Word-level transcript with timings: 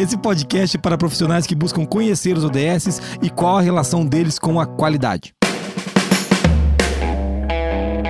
Esse 0.00 0.16
podcast 0.16 0.78
é 0.78 0.80
para 0.80 0.96
profissionais 0.96 1.46
que 1.46 1.54
buscam 1.54 1.84
conhecer 1.84 2.34
os 2.34 2.42
ODSs 2.42 3.02
e 3.20 3.28
qual 3.28 3.58
a 3.58 3.60
relação 3.60 4.06
deles 4.06 4.38
com 4.38 4.58
a 4.58 4.64
qualidade. 4.64 5.34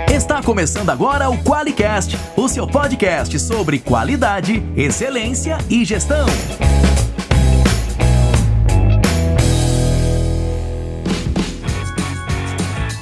Está 0.08 0.40
começando 0.40 0.88
agora 0.90 1.28
o 1.28 1.36
QualiCast, 1.42 2.16
o 2.36 2.48
seu 2.48 2.64
podcast 2.64 3.36
sobre 3.40 3.80
qualidade, 3.80 4.62
excelência 4.76 5.58
e 5.68 5.84
gestão. 5.84 6.26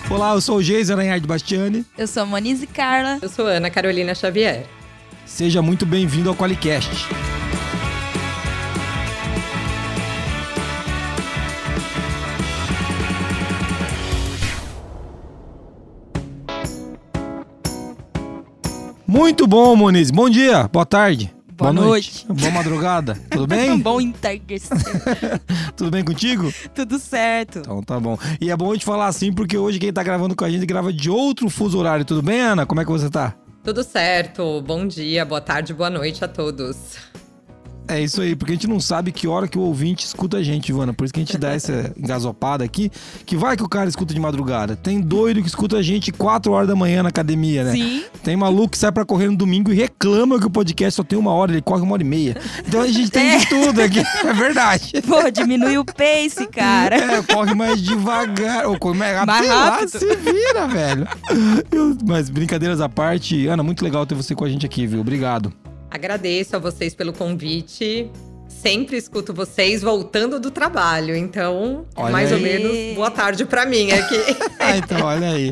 Olá, 0.09 0.33
eu 0.33 0.41
sou 0.41 0.57
o 0.57 0.63
Geis 0.63 0.91
Aranhard 0.91 1.27
Bastiani. 1.27 1.85
Eu 1.99 2.07
sou 2.07 2.23
a 2.23 2.27
Monize 2.27 2.67
Carla. 2.67 3.19
Eu 3.21 3.29
sou 3.29 3.47
Ana 3.47 3.69
Carolina 3.69 4.15
Xavier. 4.15 4.65
Seja 5.27 5.61
muito 5.61 5.85
bem-vindo 5.85 6.31
ao 6.31 6.35
Qualicast. 6.35 7.07
Muito 19.19 19.49
bom, 19.49 19.75
Moniz. 19.75 20.13
Bom 20.13 20.31
dia, 20.31 20.69
boa 20.69 20.87
tarde. 20.87 21.35
Boa, 21.53 21.73
noite. 21.73 22.25
noite. 22.29 22.41
Boa 22.41 22.53
madrugada. 22.53 23.19
Tudo 23.29 23.49
bem? 23.51 23.77
bom 23.81 24.01
entardecer. 24.01 24.79
Tudo 25.77 25.91
bem 25.91 26.05
contigo? 26.05 26.55
Tudo 26.73 27.01
certo. 27.01 27.59
Então 27.59 27.83
tá 27.83 27.99
bom. 27.99 28.17
E 28.41 28.49
é 28.49 28.57
bom 28.57 28.71
a 28.71 28.75
gente 28.75 28.85
falar 28.85 29.09
assim, 29.09 29.33
porque 29.33 29.59
hoje 29.59 29.81
quem 29.81 29.93
tá 29.93 30.05
gravando 30.05 30.37
com 30.37 30.45
a 30.45 30.49
gente 30.49 30.65
grava 30.65 30.93
de 30.93 31.11
outro 31.11 31.51
fuso 31.51 31.77
horário. 31.79 32.05
Tudo 32.05 32.23
bem, 32.23 32.41
Ana? 32.41 32.65
Como 32.65 32.81
é 32.81 32.85
que 32.85 32.91
você 32.93 33.11
tá? 33.11 33.35
Tudo 33.65 33.83
certo. 33.83 34.63
Bom 34.63 34.87
dia, 34.87 35.25
boa 35.25 35.41
tarde, 35.41 35.75
boa 35.75 35.91
noite 35.91 36.25
a 36.25 36.29
todos. 36.29 36.77
É 37.89 38.01
isso 38.01 38.21
aí, 38.21 38.37
porque 38.37 38.53
a 38.53 38.55
gente 38.55 38.67
não 38.67 38.79
sabe 38.81 39.11
que 39.11 39.27
hora 39.27 39.49
que 39.49 39.57
o 39.59 39.63
ouvinte 39.63 40.05
escuta 40.05 40.37
a 40.37 40.43
gente, 40.43 40.69
Ivana. 40.69 40.93
Por 40.93 41.05
isso 41.05 41.15
que 41.15 41.21
a 41.21 41.25
gente 41.25 41.39
dá 41.39 41.53
essa 41.55 41.93
engasopada 41.97 42.63
aqui. 42.63 42.93
Que 43.25 43.35
vai 43.37 43.57
que 43.57 43.63
o 43.63 43.69
cara 43.69 43.89
escuta 43.89 44.13
de 44.13 44.21
madrugada. 44.21 44.77
Tem 44.77 45.01
doido 45.01 45.41
que 45.41 45.49
escuta 45.49 45.79
a 45.79 45.83
gente 45.83 46.13
4 46.13 46.53
horas 46.53 46.69
da 46.69 46.77
manhã 46.77 47.03
na 47.03 47.09
academia, 47.09 47.65
né? 47.65 47.73
Sim. 47.73 48.05
Tem 48.23 48.37
maluco 48.37 48.69
que 48.73 48.79
sai 48.79 48.93
pra 48.93 49.07
correr 49.07 49.29
no 49.29 49.37
domingo 49.37 49.73
e 49.73 49.75
reclama 49.75 50.39
que 50.39 50.47
o 50.47 50.51
podcast 50.51 50.97
só 50.97 51.03
tem 51.03 51.19
uma 51.19 51.33
hora, 51.33 51.51
ele 51.53 51.63
corre 51.63 51.81
uma 51.83 51.95
hora 51.95 52.03
e 52.03 52.07
meia. 52.07 52.37
Então 52.67 52.83
a 52.83 52.87
gente 52.87 53.11
tem 53.11 53.31
É. 53.33 53.39
de 53.39 53.49
tudo 53.49 53.81
aqui. 53.81 54.01
É 54.25 54.33
verdade. 54.35 54.93
Pô, 55.07 55.31
diminui 55.31 55.79
o 55.79 55.85
pace, 55.85 56.47
cara. 56.47 56.95
É, 56.97 57.23
corre 57.23 57.55
mais 57.55 57.81
devagar. 57.81 58.67
Ou 58.67 58.79
corre 58.79 58.99
mais 58.99 59.15
rápido. 59.17 59.29
Mais 59.33 59.47
sei 59.47 59.55
lá, 59.55 59.71
rápido. 59.71 59.89
se 59.99 60.17
vira, 60.17 60.67
velho. 60.69 61.09
Eu- 61.73 61.97
mas 62.07 62.29
brincadeiras 62.29 62.81
à 62.83 62.89
parte, 62.89 63.47
Ana, 63.47 63.63
muito 63.63 63.83
legal 63.83 64.05
ter 64.05 64.15
você 64.15 64.35
com 64.35 64.45
a 64.45 64.49
gente 64.49 64.67
aqui, 64.67 64.87
viu? 64.87 65.01
Obrigado. 65.01 65.51
Agradeço 65.91 66.57
a 66.57 66.59
vocês 66.59 66.95
pelo 66.95 67.13
convite. 67.13 68.11
Sempre 68.49 68.97
escuto 68.97 69.33
vocês 69.33 69.83
voltando 69.83 70.41
do 70.41 70.51
trabalho, 70.51 71.15
então, 71.15 71.87
Olha 71.95 72.11
mais 72.11 72.31
ou 72.33 72.39
aí. 72.39 72.43
menos, 72.43 72.95
boa 72.97 73.11
tarde 73.11 73.45
pra 73.45 73.65
mim 73.67 73.91
aqui. 73.93 74.17
Ah, 74.59 74.77
então, 74.77 75.07
olha 75.07 75.31
aí. 75.31 75.51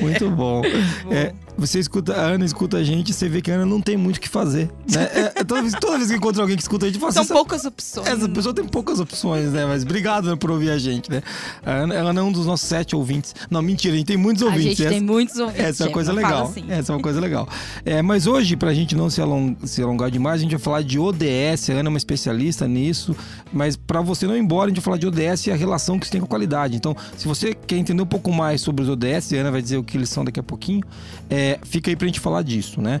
Muito 0.00 0.28
bom. 0.30 0.62
É, 1.10 1.32
você 1.58 1.78
escuta, 1.78 2.14
a 2.14 2.20
Ana 2.20 2.44
escuta 2.44 2.76
a 2.78 2.84
gente, 2.84 3.12
você 3.12 3.28
vê 3.28 3.40
que 3.40 3.50
a 3.50 3.54
Ana 3.54 3.66
não 3.66 3.80
tem 3.80 3.96
muito 3.96 4.16
o 4.16 4.20
que 4.20 4.28
fazer. 4.28 4.68
Né? 4.90 5.02
É, 5.14 5.32
é 5.40 5.44
toda, 5.44 5.60
vez, 5.62 5.72
toda 5.80 5.96
vez 5.98 6.10
que 6.10 6.16
encontra 6.16 6.42
alguém 6.42 6.56
que 6.56 6.62
escuta 6.62 6.86
a 6.86 6.88
gente, 6.88 6.98
fala 7.00 7.12
São 7.12 7.22
assim, 7.22 7.32
poucas 7.34 7.64
opções. 7.64 8.06
Essa 8.06 8.28
pessoa 8.28 8.54
tem 8.54 8.64
poucas 8.64 9.00
opções, 9.00 9.52
né? 9.52 9.64
Mas 9.66 9.82
obrigado 9.82 10.36
por 10.36 10.50
ouvir 10.50 10.70
a 10.70 10.78
gente, 10.78 11.10
né? 11.10 11.22
A 11.64 11.70
Ana, 11.72 11.94
a 11.94 11.98
Ana 11.98 12.20
é 12.20 12.22
um 12.22 12.32
dos 12.32 12.46
nossos 12.46 12.68
sete 12.68 12.94
ouvintes. 12.94 13.34
Não, 13.50 13.62
mentira, 13.62 13.94
a 13.94 13.96
gente 13.98 14.06
tem 14.06 14.16
muitos 14.16 14.42
A 14.42 14.46
ouvintes. 14.46 14.68
gente 14.76 14.82
Essa- 14.82 14.90
tem 14.90 15.00
muitos 15.00 15.36
ouvintes. 15.38 15.64
essa 15.64 15.84
é 15.84 15.86
uma 15.86 15.92
coisa 15.92 16.12
legal. 16.12 16.42
assim. 16.44 16.64
Essa 16.68 16.92
é 16.92 16.96
uma 16.96 17.02
coisa 17.02 17.20
legal. 17.20 17.48
É, 17.84 18.02
mas 18.02 18.26
hoje, 18.26 18.56
pra 18.56 18.74
gente 18.74 18.94
não 18.94 19.08
se, 19.10 19.20
along- 19.20 19.56
se 19.64 19.82
alongar 19.82 20.10
demais, 20.10 20.40
a 20.40 20.42
gente 20.42 20.50
vai 20.52 20.60
falar 20.60 20.82
de 20.82 20.98
ODS. 20.98 21.70
A 21.70 21.74
Ana 21.74 21.88
é 21.88 21.90
uma 21.90 21.98
especialista 21.98 22.66
nisso. 22.68 23.16
Mas 23.52 23.76
pra 23.76 24.00
você 24.00 24.26
não 24.26 24.36
ir 24.36 24.40
embora, 24.40 24.66
a 24.66 24.68
gente 24.68 24.76
vai 24.76 24.84
falar 24.84 24.98
de 24.98 25.06
ODS 25.06 25.46
e 25.46 25.50
a 25.50 25.56
relação 25.56 25.98
que 25.98 26.04
isso 26.04 26.12
tem 26.12 26.20
com 26.20 26.26
a 26.26 26.28
qualidade. 26.28 26.76
Então, 26.76 26.94
se 27.16 27.26
você 27.26 27.54
quer 27.54 27.76
entender 27.76 28.02
um 28.02 28.06
pouco 28.06 28.32
mais 28.32 28.60
sobre 28.60 28.82
os 28.82 28.88
ODS, 28.88 29.32
a 29.32 29.36
Ana 29.36 29.50
vai 29.50 29.62
dizer 29.62 29.76
o 29.78 29.84
que 29.84 29.96
eles 29.96 30.08
são 30.08 30.24
daqui 30.24 30.40
a 30.40 30.42
pouquinho, 30.42 30.82
é, 31.30 31.45
fica 31.62 31.90
aí 31.90 31.96
pra 31.96 32.06
gente 32.06 32.20
falar 32.20 32.42
disso, 32.42 32.80
né? 32.80 33.00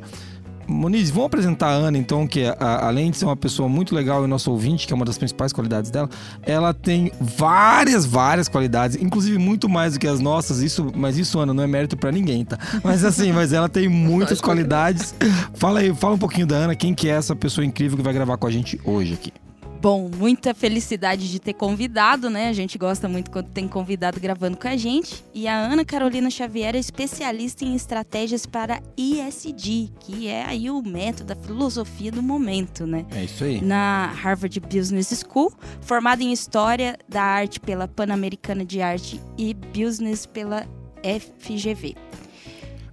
Moniz, 0.68 1.10
vamos 1.10 1.26
apresentar 1.26 1.68
a 1.68 1.70
Ana, 1.74 1.96
então, 1.96 2.26
que 2.26 2.44
a- 2.44 2.88
além 2.88 3.12
de 3.12 3.16
ser 3.16 3.24
uma 3.24 3.36
pessoa 3.36 3.68
muito 3.68 3.94
legal 3.94 4.24
e 4.24 4.26
nosso 4.26 4.50
ouvinte, 4.50 4.84
que 4.84 4.92
é 4.92 4.96
uma 4.96 5.04
das 5.04 5.16
principais 5.16 5.52
qualidades 5.52 5.92
dela, 5.92 6.10
ela 6.42 6.74
tem 6.74 7.12
várias, 7.20 8.04
várias 8.04 8.48
qualidades, 8.48 8.96
inclusive 9.00 9.38
muito 9.38 9.68
mais 9.68 9.92
do 9.92 10.00
que 10.00 10.08
as 10.08 10.18
nossas, 10.18 10.58
isso, 10.62 10.90
mas 10.96 11.16
isso, 11.18 11.38
Ana, 11.38 11.54
não 11.54 11.62
é 11.62 11.68
mérito 11.68 11.96
pra 11.96 12.10
ninguém, 12.10 12.44
tá? 12.44 12.58
Mas 12.82 13.04
assim, 13.04 13.30
mas 13.30 13.52
ela 13.52 13.68
tem 13.68 13.88
muitas 13.88 14.40
qualidades. 14.40 15.14
Fala 15.54 15.78
aí, 15.78 15.94
fala 15.94 16.14
um 16.16 16.18
pouquinho 16.18 16.48
da 16.48 16.56
Ana, 16.56 16.74
quem 16.74 16.92
que 16.94 17.08
é 17.08 17.12
essa 17.12 17.36
pessoa 17.36 17.64
incrível 17.64 17.96
que 17.96 18.02
vai 18.02 18.12
gravar 18.12 18.36
com 18.36 18.48
a 18.48 18.50
gente 18.50 18.80
hoje 18.84 19.14
aqui. 19.14 19.32
Bom, 19.80 20.10
muita 20.16 20.54
felicidade 20.54 21.30
de 21.30 21.38
ter 21.38 21.52
convidado, 21.52 22.28
né? 22.30 22.48
A 22.48 22.52
gente 22.52 22.76
gosta 22.78 23.08
muito 23.08 23.30
quando 23.30 23.48
tem 23.48 23.68
convidado 23.68 24.18
gravando 24.18 24.56
com 24.56 24.66
a 24.66 24.76
gente. 24.76 25.24
E 25.34 25.46
a 25.46 25.56
Ana 25.56 25.84
Carolina 25.84 26.30
Xavier 26.30 26.74
é 26.74 26.78
especialista 26.78 27.64
em 27.64 27.74
estratégias 27.74 28.46
para 28.46 28.80
ISD, 28.96 29.92
que 30.00 30.26
é 30.26 30.44
aí 30.44 30.70
o 30.70 30.82
método, 30.82 31.32
a 31.32 31.36
filosofia 31.36 32.10
do 32.10 32.22
momento, 32.22 32.86
né? 32.86 33.04
É 33.14 33.24
isso 33.24 33.44
aí. 33.44 33.60
na 33.60 34.06
Harvard 34.06 34.58
Business 34.60 35.24
School, 35.24 35.52
formada 35.80 36.22
em 36.22 36.32
História 36.32 36.96
da 37.08 37.22
Arte 37.22 37.60
pela 37.60 37.86
Pan-Americana 37.86 38.64
de 38.64 38.80
Arte 38.80 39.20
e 39.38 39.54
Business 39.54 40.26
pela 40.26 40.66
FGV. 41.02 41.94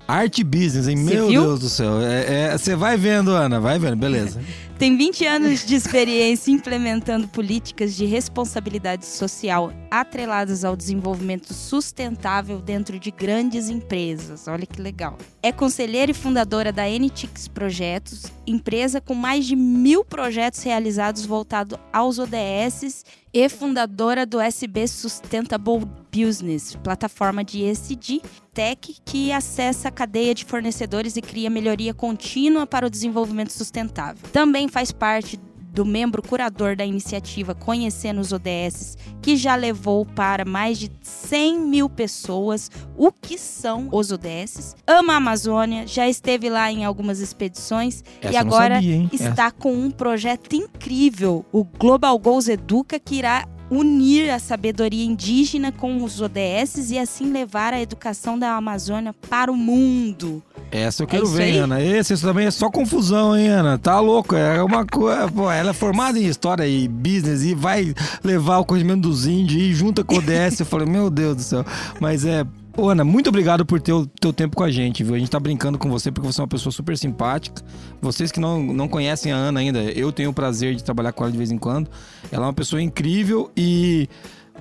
Arte 0.07 0.43
business, 0.43 0.87
hein? 0.87 0.97
Você 0.97 1.15
Meu 1.15 1.27
viu? 1.29 1.41
Deus 1.43 1.59
do 1.61 1.69
céu. 1.69 2.01
É, 2.01 2.47
é, 2.53 2.57
Você 2.57 2.75
vai 2.75 2.97
vendo, 2.97 3.31
Ana, 3.31 3.59
vai 3.59 3.79
vendo, 3.79 3.95
beleza. 3.95 4.39
Tem 4.77 4.97
20 4.97 5.25
anos 5.25 5.65
de 5.65 5.75
experiência 5.75 6.51
implementando 6.51 7.27
políticas 7.27 7.95
de 7.95 8.05
responsabilidade 8.05 9.05
social 9.05 9.71
atreladas 9.89 10.65
ao 10.65 10.75
desenvolvimento 10.75 11.53
sustentável 11.53 12.59
dentro 12.59 12.99
de 12.99 13.11
grandes 13.11 13.69
empresas. 13.69 14.47
Olha 14.47 14.65
que 14.65 14.81
legal. 14.81 15.17
É 15.43 15.51
conselheira 15.51 16.11
e 16.11 16.15
fundadora 16.15 16.71
da 16.71 16.89
NTX 16.89 17.47
Projetos, 17.47 18.25
empresa 18.47 18.99
com 18.99 19.13
mais 19.13 19.45
de 19.45 19.55
mil 19.55 20.03
projetos 20.03 20.63
realizados 20.63 21.25
voltados 21.25 21.77
aos 21.93 22.17
ODS 22.17 23.05
e 23.33 23.49
fundadora 23.49 24.25
do 24.25 24.39
SB 24.39 24.87
Sustainable 24.87 25.89
Business, 26.15 26.75
plataforma 26.75 27.43
de 27.43 27.63
ESG 27.63 28.21
Tech 28.53 28.95
que 29.03 29.31
acessa 29.31 29.87
a 29.87 29.91
cadeia 29.91 30.35
de 30.35 30.45
fornecedores 30.45 31.17
e 31.17 31.21
cria 31.21 31.49
melhoria 31.49 31.93
contínua 31.93 32.67
para 32.67 32.85
o 32.85 32.89
desenvolvimento 32.89 33.51
sustentável. 33.51 34.29
Também 34.31 34.67
faz 34.67 34.91
parte 34.91 35.39
do 35.73 35.83
membro 35.83 36.21
curador 36.21 36.75
da 36.75 36.85
iniciativa 36.85 37.55
Conhecendo 37.55 38.21
os 38.21 38.31
ODS, 38.31 38.97
que 39.21 39.35
já 39.35 39.55
levou 39.55 40.05
para 40.05 40.45
mais 40.45 40.77
de 40.77 40.91
100 41.01 41.59
mil 41.59 41.89
pessoas 41.89 42.69
o 42.95 43.11
que 43.11 43.37
são 43.37 43.89
os 43.91 44.11
ODS. 44.11 44.75
Ama 44.85 45.13
a 45.13 45.17
Amazônia, 45.17 45.87
já 45.87 46.07
esteve 46.07 46.49
lá 46.49 46.71
em 46.71 46.85
algumas 46.85 47.19
expedições 47.19 48.03
Essa 48.21 48.33
e 48.33 48.37
agora 48.37 48.75
sabia, 48.75 49.09
está 49.11 49.49
com 49.49 49.73
um 49.73 49.89
projeto 49.89 50.53
incrível, 50.55 51.43
o 51.51 51.63
Global 51.63 52.17
Goals 52.19 52.47
Educa, 52.47 52.99
que 52.99 53.15
irá 53.15 53.47
unir 53.73 54.29
a 54.29 54.39
sabedoria 54.39 55.03
indígena 55.03 55.71
com 55.71 56.03
os 56.03 56.21
ODS 56.21 56.91
e 56.91 56.99
assim 56.99 57.31
levar 57.31 57.73
a 57.73 57.81
educação 57.81 58.37
da 58.37 58.55
Amazônia 58.55 59.13
para 59.29 59.51
o 59.51 59.55
mundo. 59.55 60.41
Essa 60.71 61.03
eu 61.03 61.07
quero 61.07 61.23
isso 61.23 61.33
ver, 61.33 61.43
aí? 61.43 61.57
Ana. 61.57 61.81
Esse 61.81 62.13
isso 62.13 62.25
também 62.25 62.47
é 62.47 62.51
só 62.51 62.69
confusão, 62.69 63.37
hein, 63.37 63.47
Ana? 63.47 63.77
Tá 63.77 63.99
louco. 63.99 64.35
É 64.35 64.61
uma 64.63 64.85
coisa. 64.85 65.29
Pô, 65.31 65.51
ela 65.51 65.69
é 65.69 65.73
formada 65.73 66.17
em 66.17 66.25
história 66.25 66.67
e 66.67 66.87
business 66.87 67.43
e 67.43 67.53
vai 67.53 67.93
levar 68.23 68.57
o 68.57 68.65
conhecimento 68.65 69.01
dos 69.01 69.27
índios 69.27 69.61
e 69.61 69.73
junta 69.73 70.03
com 70.03 70.15
o 70.15 70.17
ODS. 70.17 70.59
eu 70.59 70.65
falei, 70.65 70.87
meu 70.87 71.09
Deus 71.09 71.35
do 71.35 71.41
céu. 71.43 71.65
Mas 71.99 72.25
é. 72.25 72.45
Ô, 72.75 72.89
Ana, 72.89 73.03
muito 73.03 73.29
obrigado 73.29 73.63
por 73.63 73.79
ter 73.79 73.93
o 73.93 74.07
teu 74.07 74.33
tempo 74.33 74.55
com 74.55 74.63
a 74.63 74.71
gente, 74.71 75.03
viu? 75.03 75.13
A 75.13 75.19
gente 75.19 75.29
tá 75.29 75.39
brincando 75.39 75.77
com 75.77 75.91
você 75.91 76.11
porque 76.11 76.25
você 76.25 76.41
é 76.41 76.43
uma 76.43 76.47
pessoa 76.47 76.73
super 76.73 76.97
simpática. 76.97 77.61
Vocês 78.01 78.31
que 78.31 78.39
não, 78.39 78.63
não 78.63 78.87
conhecem 78.87 79.31
a 79.31 79.35
Ana 79.35 79.59
ainda, 79.59 79.79
eu 79.83 80.11
tenho 80.11 80.31
o 80.31 80.33
prazer 80.33 80.73
de 80.73 80.83
trabalhar 80.83 81.13
com 81.13 81.23
ela 81.23 81.31
de 81.31 81.37
vez 81.37 81.51
em 81.51 81.57
quando. 81.59 81.87
Ela 82.31 82.45
é 82.45 82.47
uma 82.47 82.53
pessoa 82.53 82.81
incrível 82.81 83.51
e 83.55 84.09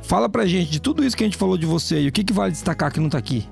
fala 0.02 0.28
pra 0.28 0.44
gente 0.44 0.70
de 0.70 0.80
tudo 0.80 1.04
isso 1.04 1.16
que 1.16 1.24
a 1.24 1.26
gente 1.26 1.36
falou 1.36 1.56
de 1.56 1.66
você 1.66 2.00
e 2.00 2.08
o 2.08 2.12
que, 2.12 2.24
que 2.24 2.32
vale 2.32 2.52
destacar 2.52 2.92
que 2.92 3.00
não 3.00 3.08
tá 3.08 3.18
aqui. 3.18 3.48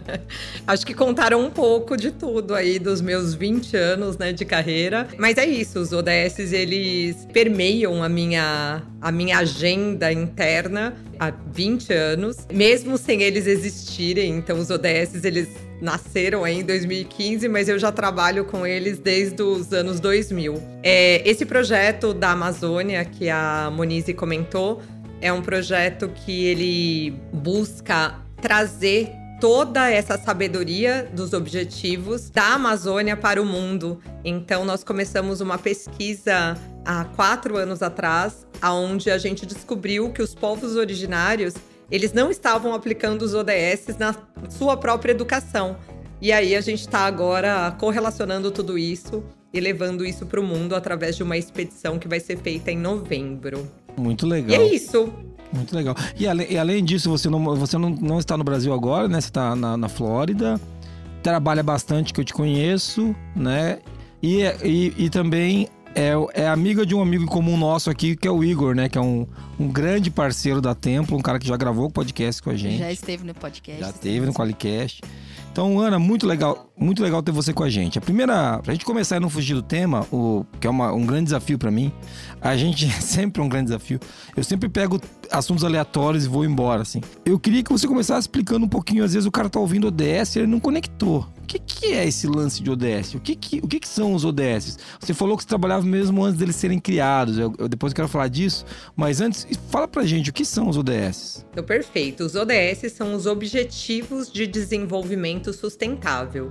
Acho 0.66 0.86
que 0.86 0.94
contaram 0.94 1.40
um 1.40 1.50
pouco 1.50 1.96
de 1.96 2.10
tudo 2.10 2.54
aí 2.54 2.78
dos 2.78 3.00
meus 3.00 3.34
20 3.34 3.76
anos, 3.76 4.18
né, 4.18 4.32
de 4.32 4.44
carreira. 4.44 5.08
Mas 5.18 5.38
é 5.38 5.46
isso, 5.46 5.78
os 5.78 5.92
ODS 5.92 6.52
eles 6.52 7.26
permeiam 7.32 8.02
a 8.02 8.08
minha 8.08 8.82
a 9.00 9.12
minha 9.12 9.38
agenda 9.38 10.10
interna 10.10 10.96
há 11.18 11.30
20 11.52 11.92
anos, 11.92 12.38
mesmo 12.52 12.96
sem 12.96 13.22
eles 13.22 13.46
existirem. 13.46 14.36
Então 14.36 14.58
os 14.58 14.70
ODS 14.70 15.24
eles 15.24 15.48
nasceram 15.80 16.44
aí 16.44 16.60
em 16.60 16.64
2015, 16.64 17.46
mas 17.48 17.68
eu 17.68 17.78
já 17.78 17.92
trabalho 17.92 18.44
com 18.44 18.66
eles 18.66 18.98
desde 18.98 19.42
os 19.42 19.72
anos 19.72 20.00
2000. 20.00 20.60
É, 20.82 21.28
esse 21.28 21.44
projeto 21.44 22.14
da 22.14 22.30
Amazônia 22.30 23.04
que 23.04 23.28
a 23.28 23.70
Monize 23.74 24.14
comentou 24.14 24.80
é 25.24 25.32
um 25.32 25.40
projeto 25.40 26.10
que 26.10 26.44
ele 26.44 27.18
busca 27.32 28.20
trazer 28.42 29.10
toda 29.40 29.90
essa 29.90 30.18
sabedoria 30.18 31.10
dos 31.14 31.32
objetivos 31.32 32.28
da 32.28 32.52
Amazônia 32.52 33.16
para 33.16 33.40
o 33.40 33.46
mundo. 33.46 33.98
Então, 34.22 34.66
nós 34.66 34.84
começamos 34.84 35.40
uma 35.40 35.56
pesquisa 35.56 36.58
há 36.84 37.06
quatro 37.16 37.56
anos 37.56 37.82
atrás, 37.82 38.46
aonde 38.60 39.10
a 39.10 39.16
gente 39.16 39.46
descobriu 39.46 40.12
que 40.12 40.20
os 40.20 40.34
povos 40.34 40.76
originários 40.76 41.54
eles 41.90 42.12
não 42.12 42.30
estavam 42.30 42.74
aplicando 42.74 43.22
os 43.22 43.32
ODS 43.32 43.96
na 43.98 44.14
sua 44.50 44.76
própria 44.76 45.12
educação. 45.12 45.78
E 46.20 46.32
aí 46.32 46.54
a 46.54 46.60
gente 46.60 46.80
está 46.80 47.06
agora 47.06 47.74
correlacionando 47.80 48.50
tudo 48.50 48.76
isso 48.76 49.24
e 49.54 49.58
levando 49.58 50.04
isso 50.04 50.26
para 50.26 50.40
o 50.40 50.44
mundo 50.44 50.76
através 50.76 51.16
de 51.16 51.22
uma 51.22 51.38
expedição 51.38 51.98
que 51.98 52.08
vai 52.08 52.20
ser 52.20 52.36
feita 52.36 52.70
em 52.70 52.76
novembro. 52.76 53.83
Muito 53.96 54.26
legal. 54.26 54.60
E 54.60 54.62
é 54.62 54.74
isso. 54.74 55.12
Muito 55.52 55.74
legal. 55.74 55.94
E, 56.18 56.26
ale, 56.26 56.46
e 56.50 56.58
além 56.58 56.84
disso, 56.84 57.08
você, 57.08 57.30
não, 57.30 57.42
você 57.56 57.78
não, 57.78 57.90
não 57.90 58.18
está 58.18 58.36
no 58.36 58.42
Brasil 58.42 58.72
agora, 58.72 59.06
né? 59.06 59.20
Você 59.20 59.28
está 59.28 59.54
na, 59.54 59.76
na 59.76 59.88
Flórida. 59.88 60.60
Trabalha 61.22 61.62
bastante, 61.62 62.12
que 62.12 62.20
eu 62.20 62.24
te 62.24 62.34
conheço, 62.34 63.14
né? 63.34 63.78
E, 64.22 64.42
e, 64.64 64.94
e 64.96 65.10
também 65.10 65.68
é, 65.94 66.12
é, 66.34 66.48
amiga 66.48 66.84
de 66.84 66.94
um 66.94 67.00
amigo 67.00 67.24
comum 67.26 67.56
nosso 67.56 67.88
aqui, 67.88 68.16
que 68.16 68.26
é 68.26 68.30
o 68.30 68.42
Igor, 68.42 68.74
né? 68.74 68.88
Que 68.88 68.98
é 68.98 69.00
um, 69.00 69.26
um 69.58 69.68
grande 69.68 70.10
parceiro 70.10 70.60
da 70.60 70.74
Templo, 70.74 71.16
um 71.16 71.22
cara 71.22 71.38
que 71.38 71.46
já 71.46 71.56
gravou 71.56 71.86
o 71.86 71.90
podcast 71.90 72.42
com 72.42 72.50
a 72.50 72.56
gente. 72.56 72.78
Já 72.78 72.90
esteve 72.90 73.24
no 73.24 73.32
podcast. 73.32 73.80
Já 73.80 73.90
esteve 73.90 74.26
no 74.26 74.34
Qualicast. 74.34 75.02
Então, 75.54 75.78
Ana, 75.78 76.00
muito 76.00 76.26
legal, 76.26 76.68
muito 76.76 77.00
legal 77.00 77.22
ter 77.22 77.30
você 77.30 77.52
com 77.52 77.62
a 77.62 77.70
gente. 77.70 77.96
A 77.96 78.00
primeira, 78.00 78.58
pra 78.58 78.72
gente 78.72 78.84
começar 78.84 79.18
a 79.18 79.20
não 79.20 79.30
fugir 79.30 79.54
do 79.54 79.62
tema, 79.62 80.04
o, 80.10 80.44
que 80.60 80.66
é 80.66 80.70
uma, 80.70 80.92
um 80.92 81.06
grande 81.06 81.26
desafio 81.26 81.56
para 81.56 81.70
mim, 81.70 81.92
a 82.40 82.56
gente 82.56 82.90
sempre 83.00 83.40
é 83.40 83.44
um 83.44 83.48
grande 83.48 83.66
desafio. 83.66 84.00
Eu 84.36 84.42
sempre 84.42 84.68
pego 84.68 85.00
assuntos 85.30 85.64
aleatórios 85.64 86.24
e 86.24 86.28
vou 86.28 86.44
embora, 86.44 86.82
assim. 86.82 87.00
Eu 87.24 87.38
queria 87.38 87.62
que 87.62 87.70
você 87.70 87.86
começasse 87.86 88.20
explicando 88.22 88.66
um 88.66 88.68
pouquinho, 88.68 89.04
às 89.04 89.12
vezes 89.12 89.26
o 89.26 89.30
cara 89.30 89.48
tá 89.48 89.58
ouvindo 89.58 89.88
ODS 89.88 90.36
e 90.36 90.38
ele 90.40 90.46
não 90.46 90.60
conectou. 90.60 91.26
O 91.42 91.46
que, 91.46 91.58
que 91.58 91.86
é 91.92 92.06
esse 92.06 92.26
lance 92.26 92.62
de 92.62 92.70
ODS? 92.70 93.14
O 93.14 93.20
que, 93.20 93.36
que, 93.36 93.60
o 93.62 93.68
que, 93.68 93.78
que 93.78 93.88
são 93.88 94.14
os 94.14 94.24
ODS? 94.24 94.78
Você 94.98 95.12
falou 95.12 95.36
que 95.36 95.42
você 95.42 95.48
trabalhava 95.48 95.84
mesmo 95.84 96.24
antes 96.24 96.38
deles 96.38 96.56
serem 96.56 96.78
criados. 96.78 97.38
Eu, 97.38 97.54
eu 97.58 97.68
depois 97.68 97.92
quero 97.92 98.08
falar 98.08 98.28
disso. 98.28 98.64
Mas 98.96 99.20
antes, 99.20 99.46
fala 99.68 99.86
pra 99.86 100.04
gente 100.04 100.30
o 100.30 100.32
que 100.32 100.44
são 100.44 100.68
os 100.68 100.76
ODS. 100.76 101.44
Então, 101.52 101.62
perfeito. 101.62 102.24
Os 102.24 102.34
ODS 102.34 102.92
são 102.92 103.14
os 103.14 103.26
Objetivos 103.26 104.32
de 104.32 104.46
Desenvolvimento 104.46 105.52
Sustentável. 105.52 106.50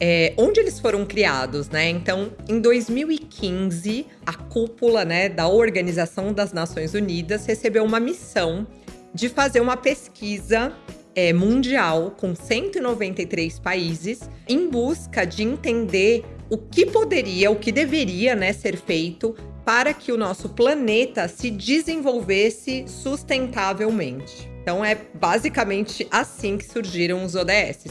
É, 0.00 0.32
onde 0.38 0.58
eles 0.58 0.80
foram 0.80 1.04
criados, 1.04 1.68
né? 1.68 1.88
Então, 1.90 2.32
em 2.48 2.58
2015, 2.58 4.06
a 4.24 4.32
cúpula 4.32 5.04
né, 5.04 5.28
da 5.28 5.46
Organização 5.46 6.32
das 6.32 6.54
Nações 6.54 6.94
Unidas 6.94 7.44
recebeu 7.44 7.84
uma 7.84 8.00
missão 8.00 8.66
de 9.14 9.28
fazer 9.28 9.60
uma 9.60 9.76
pesquisa 9.76 10.72
é, 11.14 11.32
mundial 11.32 12.12
com 12.12 12.34
193 12.34 13.58
países 13.58 14.20
em 14.48 14.68
busca 14.68 15.26
de 15.26 15.42
entender 15.42 16.24
o 16.48 16.56
que 16.56 16.86
poderia, 16.86 17.50
o 17.50 17.56
que 17.56 17.70
deveria 17.70 18.34
né, 18.34 18.52
ser 18.52 18.76
feito 18.76 19.34
para 19.64 19.92
que 19.92 20.10
o 20.10 20.16
nosso 20.16 20.48
planeta 20.48 21.28
se 21.28 21.50
desenvolvesse 21.50 22.84
sustentavelmente. 22.88 24.50
Então 24.62 24.84
é 24.84 24.96
basicamente 25.14 26.06
assim 26.10 26.58
que 26.58 26.64
surgiram 26.64 27.24
os 27.24 27.34
ODS. 27.34 27.86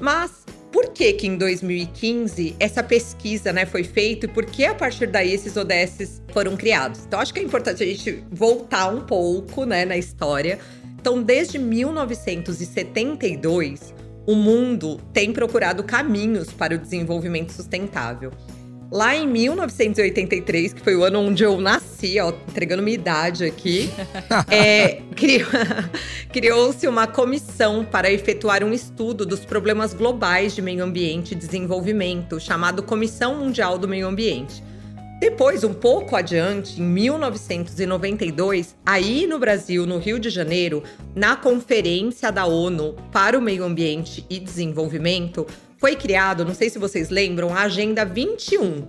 Mas 0.00 0.39
por 0.72 0.88
que 0.88 1.12
que 1.12 1.26
em 1.26 1.36
2015 1.36 2.56
essa 2.60 2.82
pesquisa 2.82 3.52
né, 3.52 3.66
foi 3.66 3.84
feita 3.84 4.26
e 4.26 4.28
por 4.28 4.46
que 4.46 4.64
a 4.64 4.74
partir 4.74 5.06
daí 5.06 5.32
esses 5.32 5.56
ODS 5.56 6.22
foram 6.32 6.56
criados? 6.56 7.04
Então 7.06 7.18
acho 7.18 7.34
que 7.34 7.40
é 7.40 7.42
importante 7.42 7.82
a 7.82 7.86
gente 7.86 8.24
voltar 8.30 8.88
um 8.88 9.00
pouco 9.00 9.64
né, 9.64 9.84
na 9.84 9.96
história 9.96 10.58
então, 11.00 11.22
desde 11.22 11.58
1972, 11.58 13.94
o 14.26 14.34
mundo 14.34 15.00
tem 15.14 15.32
procurado 15.32 15.82
caminhos 15.82 16.52
para 16.52 16.74
o 16.74 16.78
desenvolvimento 16.78 17.52
sustentável. 17.52 18.30
Lá 18.92 19.14
em 19.14 19.24
1983, 19.24 20.72
que 20.72 20.80
foi 20.80 20.96
o 20.96 21.04
ano 21.04 21.20
onde 21.20 21.44
eu 21.44 21.60
nasci, 21.60 22.18
ó, 22.18 22.30
entregando 22.48 22.82
minha 22.82 22.96
idade 22.96 23.44
aqui, 23.44 23.88
é, 24.50 25.02
criou-se 26.32 26.88
uma 26.88 27.06
comissão 27.06 27.84
para 27.84 28.10
efetuar 28.10 28.64
um 28.64 28.72
estudo 28.72 29.24
dos 29.24 29.44
problemas 29.44 29.94
globais 29.94 30.56
de 30.56 30.62
meio 30.62 30.82
ambiente 30.82 31.32
e 31.32 31.34
desenvolvimento, 31.36 32.40
chamado 32.40 32.82
Comissão 32.82 33.36
Mundial 33.36 33.78
do 33.78 33.86
Meio 33.86 34.08
Ambiente. 34.08 34.60
Depois, 35.20 35.62
um 35.62 35.74
pouco 35.74 36.16
adiante, 36.16 36.80
em 36.80 36.84
1992, 36.84 38.74
aí 38.84 39.24
no 39.26 39.38
Brasil, 39.38 39.86
no 39.86 39.98
Rio 39.98 40.18
de 40.18 40.30
Janeiro, 40.30 40.82
na 41.14 41.36
Conferência 41.36 42.32
da 42.32 42.46
ONU 42.46 42.96
para 43.12 43.38
o 43.38 43.42
Meio 43.42 43.62
Ambiente 43.62 44.24
e 44.28 44.40
Desenvolvimento, 44.40 45.46
foi 45.80 45.96
criado, 45.96 46.44
não 46.44 46.54
sei 46.54 46.68
se 46.68 46.78
vocês 46.78 47.08
lembram, 47.08 47.54
a 47.54 47.62
Agenda 47.62 48.04
21, 48.04 48.86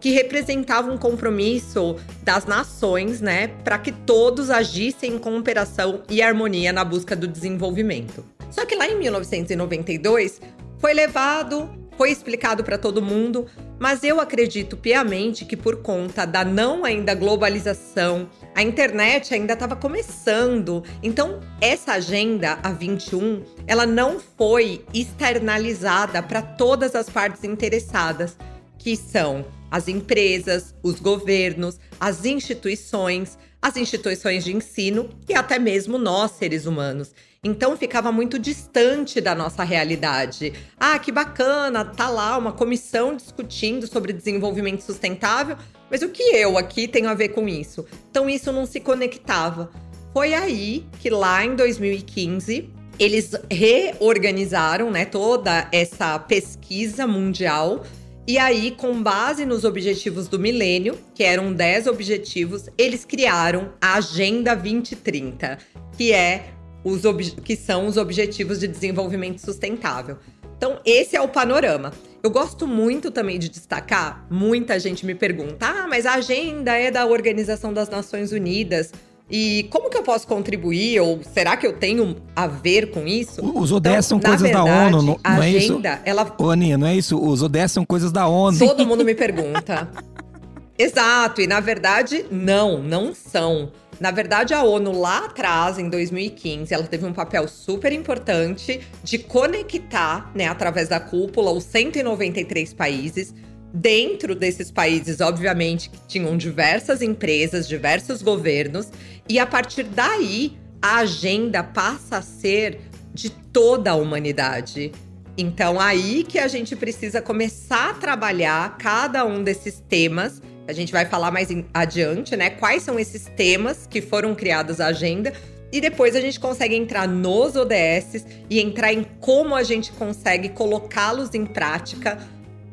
que 0.00 0.10
representava 0.10 0.90
um 0.90 0.96
compromisso 0.96 1.96
das 2.22 2.46
nações, 2.46 3.20
né, 3.20 3.48
para 3.62 3.78
que 3.78 3.92
todos 3.92 4.48
agissem 4.48 5.12
em 5.12 5.18
cooperação 5.18 6.02
e 6.08 6.22
harmonia 6.22 6.72
na 6.72 6.82
busca 6.82 7.14
do 7.14 7.28
desenvolvimento. 7.28 8.24
Só 8.50 8.64
que 8.64 8.74
lá 8.74 8.88
em 8.88 8.98
1992 8.98 10.40
foi 10.78 10.94
levado 10.94 11.68
foi 12.00 12.10
explicado 12.10 12.64
para 12.64 12.78
todo 12.78 13.02
mundo, 13.02 13.44
mas 13.78 14.02
eu 14.02 14.22
acredito 14.22 14.74
piamente 14.74 15.44
que 15.44 15.54
por 15.54 15.82
conta 15.82 16.24
da 16.24 16.42
não 16.42 16.82
ainda 16.82 17.14
globalização, 17.14 18.26
a 18.54 18.62
internet 18.62 19.34
ainda 19.34 19.52
estava 19.52 19.76
começando. 19.76 20.82
Então, 21.02 21.40
essa 21.60 21.92
agenda 21.92 22.58
a 22.62 22.72
21, 22.72 23.44
ela 23.66 23.84
não 23.84 24.18
foi 24.18 24.82
externalizada 24.94 26.22
para 26.22 26.40
todas 26.40 26.94
as 26.94 27.10
partes 27.10 27.44
interessadas, 27.44 28.34
que 28.78 28.96
são 28.96 29.44
as 29.70 29.86
empresas, 29.86 30.74
os 30.82 31.00
governos, 31.00 31.78
as 32.00 32.24
instituições, 32.24 33.36
as 33.60 33.76
instituições 33.76 34.42
de 34.42 34.56
ensino 34.56 35.10
e 35.28 35.34
até 35.34 35.58
mesmo 35.58 35.98
nós, 35.98 36.30
seres 36.30 36.64
humanos. 36.64 37.12
Então 37.42 37.74
ficava 37.74 38.12
muito 38.12 38.38
distante 38.38 39.18
da 39.18 39.34
nossa 39.34 39.64
realidade. 39.64 40.52
Ah, 40.78 40.98
que 40.98 41.10
bacana, 41.10 41.86
tá 41.86 42.10
lá 42.10 42.36
uma 42.36 42.52
comissão 42.52 43.16
discutindo 43.16 43.86
sobre 43.86 44.12
desenvolvimento 44.12 44.82
sustentável, 44.82 45.56
mas 45.90 46.02
o 46.02 46.10
que 46.10 46.22
eu 46.22 46.58
aqui 46.58 46.86
tenho 46.86 47.08
a 47.08 47.14
ver 47.14 47.30
com 47.30 47.48
isso? 47.48 47.86
Então 48.10 48.28
isso 48.28 48.52
não 48.52 48.66
se 48.66 48.78
conectava. 48.78 49.70
Foi 50.12 50.34
aí 50.34 50.86
que 50.98 51.08
lá 51.08 51.42
em 51.42 51.56
2015 51.56 52.68
eles 52.98 53.32
reorganizaram, 53.50 54.90
né, 54.90 55.06
toda 55.06 55.66
essa 55.72 56.18
pesquisa 56.18 57.06
mundial 57.06 57.82
e 58.28 58.36
aí, 58.38 58.70
com 58.70 59.02
base 59.02 59.44
nos 59.44 59.64
objetivos 59.64 60.28
do 60.28 60.38
milênio, 60.38 60.96
que 61.14 61.24
eram 61.24 61.52
10 61.52 61.86
objetivos, 61.88 62.68
eles 62.78 63.04
criaram 63.04 63.72
a 63.80 63.94
Agenda 63.94 64.54
2030, 64.54 65.58
que 65.96 66.12
é 66.12 66.50
os 66.84 67.02
que 67.44 67.56
são 67.56 67.86
os 67.86 67.96
Objetivos 67.96 68.58
de 68.60 68.68
Desenvolvimento 68.68 69.40
Sustentável. 69.40 70.18
Então, 70.56 70.78
esse 70.84 71.16
é 71.16 71.20
o 71.20 71.28
panorama. 71.28 71.92
Eu 72.22 72.30
gosto 72.30 72.66
muito 72.66 73.10
também 73.10 73.38
de 73.38 73.48
destacar, 73.48 74.26
muita 74.30 74.78
gente 74.78 75.06
me 75.06 75.14
pergunta: 75.14 75.66
ah, 75.66 75.86
mas 75.88 76.04
a 76.04 76.14
agenda 76.14 76.76
é 76.76 76.90
da 76.90 77.06
Organização 77.06 77.72
das 77.72 77.88
Nações 77.88 78.30
Unidas. 78.30 78.92
E 79.30 79.68
como 79.70 79.88
que 79.88 79.96
eu 79.96 80.02
posso 80.02 80.26
contribuir? 80.26 81.00
Ou 81.00 81.20
será 81.22 81.56
que 81.56 81.64
eu 81.64 81.72
tenho 81.72 82.16
a 82.34 82.48
ver 82.48 82.90
com 82.90 83.06
isso? 83.06 83.40
Os 83.40 83.70
ODS 83.70 83.86
então, 83.86 84.02
são 84.02 84.20
coisas 84.20 84.42
verdade, 84.42 84.68
da 84.68 84.86
ONU, 84.86 85.02
não, 85.02 85.20
não 85.24 85.42
é 85.42 85.50
isso? 85.50 85.72
Agenda, 85.72 86.02
ela... 86.04 86.34
Ô, 86.36 86.50
Aninha, 86.50 86.76
não 86.76 86.88
é 86.88 86.96
isso? 86.96 87.16
Os 87.16 87.40
ODS 87.40 87.70
são 87.70 87.86
coisas 87.86 88.10
da 88.10 88.26
ONU. 88.26 88.58
Todo 88.58 88.84
mundo 88.84 89.04
me 89.04 89.14
pergunta. 89.14 89.88
Exato, 90.76 91.40
e 91.40 91.46
na 91.46 91.60
verdade, 91.60 92.24
não, 92.30 92.82
não 92.82 93.14
são. 93.14 93.70
Na 94.00 94.10
verdade, 94.10 94.54
a 94.54 94.62
ONU 94.62 94.98
lá 94.98 95.26
atrás, 95.26 95.78
em 95.78 95.90
2015, 95.90 96.72
ela 96.72 96.84
teve 96.84 97.04
um 97.04 97.12
papel 97.12 97.46
super 97.46 97.92
importante 97.92 98.80
de 99.04 99.18
conectar, 99.18 100.32
né, 100.34 100.48
através 100.48 100.88
da 100.88 100.98
cúpula, 100.98 101.52
os 101.52 101.64
193 101.64 102.72
países. 102.72 103.34
Dentro 103.74 104.34
desses 104.34 104.70
países, 104.70 105.20
obviamente, 105.20 105.90
que 105.90 105.98
tinham 106.08 106.34
diversas 106.34 107.02
empresas, 107.02 107.68
diversos 107.68 108.22
governos, 108.22 108.88
e 109.28 109.38
a 109.38 109.46
partir 109.46 109.82
daí, 109.82 110.56
a 110.80 111.00
agenda 111.00 111.62
passa 111.62 112.16
a 112.16 112.22
ser 112.22 112.80
de 113.12 113.28
toda 113.28 113.90
a 113.90 113.96
humanidade. 113.96 114.92
Então, 115.36 115.78
aí 115.78 116.24
que 116.24 116.38
a 116.38 116.48
gente 116.48 116.74
precisa 116.74 117.20
começar 117.20 117.90
a 117.90 117.94
trabalhar 117.94 118.78
cada 118.78 119.26
um 119.26 119.44
desses 119.44 119.78
temas 119.88 120.40
a 120.66 120.72
gente 120.72 120.92
vai 120.92 121.04
falar 121.04 121.30
mais 121.30 121.48
adiante, 121.74 122.36
né? 122.36 122.50
Quais 122.50 122.82
são 122.82 122.98
esses 122.98 123.26
temas 123.36 123.86
que 123.86 124.00
foram 124.00 124.34
criados 124.34 124.80
à 124.80 124.86
agenda. 124.86 125.32
E 125.72 125.80
depois 125.80 126.16
a 126.16 126.20
gente 126.20 126.40
consegue 126.40 126.74
entrar 126.74 127.06
nos 127.06 127.54
ODS 127.54 128.24
e 128.48 128.60
entrar 128.60 128.92
em 128.92 129.04
como 129.20 129.54
a 129.54 129.62
gente 129.62 129.92
consegue 129.92 130.48
colocá-los 130.48 131.32
em 131.32 131.46
prática 131.46 132.18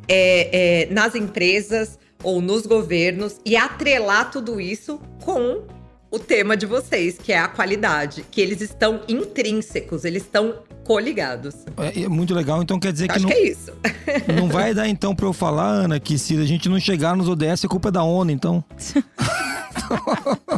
é, 0.08 0.84
é, 0.84 0.86
nas 0.91 1.13
empresas 1.13 2.00
ou 2.24 2.41
nos 2.41 2.65
governos 2.65 3.39
e 3.46 3.56
atrelar 3.56 4.32
tudo 4.32 4.60
isso 4.60 5.00
com 5.24 5.63
o 6.10 6.17
tema 6.17 6.58
de 6.58 6.65
vocês, 6.65 7.17
que 7.17 7.32
é 7.32 7.38
a 7.38 7.48
qualidade, 7.48 8.25
que 8.32 8.41
eles 8.41 8.62
estão 8.62 9.01
intrínsecos, 9.08 10.06
eles 10.06 10.24
estão 10.24 10.63
coligados. 10.88 11.53
É, 11.77 12.03
é 12.03 12.08
muito 12.08 12.34
legal, 12.34 12.63
então 12.63 12.79
quer 12.79 12.94
dizer 12.94 13.08
que 13.08 13.15
Acho 13.15 13.24
não, 13.24 13.29
que 13.29 13.36
é 13.36 13.50
isso. 13.50 13.74
não 14.34 14.48
vai 14.48 14.74
dar 14.74 14.88
então 14.88 15.13
pra 15.13 15.25
eu 15.25 15.34
falar, 15.34 15.67
Ana, 15.67 16.00
que 16.00 16.17
se 16.17 16.38
a 16.38 16.46
gente 16.46 16.70
não 16.70 16.79
chegar 16.79 17.15
nos 17.15 17.27
ODS 17.27 17.65
é 17.65 17.67
culpa 17.67 17.91
da 17.91 18.01
ONU, 18.03 18.32
então. 18.32 18.63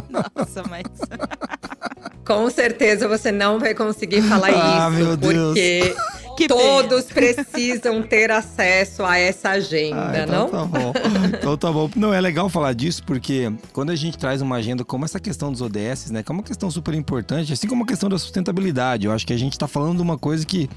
Nossa, 0.08 0.62
mas. 0.68 0.84
Com 2.30 2.48
certeza 2.50 3.08
você 3.08 3.32
não 3.32 3.58
vai 3.58 3.74
conseguir 3.74 4.22
falar 4.22 4.50
Ah, 4.54 4.88
isso, 4.88 5.04
meu 5.04 5.16
Deus. 5.16 5.46
porque 5.48 5.94
Que 6.36 6.46
todos 6.48 7.04
precisam 7.12 8.02
ter 8.02 8.30
acesso 8.30 9.04
a 9.04 9.18
essa 9.18 9.50
agenda, 9.50 10.10
Ah, 10.12 10.22
então 10.22 10.38
não? 10.38 10.48
tá 10.48 10.64
bom. 10.64 10.92
Então 11.38 11.56
tá 11.56 11.70
bom. 11.72 11.90
Não, 11.94 12.14
é 12.14 12.20
legal 12.20 12.48
falar 12.48 12.72
disso 12.72 13.02
porque 13.04 13.52
quando 13.74 13.90
a 13.90 13.96
gente 13.96 14.16
traz 14.16 14.40
uma 14.40 14.56
agenda 14.56 14.82
como 14.84 15.04
essa 15.04 15.20
questão 15.20 15.52
dos 15.52 15.60
ODS, 15.60 16.10
né, 16.10 16.22
que 16.22 16.30
é 16.30 16.34
uma 16.34 16.42
questão 16.42 16.70
super 16.70 16.94
importante, 16.94 17.52
assim 17.52 17.66
como 17.66 17.82
a 17.84 17.86
questão 17.86 18.08
da 18.08 18.16
sustentabilidade, 18.16 19.04
eu 19.06 19.12
acho 19.12 19.26
que 19.26 19.34
a 19.34 19.36
gente 19.38 19.58
tá 19.58 19.68
falando 19.68 19.96
de 19.96 20.02
uma 20.02 20.16
coisa 20.16 20.46
que 20.46 20.70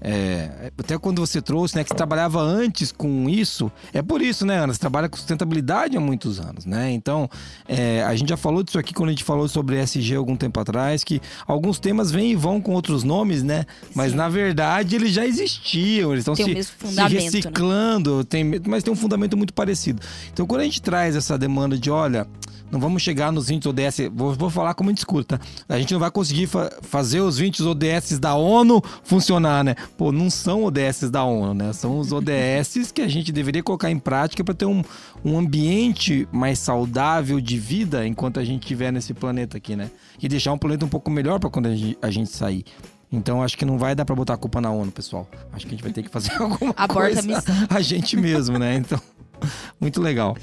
é, 0.00 0.70
até 0.78 0.98
quando 0.98 1.20
você 1.20 1.40
trouxe, 1.40 1.76
né, 1.76 1.82
que 1.82 1.90
você 1.90 1.94
trabalhava 1.94 2.40
antes 2.40 2.92
com 2.92 3.28
isso, 3.28 3.70
é 3.92 4.02
por 4.02 4.20
isso, 4.20 4.44
né, 4.44 4.58
Ana? 4.58 4.72
Você 4.72 4.78
trabalha 4.78 5.08
com 5.08 5.16
sustentabilidade 5.16 5.96
há 5.96 6.00
muitos 6.00 6.38
anos, 6.38 6.64
né? 6.64 6.92
Então, 6.92 7.28
é, 7.68 8.02
a 8.02 8.14
gente 8.14 8.28
já 8.28 8.36
falou 8.36 8.62
disso 8.62 8.78
aqui 8.78 8.92
quando 8.92 9.08
a 9.08 9.12
gente 9.12 9.24
falou 9.24 9.48
sobre 9.48 9.76
SG 9.78 10.14
algum 10.14 10.36
tempo 10.36 10.60
atrás, 10.60 11.02
que 11.02 11.20
alguns 11.46 11.78
temas 11.78 12.10
vêm 12.10 12.32
e 12.32 12.36
vão 12.36 12.60
com 12.60 12.72
outros 12.72 13.04
nomes, 13.04 13.42
né? 13.42 13.64
Mas 13.94 14.10
Sim. 14.10 14.18
na 14.18 14.28
verdade 14.28 14.96
eles 14.96 15.12
já 15.12 15.26
existiam, 15.26 16.12
eles 16.12 16.22
estão 16.22 16.34
se, 16.34 16.42
se 16.62 16.94
né? 16.94 17.06
reciclando, 17.08 18.24
tem, 18.24 18.44
mas 18.66 18.82
tem 18.82 18.92
um 18.92 18.96
fundamento 18.96 19.36
muito 19.36 19.54
parecido. 19.54 20.00
Então, 20.32 20.46
quando 20.46 20.60
a 20.60 20.64
gente 20.64 20.82
traz 20.82 21.16
essa 21.16 21.38
demanda 21.38 21.78
de, 21.78 21.90
olha, 21.90 22.26
não 22.70 22.80
vamos 22.80 23.00
chegar 23.02 23.30
nos 23.30 23.48
20 23.48 23.68
ODS, 23.68 23.96
vou, 24.12 24.34
vou 24.34 24.50
falar 24.50 24.74
como 24.74 24.90
a 24.90 24.92
gente 24.92 24.98
escuta, 24.98 25.40
a 25.68 25.78
gente 25.78 25.92
não 25.92 26.00
vai 26.00 26.10
conseguir 26.10 26.46
fa- 26.46 26.70
fazer 26.82 27.20
os 27.20 27.38
20 27.38 27.62
ODS 27.62 28.18
da 28.18 28.34
ONU 28.34 28.82
funcionar, 29.04 29.62
né? 29.64 29.74
Pô, 29.96 30.10
não 30.10 30.28
são 30.28 30.64
ODS 30.64 31.10
da 31.10 31.22
ONU, 31.24 31.54
né? 31.54 31.72
São 31.72 31.98
os 31.98 32.12
ODS 32.12 32.90
que 32.92 33.02
a 33.02 33.08
gente 33.08 33.30
deveria 33.32 33.62
colocar 33.62 33.90
em 33.90 33.98
prática 33.98 34.42
para 34.42 34.54
ter 34.54 34.66
um, 34.66 34.82
um 35.24 35.38
ambiente 35.38 36.28
mais 36.32 36.58
saudável 36.58 37.40
de 37.40 37.58
vida 37.58 38.06
enquanto 38.06 38.40
a 38.40 38.44
gente 38.44 38.62
estiver 38.62 38.92
nesse 38.92 39.14
planeta 39.14 39.56
aqui, 39.56 39.76
né? 39.76 39.90
E 40.20 40.28
deixar 40.28 40.52
um 40.52 40.58
planeta 40.58 40.84
um 40.84 40.88
pouco 40.88 41.10
melhor 41.10 41.38
para 41.38 41.50
quando 41.50 41.66
a 41.66 41.74
gente, 41.74 41.98
a 42.02 42.10
gente 42.10 42.30
sair. 42.30 42.64
Então 43.12 43.42
acho 43.42 43.56
que 43.56 43.64
não 43.64 43.78
vai 43.78 43.94
dar 43.94 44.04
para 44.04 44.14
botar 44.16 44.34
a 44.34 44.36
culpa 44.36 44.60
na 44.60 44.70
ONU, 44.70 44.90
pessoal. 44.90 45.28
Acho 45.52 45.64
que 45.66 45.68
a 45.74 45.76
gente 45.76 45.82
vai 45.84 45.92
ter 45.92 46.02
que 46.02 46.08
fazer 46.10 46.32
alguma 46.42 46.74
Aborta 46.76 46.92
a 46.92 47.12
coisa 47.14 47.22
missão. 47.22 47.54
a 47.70 47.80
gente 47.80 48.16
mesmo, 48.16 48.58
né? 48.58 48.74
Então, 48.74 49.00
muito 49.80 50.02
legal. 50.02 50.36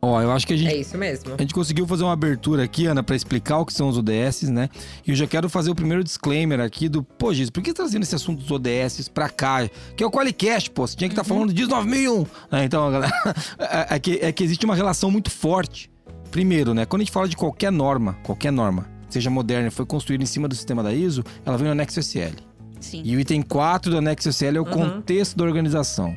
Ó, 0.00 0.22
eu 0.22 0.30
acho 0.30 0.46
que 0.46 0.52
a 0.52 0.56
gente 0.56 0.72
É 0.72 0.76
isso 0.76 0.96
mesmo. 0.96 1.34
a 1.36 1.40
gente 1.42 1.52
conseguiu 1.52 1.84
fazer 1.86 2.04
uma 2.04 2.12
abertura 2.12 2.62
aqui, 2.62 2.86
Ana, 2.86 3.02
para 3.02 3.16
explicar 3.16 3.58
o 3.58 3.66
que 3.66 3.72
são 3.72 3.88
os 3.88 3.98
ODS, 3.98 4.42
né? 4.44 4.68
E 5.04 5.10
eu 5.10 5.16
já 5.16 5.26
quero 5.26 5.48
fazer 5.48 5.70
o 5.70 5.74
primeiro 5.74 6.04
disclaimer 6.04 6.60
aqui 6.60 6.88
do, 6.88 7.02
pô, 7.02 7.34
Giz, 7.34 7.50
por 7.50 7.62
que 7.62 7.72
trazendo 7.72 8.04
esse 8.04 8.14
assunto 8.14 8.40
dos 8.40 8.50
ODS 8.50 9.08
pra 9.08 9.28
cá? 9.28 9.68
Que 9.96 10.04
é 10.04 10.06
o 10.06 10.10
Qualicast, 10.10 10.70
pô, 10.70 10.86
você 10.86 10.96
tinha 10.96 11.08
que 11.08 11.14
estar 11.14 11.24
falando 11.24 11.52
de 11.52 11.66
9001. 11.66 12.24
Né? 12.50 12.64
Então, 12.64 12.90
galera, 12.92 13.12
é, 13.58 13.96
é 13.96 13.98
que, 13.98 14.18
é 14.22 14.30
que 14.30 14.44
existe 14.44 14.64
uma 14.64 14.76
relação 14.76 15.10
muito 15.10 15.30
forte. 15.32 15.90
Primeiro, 16.30 16.74
né? 16.74 16.84
Quando 16.86 17.00
a 17.00 17.04
gente 17.04 17.12
fala 17.12 17.26
de 17.28 17.36
qualquer 17.36 17.72
norma, 17.72 18.16
qualquer 18.22 18.52
norma, 18.52 18.86
seja 19.08 19.30
moderna 19.30 19.68
foi 19.70 19.84
construída 19.86 20.22
em 20.22 20.26
cima 20.26 20.46
do 20.46 20.54
sistema 20.54 20.82
da 20.82 20.92
ISO, 20.94 21.24
ela 21.44 21.56
vem 21.56 21.66
no 21.66 21.72
anexo 21.72 21.98
SL. 21.98 22.36
Sim. 22.78 23.02
E 23.04 23.16
o 23.16 23.20
item 23.20 23.42
4 23.42 23.90
do 23.90 23.98
anexo 23.98 24.28
SL 24.28 24.58
é 24.58 24.60
o 24.60 24.64
Uhum. 24.64 24.70
contexto 24.70 25.36
da 25.36 25.42
organização. 25.44 26.16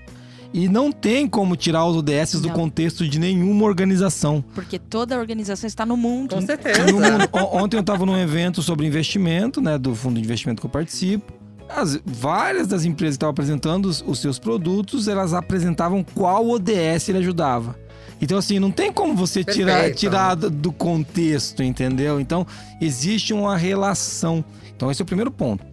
E 0.53 0.67
não 0.67 0.91
tem 0.91 1.27
como 1.27 1.55
tirar 1.55 1.85
os 1.85 1.95
ODS 1.95 2.33
do 2.41 2.49
Não. 2.49 2.53
contexto 2.55 3.07
de 3.07 3.17
nenhuma 3.17 3.63
organização. 3.65 4.43
Porque 4.53 4.77
toda 4.77 5.17
organização 5.17 5.65
está 5.67 5.85
no 5.85 5.95
mundo. 5.95 6.35
Com 6.35 6.41
certeza. 6.41 6.85
No 6.87 6.93
mundo- 6.99 7.29
Ontem 7.53 7.77
eu 7.77 7.81
estava 7.81 8.05
num 8.05 8.17
evento 8.17 8.61
sobre 8.61 8.85
investimento, 8.85 9.61
né, 9.61 9.77
do 9.77 9.95
fundo 9.95 10.15
de 10.19 10.25
investimento 10.25 10.59
que 10.61 10.65
eu 10.65 10.71
participo. 10.71 11.31
As, 11.69 11.97
várias 12.05 12.67
das 12.67 12.83
empresas 12.83 13.13
que 13.15 13.19
estavam 13.19 13.31
apresentando 13.31 13.85
os, 13.85 14.03
os 14.05 14.19
seus 14.19 14.37
produtos, 14.37 15.07
elas 15.07 15.33
apresentavam 15.33 16.03
qual 16.13 16.45
ODS 16.49 17.07
ele 17.07 17.19
ajudava. 17.19 17.79
Então, 18.21 18.37
assim, 18.37 18.59
não 18.59 18.69
tem 18.71 18.91
como 18.91 19.15
você 19.15 19.43
tirar, 19.45 19.75
Perfeito. 19.77 19.97
tirar 19.99 20.35
do 20.35 20.49
do 20.49 20.71
contexto, 20.73 21.63
entendeu? 21.63 22.19
Então, 22.19 22.45
existe 22.81 23.33
uma 23.33 23.55
relação. 23.55 24.43
Então, 24.75 24.91
esse 24.91 25.01
é 25.01 25.03
o 25.03 25.05
primeiro 25.05 25.31
ponto. 25.31 25.65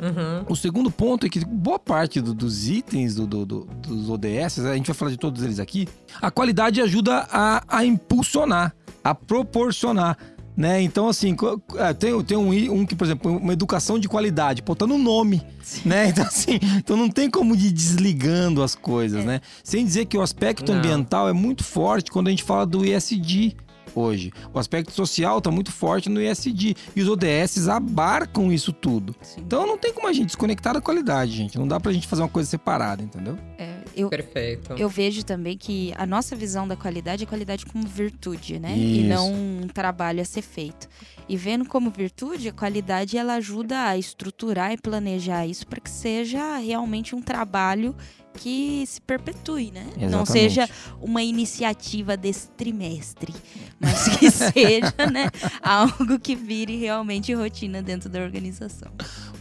Uhum. 0.00 0.44
O 0.48 0.56
segundo 0.56 0.90
ponto 0.90 1.26
é 1.26 1.28
que 1.28 1.44
boa 1.44 1.78
parte 1.78 2.20
do- 2.20 2.32
dos 2.34 2.68
itens 2.68 3.14
do- 3.14 3.26
do- 3.26 3.44
do- 3.44 3.64
dos 3.64 4.08
ODS, 4.08 4.58
a 4.60 4.74
gente 4.74 4.86
vai 4.86 4.94
falar 4.94 5.10
de 5.10 5.18
todos 5.18 5.42
eles 5.42 5.58
aqui, 5.58 5.86
a 6.20 6.30
qualidade 6.30 6.80
ajuda 6.80 7.26
a, 7.30 7.62
a 7.68 7.84
impulsionar, 7.84 8.74
a 9.04 9.14
proporcionar. 9.14 10.16
Né? 10.56 10.82
Então, 10.82 11.08
assim, 11.08 11.34
é, 11.76 11.94
tem, 11.94 12.22
tem 12.22 12.36
um, 12.36 12.50
um 12.80 12.84
que, 12.84 12.94
por 12.94 13.04
exemplo, 13.04 13.34
uma 13.34 13.52
educação 13.52 13.98
de 13.98 14.08
qualidade, 14.08 14.62
pô, 14.62 14.74
tá 14.74 14.86
no 14.86 14.98
nome, 14.98 15.40
né? 15.86 16.08
Então, 16.08 16.24
assim, 16.26 16.58
então 16.76 16.96
não 16.98 17.08
tem 17.08 17.30
como 17.30 17.54
ir 17.54 17.70
desligando 17.70 18.62
as 18.62 18.74
coisas, 18.74 19.24
né? 19.24 19.40
Sem 19.64 19.84
dizer 19.86 20.04
que 20.06 20.18
o 20.18 20.22
aspecto 20.22 20.70
Não. 20.70 20.78
ambiental 20.78 21.28
é 21.28 21.32
muito 21.32 21.64
forte 21.64 22.10
quando 22.10 22.26
a 22.26 22.30
gente 22.30 22.42
fala 22.42 22.66
do 22.66 22.84
ESG 22.84 23.56
hoje. 23.94 24.32
O 24.52 24.58
aspecto 24.58 24.92
social 24.92 25.40
tá 25.40 25.50
muito 25.50 25.72
forte 25.72 26.08
no 26.08 26.20
ESG 26.20 26.76
e 26.94 27.02
os 27.02 27.08
ODS 27.08 27.68
abarcam 27.68 28.52
isso 28.52 28.72
tudo. 28.72 29.14
Sim. 29.22 29.40
Então 29.40 29.66
não 29.66 29.78
tem 29.78 29.92
como 29.92 30.08
a 30.08 30.12
gente 30.12 30.26
desconectar 30.26 30.74
da 30.74 30.80
qualidade, 30.80 31.32
gente. 31.32 31.58
Não 31.58 31.66
dá 31.66 31.78
pra 31.80 31.92
gente 31.92 32.06
fazer 32.06 32.22
uma 32.22 32.28
coisa 32.28 32.48
separada, 32.48 33.02
entendeu? 33.02 33.38
É, 33.58 33.79
eu, 34.00 34.08
Perfeito. 34.08 34.72
eu 34.74 34.88
vejo 34.88 35.24
também 35.24 35.56
que 35.56 35.92
a 35.96 36.06
nossa 36.06 36.34
visão 36.34 36.66
da 36.66 36.76
qualidade 36.76 37.24
é 37.24 37.26
qualidade 37.26 37.66
como 37.66 37.86
virtude, 37.86 38.58
né? 38.58 38.76
E 38.76 39.00
Isso. 39.00 39.08
não 39.08 39.32
um 39.32 39.68
trabalho 39.68 40.20
a 40.20 40.24
ser 40.24 40.42
feito. 40.42 40.88
E 41.28 41.36
vendo 41.36 41.64
como 41.64 41.90
virtude, 41.90 42.48
a 42.48 42.52
qualidade 42.52 43.16
ela 43.16 43.34
ajuda 43.34 43.84
a 43.84 43.96
estruturar 43.96 44.72
e 44.72 44.76
planejar 44.76 45.46
isso 45.46 45.66
para 45.66 45.80
que 45.80 45.90
seja 45.90 46.58
realmente 46.58 47.14
um 47.14 47.22
trabalho 47.22 47.94
que 48.34 48.84
se 48.86 49.00
perpetue, 49.00 49.70
né? 49.70 49.86
Não 49.96 50.22
Exatamente. 50.22 50.32
seja 50.32 50.70
uma 51.00 51.22
iniciativa 51.22 52.16
desse 52.16 52.48
trimestre, 52.50 53.34
mas 53.78 54.16
que 54.16 54.30
seja, 54.30 54.94
né, 55.12 55.28
algo 55.62 56.18
que 56.18 56.34
vire 56.34 56.76
realmente 56.76 57.32
rotina 57.34 57.82
dentro 57.82 58.08
da 58.08 58.20
organização. 58.20 58.90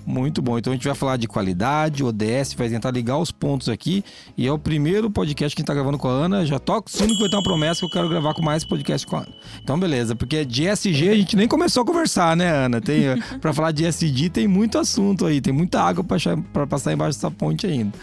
Muito 0.09 0.41
bom. 0.41 0.57
Então 0.57 0.73
a 0.73 0.75
gente 0.75 0.87
vai 0.87 0.95
falar 0.95 1.17
de 1.17 1.27
qualidade, 1.27 2.03
ODS, 2.03 2.55
vai 2.57 2.67
tentar 2.67 2.89
ligar 2.89 3.19
os 3.19 3.29
pontos 3.29 3.69
aqui. 3.69 4.03
E 4.35 4.47
é 4.47 4.51
o 4.51 4.57
primeiro 4.57 5.07
podcast 5.11 5.55
que 5.55 5.59
a 5.59 5.61
gente 5.61 5.67
tá 5.67 5.73
gravando 5.75 5.99
com 5.99 6.07
a 6.07 6.11
Ana. 6.11 6.43
Já 6.47 6.57
toca 6.57 6.89
o 6.89 6.91
sino 6.91 7.13
que 7.13 7.19
vai 7.19 7.29
ter 7.29 7.35
uma 7.35 7.43
promessa 7.43 7.81
que 7.81 7.85
eu 7.85 7.91
quero 7.91 8.09
gravar 8.09 8.33
com 8.33 8.41
mais 8.41 8.65
podcast 8.65 9.05
com 9.05 9.17
a 9.17 9.19
Ana. 9.19 9.33
Então, 9.61 9.79
beleza. 9.79 10.15
Porque 10.15 10.43
de 10.43 10.65
SG 10.65 11.09
a 11.09 11.15
gente 11.15 11.35
nem 11.35 11.47
começou 11.47 11.83
a 11.83 11.85
conversar, 11.85 12.35
né, 12.35 12.49
Ana? 12.49 12.81
Tem, 12.81 13.03
pra 13.39 13.53
falar 13.53 13.71
de 13.71 13.85
SD 13.85 14.31
tem 14.31 14.47
muito 14.47 14.79
assunto 14.79 15.27
aí, 15.27 15.39
tem 15.39 15.53
muita 15.53 15.79
água 15.79 16.03
pra 16.03 16.65
passar 16.65 16.91
embaixo 16.91 17.19
dessa 17.19 17.29
ponte 17.29 17.67
ainda. 17.67 17.95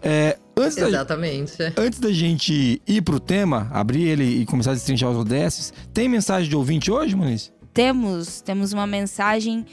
É, 0.00 0.38
antes, 0.56 0.76
da, 0.76 0.88
Exatamente. 0.88 1.54
antes 1.76 1.98
da 1.98 2.12
gente 2.12 2.80
ir 2.86 3.02
pro 3.02 3.18
tema, 3.18 3.68
abrir 3.72 4.02
ele 4.02 4.42
e 4.42 4.46
começar 4.46 4.70
a 4.70 4.74
destrinchar 4.74 5.10
os 5.10 5.16
ODS, 5.16 5.72
tem 5.92 6.08
mensagem 6.08 6.48
de 6.48 6.54
ouvinte 6.54 6.88
hoje, 6.88 7.16
Muniz? 7.16 7.52
Temos, 7.74 8.40
temos 8.42 8.72
uma 8.72 8.86
mensagem 8.86 9.66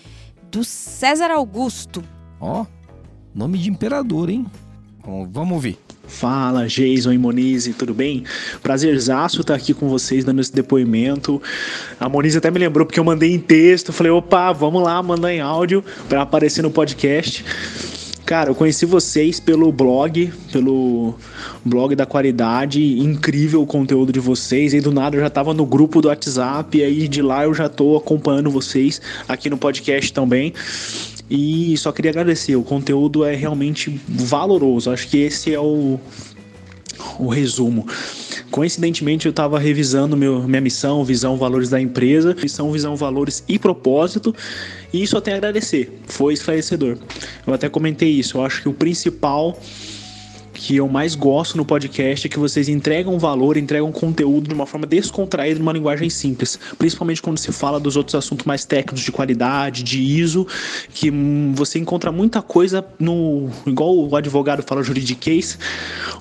do 0.51 0.63
César 0.63 1.32
Augusto. 1.32 2.03
Ó, 2.39 2.65
nome 3.34 3.58
de 3.58 3.70
imperador, 3.70 4.29
hein? 4.29 4.46
Bom, 5.06 5.27
vamos 5.32 5.53
ouvir. 5.53 5.77
Fala, 6.08 6.68
Jason 6.68 7.13
e 7.13 7.18
Monize, 7.18 7.74
tudo 7.74 7.94
bem? 7.94 8.24
Prazerzaço 8.63 9.41
estar 9.41 9.53
aqui 9.53 9.74
com 9.75 9.88
vocês 9.88 10.25
dando 10.25 10.41
esse 10.41 10.51
depoimento. 10.51 11.41
A 12.00 12.10
Monize 12.10 12.38
até 12.38 12.50
me 12.50 12.58
lembrou 12.58 12.86
porque 12.86 13.00
eu 13.00 13.03
mandei 13.03 13.34
em 13.34 13.39
texto, 13.39 13.94
falei, 13.94 14.12
opa, 14.12 14.51
vamos 14.51 14.82
lá, 14.82 15.01
mandar 15.03 15.32
em 15.32 15.39
áudio 15.39 15.84
para 16.08 16.24
aparecer 16.24 16.63
no 16.63 16.72
podcast. 16.72 17.46
Cara, 18.26 18.52
eu 18.52 18.56
conheci 18.56 18.86
vocês 18.86 19.40
pelo 19.40 19.72
blog, 19.72 20.32
pelo 20.52 21.16
blog 21.66 21.96
da 21.96 22.06
qualidade, 22.06 23.00
incrível 23.00 23.62
o 23.62 23.66
conteúdo 23.66 24.14
de 24.14 24.20
vocês. 24.20 24.74
E 24.74 24.80
do 24.80 24.92
nada 24.92 25.16
eu 25.16 25.22
já 25.22 25.30
tava 25.30 25.54
no 25.54 25.66
grupo 25.66 26.02
do 26.02 26.10
WhatsApp, 26.10 26.78
e 26.78 26.84
aí 26.84 27.08
de 27.08 27.22
lá 27.22 27.46
eu 27.46 27.54
já 27.54 27.68
tô 27.68 27.98
acompanhando 27.98 28.52
vocês 28.52 29.02
aqui 29.28 29.50
no 29.50 29.58
podcast 29.58 30.14
também. 30.14 30.54
E 31.30 31.76
só 31.78 31.92
queria 31.92 32.12
agradecer, 32.12 32.56
o 32.56 32.64
conteúdo 32.64 33.24
é 33.24 33.36
realmente 33.36 34.00
valoroso. 34.08 34.92
Acho 34.92 35.08
que 35.08 35.18
esse 35.18 35.54
é 35.54 35.60
o, 35.60 36.00
o 37.20 37.28
resumo. 37.28 37.88
Coincidentemente, 38.51 39.25
eu 39.25 39.29
estava 39.29 39.60
revisando 39.60 40.18
meu, 40.18 40.44
minha 40.48 40.62
missão, 40.62 41.03
visão, 41.03 41.38
valores 41.38 41.70
da 41.70 41.79
empresa, 41.79 42.36
missão, 42.41 42.72
visão, 42.72 42.96
valores 42.96 43.44
e 43.48 43.60
propósito, 43.60 44.36
e 44.91 45.06
só 45.06 45.22
tenho 45.22 45.36
a 45.36 45.38
agradecer. 45.38 46.00
Foi 46.08 46.34
esclarecedor. 46.34 46.98
Eu 47.46 47.53
até 47.53 47.70
comentei 47.70 48.10
isso. 48.10 48.38
Eu 48.38 48.46
acho 48.46 48.62
que 48.62 48.70
o 48.70 48.74
principal 48.74 49.60
que 50.60 50.75
eu 50.75 50.89
mais 50.89 51.16
gosto 51.16 51.56
no 51.56 51.63
podcast 51.63 52.28
é 52.28 52.30
que 52.30 52.38
vocês 52.38 52.68
entregam 52.68 53.18
valor, 53.18 53.56
entregam 53.56 53.89
conteúdo 53.94 54.50
de 54.50 54.54
uma 54.54 54.66
forma 54.66 54.86
descontraída, 54.86 55.58
numa 55.58 55.72
linguagem 55.72 56.10
simples. 56.10 56.60
Principalmente 56.78 57.22
quando 57.22 57.38
se 57.38 57.50
fala 57.54 57.80
dos 57.80 57.96
outros 57.96 58.13
assuntos 58.13 58.46
mais 58.46 58.66
técnicos 58.66 59.01
de 59.01 59.10
qualidade, 59.10 59.84
de 59.84 60.01
ISO, 60.01 60.46
que 60.94 61.10
hum, 61.10 61.54
você 61.56 61.80
encontra 61.80 62.12
muita 62.12 62.42
coisa 62.42 62.86
no. 63.00 63.50
Igual 63.66 63.98
o 63.98 64.16
advogado 64.18 64.62
fala 64.62 64.84
juridiquês, 64.84 65.58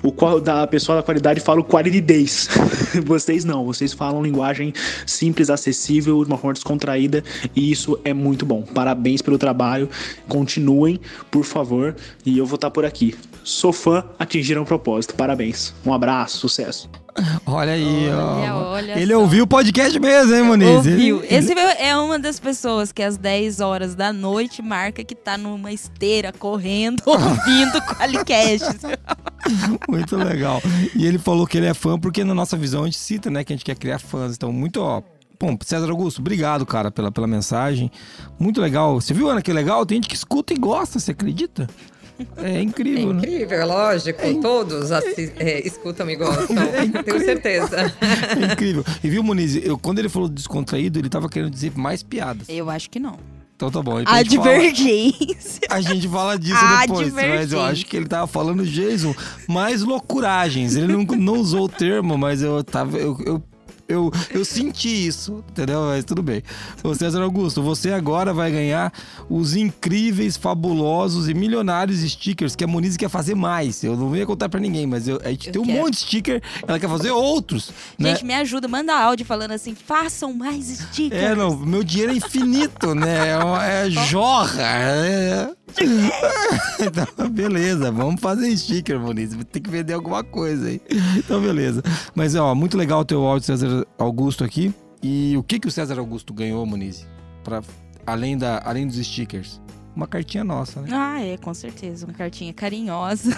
o 0.01 0.09
qual 0.09 0.39
da 0.39 0.65
pessoa 0.65 0.99
da 0.99 1.03
qualidade 1.03 1.41
fala 1.41 1.61
days. 2.01 2.47
vocês 3.05 3.43
não, 3.43 3.65
vocês 3.65 3.91
falam 3.91 4.23
linguagem 4.23 4.73
simples, 5.05 5.49
acessível, 5.49 6.23
de 6.23 6.31
uma 6.31 6.37
forma 6.37 6.53
descontraída, 6.53 7.21
e 7.53 7.69
isso 7.69 7.99
é 8.05 8.13
muito 8.13 8.45
bom. 8.45 8.61
Parabéns 8.61 9.21
pelo 9.21 9.37
trabalho. 9.37 9.89
Continuem, 10.29 10.97
por 11.29 11.43
favor, 11.43 11.93
e 12.25 12.37
eu 12.37 12.45
vou 12.45 12.55
estar 12.55 12.71
por 12.71 12.85
aqui. 12.85 13.13
Sou 13.43 13.73
fã, 13.73 14.03
atingiram 14.29 14.61
o 14.61 14.65
propósito. 14.65 15.15
Parabéns. 15.15 15.73
Um 15.85 15.93
abraço, 15.93 16.37
sucesso. 16.37 16.89
Olha 17.45 17.73
aí, 17.73 18.07
Olha, 18.07 18.55
ó. 18.55 18.71
olha 18.75 18.97
Ele 18.99 19.13
só. 19.13 19.19
ouviu 19.19 19.43
o 19.43 19.47
podcast 19.47 19.99
mesmo, 19.99 20.33
hein, 20.35 20.43
Moniz? 20.43 20.69
Ouviu. 20.69 21.17
Ele- 21.23 21.35
Esse 21.35 21.51
é 21.53 21.97
uma 21.97 22.17
das 22.17 22.39
pessoas 22.39 22.93
que 22.93 23.03
às 23.03 23.17
10 23.17 23.59
horas 23.59 23.93
da 23.93 24.13
noite 24.13 24.61
marca 24.61 25.03
que 25.03 25.13
tá 25.15 25.37
numa 25.37 25.71
esteira 25.73 26.31
correndo, 26.31 27.01
ouvindo 27.05 27.77
o 27.77 27.81
Qualicast. 27.81 28.63
Muito 29.89 30.15
legal. 30.15 30.61
E 30.95 31.05
ele 31.05 31.17
falou 31.17 31.45
que 31.45 31.57
ele 31.57 31.65
é 31.67 31.73
fã 31.73 31.99
porque 31.99 32.23
na 32.23 32.33
nossa 32.33 32.55
visão 32.55 32.83
a 32.83 32.85
gente 32.85 32.97
cita, 32.99 33.29
né, 33.29 33.43
que 33.43 33.51
a 33.51 33.55
gente 33.55 33.65
quer 33.65 33.75
criar 33.75 33.99
fãs. 33.99 34.35
Então, 34.35 34.51
muito, 34.53 34.81
ó. 34.81 35.01
Bom, 35.41 35.57
César 35.65 35.89
Augusto, 35.89 36.19
obrigado, 36.19 36.65
cara, 36.65 36.91
pela, 36.91 37.11
pela 37.11 37.25
mensagem. 37.25 37.89
Muito 38.37 38.59
legal. 38.61 38.99
Você 38.99 39.13
viu, 39.13 39.29
Ana, 39.29 39.41
que 39.41 39.51
legal? 39.53 39.85
Tem 39.85 39.95
gente 39.97 40.07
que 40.09 40.15
escuta 40.15 40.53
e 40.53 40.57
gosta, 40.57 40.99
você 40.99 41.11
acredita? 41.11 41.67
É 42.37 42.57
É 42.59 42.61
incrível, 42.61 43.13
né? 43.13 43.19
incrível, 43.19 43.59
é 43.59 43.65
lógico. 43.65 44.21
Todos 44.41 44.91
assi- 44.91 45.31
é, 45.37 45.65
escutam 45.65 46.09
e 46.09 46.15
gostam. 46.15 46.47
Tenho 47.03 47.19
certeza. 47.19 47.93
É 48.39 48.51
incrível. 48.53 48.83
E 49.03 49.09
viu, 49.09 49.23
Muniz, 49.23 49.55
eu, 49.55 49.77
quando 49.77 49.99
ele 49.99 50.09
falou 50.09 50.27
descontraído, 50.29 50.99
ele 50.99 51.09
tava 51.09 51.29
querendo 51.29 51.51
dizer 51.51 51.71
mais 51.75 52.03
piadas. 52.03 52.47
Eu 52.49 52.69
acho 52.69 52.89
que 52.89 52.99
não. 52.99 53.17
Então 53.55 53.69
tá 53.69 53.81
bom. 53.81 53.97
a 53.97 53.99
gente 54.23 54.37
fala- 54.37 54.51
Advergência. 54.51 55.61
A 55.69 55.81
gente 55.81 56.07
fala 56.07 56.39
disso 56.39 56.61
depois, 56.81 57.11
mas 57.13 57.51
eu 57.51 57.61
acho 57.61 57.85
que 57.85 57.97
ele 57.97 58.07
tava 58.07 58.25
falando 58.25 58.65
Jason, 58.65 59.13
mais 59.49 59.81
loucuragens. 59.81 60.75
Ele 60.77 60.87
não, 60.93 61.03
não 61.03 61.33
usou 61.39 61.65
o 61.65 61.69
termo, 61.69 62.17
mas 62.17 62.41
eu 62.41 62.63
tava. 62.63 62.97
Eu, 62.97 63.17
eu, 63.25 63.43
eu, 63.89 64.11
eu 64.31 64.45
senti 64.45 65.07
isso, 65.07 65.43
entendeu? 65.49 65.81
Mas 65.87 66.05
tudo 66.05 66.21
bem. 66.23 66.41
Ô 66.83 66.93
César 66.95 67.21
Augusto, 67.21 67.61
você 67.61 67.91
agora 67.91 68.33
vai 68.33 68.51
ganhar 68.51 68.93
os 69.29 69.55
incríveis, 69.55 70.37
fabulosos 70.37 71.27
e 71.27 71.33
milionários 71.33 71.99
stickers 71.99 72.55
que 72.55 72.63
a 72.63 72.67
Moniz 72.67 72.95
quer 72.95 73.09
fazer 73.09 73.35
mais. 73.35 73.83
Eu 73.83 73.97
não 73.97 74.15
ia 74.15 74.25
contar 74.25 74.47
pra 74.49 74.59
ninguém, 74.59 74.85
mas 74.87 75.07
eu- 75.07 75.19
a 75.25 75.29
gente 75.29 75.47
Eu 75.47 75.53
tem 75.53 75.61
um 75.61 75.65
quero. 75.65 75.77
monte 75.79 75.93
de 75.95 75.99
sticker, 76.01 76.41
ela 76.67 76.79
quer 76.79 76.87
fazer 76.89 77.11
outros. 77.11 77.71
né? 77.97 78.11
Gente, 78.11 78.25
me 78.25 78.33
ajuda, 78.35 78.67
manda 78.67 78.93
áudio 78.95 79.25
falando 79.25 79.51
assim, 79.51 79.75
façam 79.75 80.33
mais 80.33 80.65
stickers. 80.65 81.21
É, 81.21 81.35
não, 81.35 81.55
meu 81.57 81.83
dinheiro 81.83 82.11
é 82.13 82.15
infinito, 82.15 82.93
né? 82.95 83.29
É, 83.29 83.87
é 83.87 83.89
jorra. 84.07 84.61
é- 84.63 85.49
Então, 86.79 87.29
beleza, 87.29 87.91
vamos 87.91 88.19
fazer 88.21 88.55
sticker, 88.57 88.99
Moniz. 88.99 89.35
Tem 89.51 89.61
que 89.61 89.69
vender 89.69 89.93
alguma 89.93 90.23
coisa 90.23 90.67
aí. 90.67 90.81
Então, 91.17 91.41
beleza. 91.41 91.83
Mas, 92.15 92.35
ó, 92.35 92.53
muito 92.55 92.77
legal 92.77 93.01
o 93.01 93.05
teu 93.05 93.25
áudio, 93.25 93.45
César 93.45 93.78
Augusto, 93.97 94.43
aqui. 94.43 94.73
E 95.01 95.35
o 95.37 95.43
que, 95.43 95.59
que 95.59 95.67
o 95.67 95.71
César 95.71 95.97
Augusto 95.99 96.33
ganhou, 96.33 96.65
Moniz? 96.65 97.07
Pra, 97.43 97.61
além, 98.05 98.37
da, 98.37 98.61
além 98.65 98.85
dos 98.85 98.97
stickers? 98.97 99.61
Uma 99.99 100.07
cartinha 100.07 100.43
nossa, 100.45 100.81
né? 100.81 100.87
Ah, 100.93 101.21
é, 101.21 101.35
com 101.37 101.53
certeza. 101.53 102.05
Uma 102.05 102.13
cartinha 102.13 102.53
carinhosa. 102.53 103.37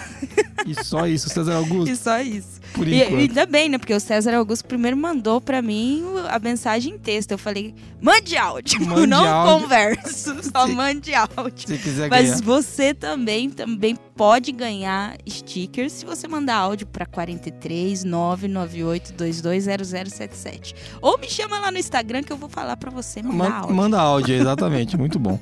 E 0.64 0.84
só 0.84 1.08
isso, 1.08 1.28
César 1.28 1.56
Augusto, 1.56 1.90
e 1.92 1.96
só 1.96 2.20
isso. 2.20 2.60
por 2.72 2.86
E, 2.86 3.02
enquanto. 3.02 3.18
ainda 3.18 3.46
bem, 3.46 3.68
né? 3.68 3.78
Porque 3.78 3.92
o 3.92 3.98
César 3.98 4.32
Augusto 4.34 4.64
primeiro 4.64 4.96
mandou 4.96 5.40
pra 5.40 5.60
mim 5.60 6.04
a 6.30 6.38
mensagem 6.38 6.94
em 6.94 6.98
texto. 6.98 7.32
Eu 7.32 7.38
falei, 7.38 7.74
mande 8.00 8.36
áudio. 8.36 8.80
Mande 8.86 9.06
não 9.08 9.26
áudio. 9.26 9.60
converso, 9.62 10.36
só 10.54 10.66
Sim. 10.68 10.74
mande 10.74 11.12
áudio. 11.14 11.66
Se 11.66 11.78
quiser 11.78 12.08
Mas 12.08 12.30
ganhar. 12.30 12.42
você 12.42 12.94
também, 12.94 13.50
também 13.50 13.96
pode 14.14 14.52
ganhar 14.52 15.16
stickers 15.28 15.92
se 15.92 16.04
você 16.06 16.28
mandar 16.28 16.54
áudio 16.58 16.86
para 16.86 17.06
43 17.06 18.04
998 18.04 19.14
220077. 19.14 20.74
Ou 21.00 21.18
me 21.18 21.28
chama 21.28 21.58
lá 21.58 21.72
no 21.72 21.78
Instagram 21.78 22.22
que 22.22 22.32
eu 22.32 22.36
vou 22.36 22.48
falar 22.48 22.76
para 22.76 22.90
você 22.90 23.20
mandar 23.20 23.36
Man- 23.50 23.56
áudio. 23.56 23.74
Manda 23.74 24.00
áudio, 24.00 24.34
exatamente. 24.36 24.96
Muito 24.96 25.18
bom. 25.18 25.40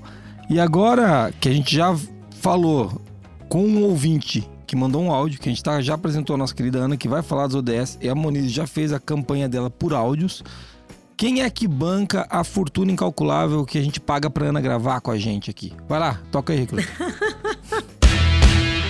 E 0.50 0.58
agora 0.58 1.32
que 1.40 1.48
a 1.48 1.52
gente 1.52 1.72
já 1.72 1.96
falou 2.40 3.00
com 3.48 3.64
um 3.64 3.84
ouvinte 3.84 4.50
que 4.66 4.74
mandou 4.74 5.00
um 5.00 5.12
áudio, 5.12 5.38
que 5.40 5.48
a 5.48 5.52
gente 5.52 5.62
tá, 5.62 5.80
já 5.80 5.94
apresentou 5.94 6.34
a 6.34 6.36
nossa 6.36 6.52
querida 6.52 6.78
Ana, 6.78 6.96
que 6.96 7.06
vai 7.06 7.22
falar 7.22 7.46
dos 7.46 7.54
ODS, 7.54 7.98
e 8.00 8.08
a 8.08 8.16
Moniz 8.16 8.50
já 8.50 8.66
fez 8.66 8.92
a 8.92 8.98
campanha 8.98 9.48
dela 9.48 9.70
por 9.70 9.94
áudios. 9.94 10.42
Quem 11.16 11.42
é 11.42 11.50
que 11.50 11.68
banca 11.68 12.26
a 12.28 12.42
fortuna 12.42 12.90
incalculável 12.90 13.64
que 13.64 13.78
a 13.78 13.82
gente 13.82 14.00
paga 14.00 14.28
pra 14.28 14.46
Ana 14.46 14.60
gravar 14.60 15.00
com 15.00 15.12
a 15.12 15.16
gente 15.16 15.50
aqui? 15.50 15.72
Vai 15.88 16.00
lá, 16.00 16.20
toca 16.32 16.52
aí, 16.52 16.58
Recruta. 16.58 16.88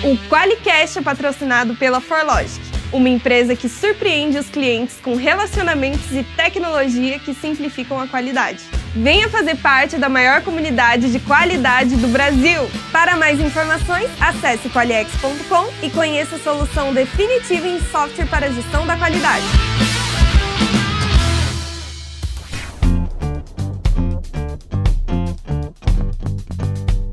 O 0.03 0.17
Qualicast 0.27 0.97
é 0.97 1.01
patrocinado 1.03 1.75
pela 1.75 2.01
Forlogic, 2.01 2.59
uma 2.91 3.07
empresa 3.07 3.55
que 3.55 3.69
surpreende 3.69 4.35
os 4.35 4.49
clientes 4.49 4.95
com 4.95 5.15
relacionamentos 5.15 6.11
e 6.11 6.23
tecnologia 6.35 7.19
que 7.19 7.35
simplificam 7.35 7.99
a 7.99 8.07
qualidade. 8.07 8.63
Venha 8.93 9.29
fazer 9.29 9.55
parte 9.55 9.97
da 9.97 10.09
maior 10.09 10.41
comunidade 10.41 11.11
de 11.11 11.19
qualidade 11.19 11.95
do 11.95 12.09
Brasil. 12.09 12.69
Para 12.91 13.15
mais 13.15 13.39
informações, 13.39 14.09
acesse 14.19 14.69
qualiex.com 14.69 15.71
e 15.81 15.89
conheça 15.89 16.35
a 16.35 16.39
solução 16.39 16.93
definitiva 16.93 17.67
em 17.67 17.79
software 17.79 18.25
para 18.25 18.51
gestão 18.51 18.85
da 18.85 18.97
qualidade. 18.97 19.45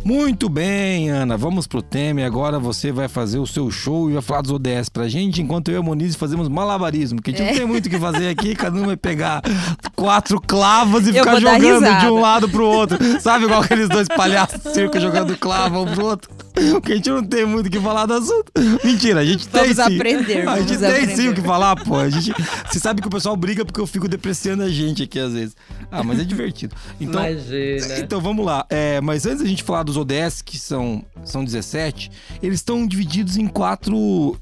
Muito 0.09 0.49
bem, 0.49 1.11
Ana, 1.11 1.37
vamos 1.37 1.67
pro 1.67 1.83
tema 1.83 2.23
e 2.23 2.25
agora 2.25 2.59
você 2.59 2.91
vai 2.91 3.09
fazer 3.09 3.39
o 3.39 3.47
seu 3.47 3.71
show 3.71 4.09
e 4.09 4.15
vai 4.15 4.23
falar 4.23 4.41
dos 4.41 4.51
ODS 4.51 4.89
pra 4.91 5.07
gente, 5.07 5.43
enquanto 5.43 5.69
eu 5.69 5.75
e 5.75 5.77
a 5.77 5.83
Moniz 5.83 6.17
fazemos 6.17 6.49
malabarismo, 6.49 7.21
que 7.21 7.29
a 7.31 7.35
gente 7.35 7.43
É. 7.47 7.51
não 7.51 7.59
tem 7.59 7.67
muito 7.67 7.85
o 7.85 7.91
que 7.91 7.99
fazer 7.99 8.31
aqui, 8.31 8.55
cada 8.55 8.81
um 8.81 8.87
vai 8.87 8.97
pegar 8.97 9.43
quatro 9.95 10.41
clavos 10.41 11.07
e 11.07 11.11
Eu 11.11 11.17
ficar 11.17 11.39
jogando 11.39 12.01
de 12.01 12.07
um 12.07 12.21
lado 12.21 12.49
pro 12.49 12.65
outro. 12.65 12.97
Sabe 13.21 13.45
igual 13.45 13.61
aqueles 13.61 13.87
dois 13.91 14.09
palhaços 14.09 14.59
de 14.63 14.73
circo 14.73 14.99
jogando 14.99 15.37
clavo 15.37 15.83
um 15.83 15.95
pro 15.95 16.07
outro? 16.07 16.31
Porque 16.73 16.93
a 16.93 16.97
gente 16.97 17.11
não 17.11 17.23
tem 17.23 17.45
muito 17.47 17.67
o 17.67 17.71
que 17.71 17.79
falar 17.79 18.07
do 18.07 18.15
assunto. 18.15 18.51
Mentira, 18.83 19.21
a 19.21 19.25
gente 19.25 19.47
Vamos 19.53 19.67
tem 19.67 19.75
sim. 19.75 19.95
aprender, 19.97 20.49
A 20.49 20.61
gente 20.61 20.79
tem 20.79 21.17
sim 21.17 21.29
o 21.29 21.35
que 21.35 21.41
falar, 21.43 21.77
pô. 21.77 21.95
A 21.97 22.09
gente, 22.11 22.33
você 22.69 22.81
sabe 22.81 23.01
que 23.01 23.07
o 23.07 23.11
pessoal 23.11 23.37
briga 23.37 23.65
porque 23.65 23.81
eu 23.81 23.87
fico 23.87 24.09
depreciando 24.09 24.63
a 24.65 24.69
gente 24.71 25.03
aqui 25.05 25.21
às 25.21 25.35
vezes. 25.35 25.55
Ah, 25.91 26.03
mas 26.03 26.19
é 26.19 26.25
divertido. 26.25 26.75
Então, 27.01 27.21
Imagina. 27.25 27.99
então 28.01 28.21
vamos 28.21 28.45
lá. 28.45 28.67
É, 28.71 29.01
mas 29.01 29.25
antes 29.25 29.41
da 29.43 29.47
gente 29.47 29.63
falar 29.63 29.85
dos 29.85 29.97
ODS, 30.01 30.43
que 30.43 30.59
são, 30.59 31.05
são 31.25 31.45
17, 31.45 32.11
eles 32.43 32.61
estão 32.61 32.87
divididos 32.87 33.37
em 33.37 33.47
quatro. 33.47 34.37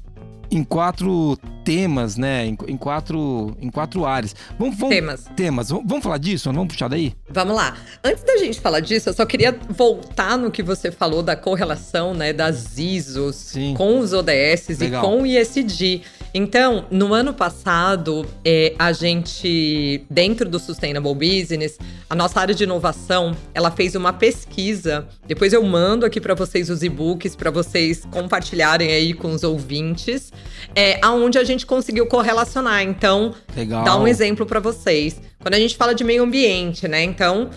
Em 0.49 0.63
quatro 0.63 1.37
temas, 1.65 2.15
né? 2.15 2.45
Em, 2.45 2.57
em 2.69 2.77
quatro, 2.77 3.53
em 3.59 3.69
quatro 3.69 4.05
áreas. 4.05 4.33
Vamos, 4.57 4.77
vamos, 4.77 4.95
Temas. 4.95 5.25
Temas. 5.35 5.67
Vamos, 5.67 5.85
vamos 5.85 6.01
falar 6.01 6.17
disso? 6.17 6.49
Vamos 6.53 6.69
puxar 6.69 6.87
daí? 6.87 7.13
Vamos 7.29 7.53
lá. 7.53 7.75
Antes 8.01 8.23
da 8.23 8.37
gente 8.37 8.61
falar 8.61 8.79
disso, 8.79 9.09
eu 9.09 9.13
só 9.13 9.25
queria 9.25 9.51
voltar 9.67 10.37
no 10.37 10.49
que 10.49 10.63
você 10.63 10.89
falou 10.89 11.21
da 11.21 11.35
correlação, 11.35 12.13
né, 12.13 12.31
das 12.31 12.77
ISOs 12.77 13.35
Sim. 13.35 13.73
com 13.75 13.99
os 13.99 14.13
ODS 14.13 14.79
Legal. 14.79 15.03
e 15.03 15.05
com 15.05 15.21
o 15.23 15.25
ISD. 15.25 16.03
Então, 16.37 16.85
no 16.91 17.15
ano 17.15 17.33
passado, 17.33 18.23
é, 18.45 18.75
a 18.77 18.91
gente, 18.91 20.05
dentro 20.07 20.47
do 20.47 20.59
Sustainable 20.59 21.15
Business, 21.15 21.79
a 22.07 22.13
nossa 22.13 22.39
área 22.39 22.53
de 22.53 22.63
inovação, 22.63 23.35
ela 23.55 23.71
fez 23.71 23.95
uma 23.95 24.13
pesquisa. 24.13 25.07
Depois 25.25 25.51
eu 25.51 25.63
mando 25.63 26.05
aqui 26.05 26.21
para 26.21 26.35
vocês 26.35 26.69
os 26.69 26.83
e-books 26.83 27.35
para 27.35 27.49
vocês 27.49 28.05
compartilharem 28.11 28.91
aí 28.91 29.15
com 29.15 29.31
os 29.31 29.43
ouvintes, 29.43 30.31
é, 30.75 30.99
aonde 31.01 31.39
a 31.39 31.43
gente 31.43 31.65
conseguiu 31.65 32.05
correlacionar. 32.05 32.83
Então, 32.83 33.33
Legal. 33.55 33.83
dar 33.83 33.97
um 33.97 34.07
exemplo 34.07 34.45
para 34.45 34.59
vocês. 34.59 35.19
Quando 35.39 35.55
a 35.55 35.59
gente 35.59 35.75
fala 35.75 35.95
de 35.95 36.03
meio 36.03 36.21
ambiente, 36.21 36.87
né? 36.87 37.01
Então, 37.01 37.49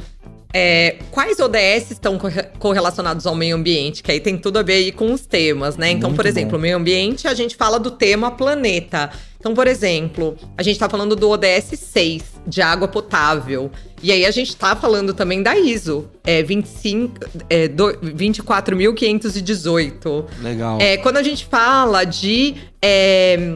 é, 0.52 0.96
quais 1.10 1.38
ODS 1.38 1.90
estão 1.92 2.18
corre- 2.18 2.42
correlacionados 2.58 3.26
ao 3.26 3.34
meio 3.34 3.56
ambiente? 3.56 4.02
Que 4.02 4.12
aí 4.12 4.20
tem 4.20 4.36
tudo 4.36 4.58
a 4.58 4.62
ver 4.62 4.74
aí 4.74 4.92
com 4.92 5.12
os 5.12 5.24
temas, 5.26 5.76
né? 5.76 5.90
Então, 5.90 6.10
Muito 6.10 6.16
por 6.18 6.26
exemplo, 6.26 6.58
bom. 6.58 6.62
meio 6.62 6.76
ambiente, 6.76 7.26
a 7.28 7.34
gente 7.34 7.56
fala 7.56 7.78
do 7.78 7.90
tema 7.90 8.30
planeta. 8.30 9.10
Então, 9.38 9.54
por 9.54 9.66
exemplo, 9.66 10.36
a 10.58 10.62
gente 10.62 10.78
tá 10.78 10.86
falando 10.88 11.16
do 11.16 11.28
ODS 11.30 11.78
6, 11.78 12.22
de 12.46 12.60
água 12.60 12.86
potável. 12.88 13.70
E 14.02 14.12
aí 14.12 14.26
a 14.26 14.30
gente 14.30 14.54
tá 14.56 14.74
falando 14.76 15.14
também 15.14 15.42
da 15.42 15.56
ISO, 15.56 16.10
é, 16.24 16.42
25, 16.42 17.14
é, 17.48 17.66
do- 17.68 17.96
24.518. 18.02 20.26
Legal. 20.42 20.78
É, 20.80 20.96
quando 20.98 21.16
a 21.16 21.22
gente 21.22 21.46
fala 21.46 22.04
de 22.04 22.54
é, 22.82 23.54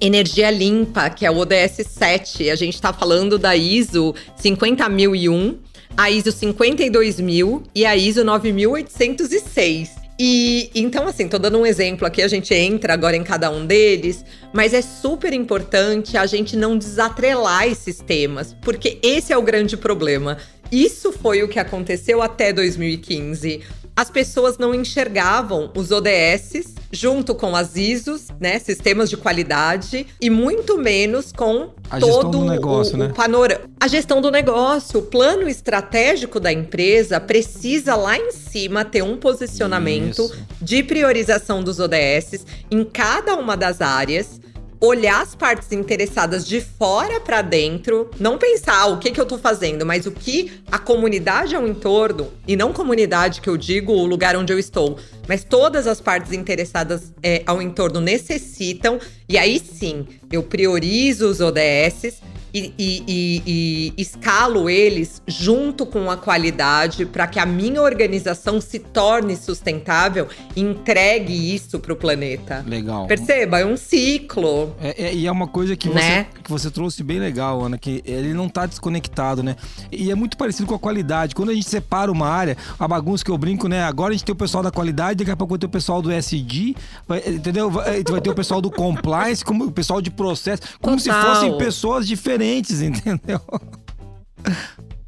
energia 0.00 0.50
limpa, 0.50 1.08
que 1.10 1.24
é 1.24 1.30
o 1.30 1.36
ODS 1.38 1.86
7, 1.88 2.50
a 2.50 2.56
gente 2.56 2.74
está 2.74 2.92
falando 2.92 3.38
da 3.38 3.54
ISO 3.56 4.14
50001, 4.36 5.58
a 5.96 6.10
ISO 6.10 6.32
52000 6.32 7.62
e 7.74 7.84
a 7.84 7.96
ISO 7.96 8.24
9806. 8.24 10.02
E 10.18 10.70
então, 10.74 11.08
assim, 11.08 11.26
tô 11.26 11.38
dando 11.38 11.58
um 11.58 11.66
exemplo 11.66 12.06
aqui, 12.06 12.22
a 12.22 12.28
gente 12.28 12.54
entra 12.54 12.92
agora 12.92 13.16
em 13.16 13.24
cada 13.24 13.50
um 13.50 13.66
deles, 13.66 14.24
mas 14.52 14.74
é 14.74 14.82
super 14.82 15.32
importante 15.32 16.16
a 16.16 16.26
gente 16.26 16.56
não 16.56 16.76
desatrelar 16.76 17.66
esses 17.66 17.98
temas, 17.98 18.54
porque 18.60 18.98
esse 19.02 19.32
é 19.32 19.36
o 19.36 19.42
grande 19.42 19.76
problema. 19.76 20.38
Isso 20.70 21.12
foi 21.12 21.42
o 21.42 21.48
que 21.48 21.58
aconteceu 21.58 22.22
até 22.22 22.52
2015 22.52 23.60
as 23.96 24.10
pessoas 24.10 24.58
não 24.58 24.74
enxergavam 24.74 25.70
os 25.76 25.90
ODS 25.90 26.74
junto 26.90 27.34
com 27.34 27.56
as 27.56 27.74
ISOs, 27.74 28.28
né, 28.38 28.58
sistemas 28.58 29.08
de 29.08 29.16
qualidade, 29.16 30.06
e 30.20 30.28
muito 30.28 30.78
menos 30.78 31.32
com 31.32 31.70
A 31.90 31.98
todo 31.98 32.44
negócio, 32.44 32.94
o, 32.94 32.98
né? 32.98 33.06
o 33.06 33.14
panorama. 33.14 33.62
A 33.80 33.88
gestão 33.88 34.20
do 34.20 34.30
negócio, 34.30 35.00
o 35.00 35.02
plano 35.02 35.48
estratégico 35.48 36.38
da 36.38 36.52
empresa 36.52 37.18
precisa 37.18 37.94
lá 37.94 38.16
em 38.18 38.30
cima 38.30 38.84
ter 38.84 39.02
um 39.02 39.16
posicionamento 39.16 40.22
Isso. 40.22 40.36
de 40.60 40.82
priorização 40.82 41.62
dos 41.62 41.80
ODS 41.80 42.44
em 42.70 42.84
cada 42.84 43.36
uma 43.36 43.56
das 43.56 43.80
áreas 43.80 44.40
olhar 44.82 45.22
as 45.22 45.32
partes 45.32 45.70
interessadas 45.70 46.44
de 46.44 46.60
fora 46.60 47.20
para 47.20 47.40
dentro, 47.40 48.10
não 48.18 48.36
pensar 48.36 48.80
ah, 48.80 48.86
o 48.86 48.98
que, 48.98 49.12
que 49.12 49.20
eu 49.20 49.24
tô 49.24 49.38
fazendo, 49.38 49.86
mas 49.86 50.06
o 50.06 50.10
que 50.10 50.60
a 50.72 50.78
comunidade 50.78 51.54
ao 51.54 51.68
entorno, 51.68 52.32
e 52.48 52.56
não 52.56 52.72
comunidade 52.72 53.40
que 53.40 53.48
eu 53.48 53.56
digo 53.56 53.92
o 53.92 54.04
lugar 54.04 54.34
onde 54.34 54.52
eu 54.52 54.58
estou, 54.58 54.98
mas 55.28 55.44
todas 55.44 55.86
as 55.86 56.00
partes 56.00 56.32
interessadas 56.32 57.12
é, 57.22 57.44
ao 57.46 57.62
entorno 57.62 58.00
necessitam, 58.00 58.98
e 59.28 59.38
aí 59.38 59.60
sim 59.60 60.04
eu 60.32 60.42
priorizo 60.42 61.28
os 61.28 61.40
ODS. 61.40 62.20
E, 62.54 62.72
e- 62.78 63.02
e- 63.06 63.94
e 63.96 64.02
escalo 64.02 64.68
eles 64.68 65.22
junto 65.26 65.86
com 65.86 66.10
a 66.10 66.16
qualidade 66.16 67.06
para 67.06 67.26
que 67.26 67.38
a 67.38 67.46
minha 67.46 67.80
organização 67.80 68.60
se 68.60 68.78
torne 68.78 69.36
sustentável 69.36 70.28
e 70.54 70.60
entregue 70.60 71.54
isso 71.54 71.78
para 71.80 71.92
o 71.92 71.96
planeta. 71.96 72.62
Legal. 72.66 73.06
Perceba, 73.06 73.58
é 73.60 73.64
um 73.66 73.76
ciclo. 73.76 74.74
É, 74.80 75.04
é- 75.06 75.14
e 75.14 75.26
é 75.26 75.32
uma 75.32 75.46
coisa 75.46 75.74
que, 75.76 75.88
Né? 75.88 76.26
você, 76.34 76.42
que 76.42 76.50
você 76.50 76.70
trouxe 76.70 77.02
bem 77.02 77.18
legal, 77.18 77.62
Ana, 77.64 77.78
que 77.78 78.02
ele 78.04 78.34
não 78.34 78.48
tá 78.48 78.66
desconectado, 78.66 79.42
né? 79.42 79.56
E 79.90 80.10
é 80.10 80.14
muito 80.14 80.36
parecido 80.36 80.66
com 80.66 80.74
a 80.74 80.78
qualidade. 80.78 81.34
Quando 81.34 81.50
a 81.50 81.54
gente 81.54 81.68
separa 81.68 82.10
uma 82.12 82.28
área, 82.28 82.56
a 82.78 82.86
bagunça 82.86 83.24
que 83.24 83.30
eu 83.30 83.38
brinco, 83.38 83.66
né? 83.68 83.82
Agora 83.84 84.10
a 84.10 84.12
gente 84.16 84.24
tem 84.26 84.32
o 84.32 84.36
pessoal 84.36 84.62
da 84.62 84.70
qualidade, 84.70 85.18
daqui 85.20 85.30
a 85.30 85.36
pouco 85.36 85.52
vai 85.54 85.58
ter 85.58 85.66
o 85.66 85.70
pessoal 85.70 86.02
do 86.02 86.10
SD, 86.10 86.74
vai- 87.08 87.22
entendeu? 87.26 87.70
Vai, 87.70 88.02
vai 88.02 88.20
ter 88.20 88.30
o 88.30 88.34
pessoal 88.34 88.60
do 88.60 88.70
compliance, 88.70 89.44
como 89.44 89.64
o 89.64 89.72
pessoal 89.72 90.02
de 90.02 90.10
processo, 90.10 90.62
como 90.80 90.98
se 91.00 91.08
Total. 91.08 91.34
fossem 91.34 91.56
pessoas 91.58 92.06
diferentes, 92.06 92.41
entendeu? 92.82 93.40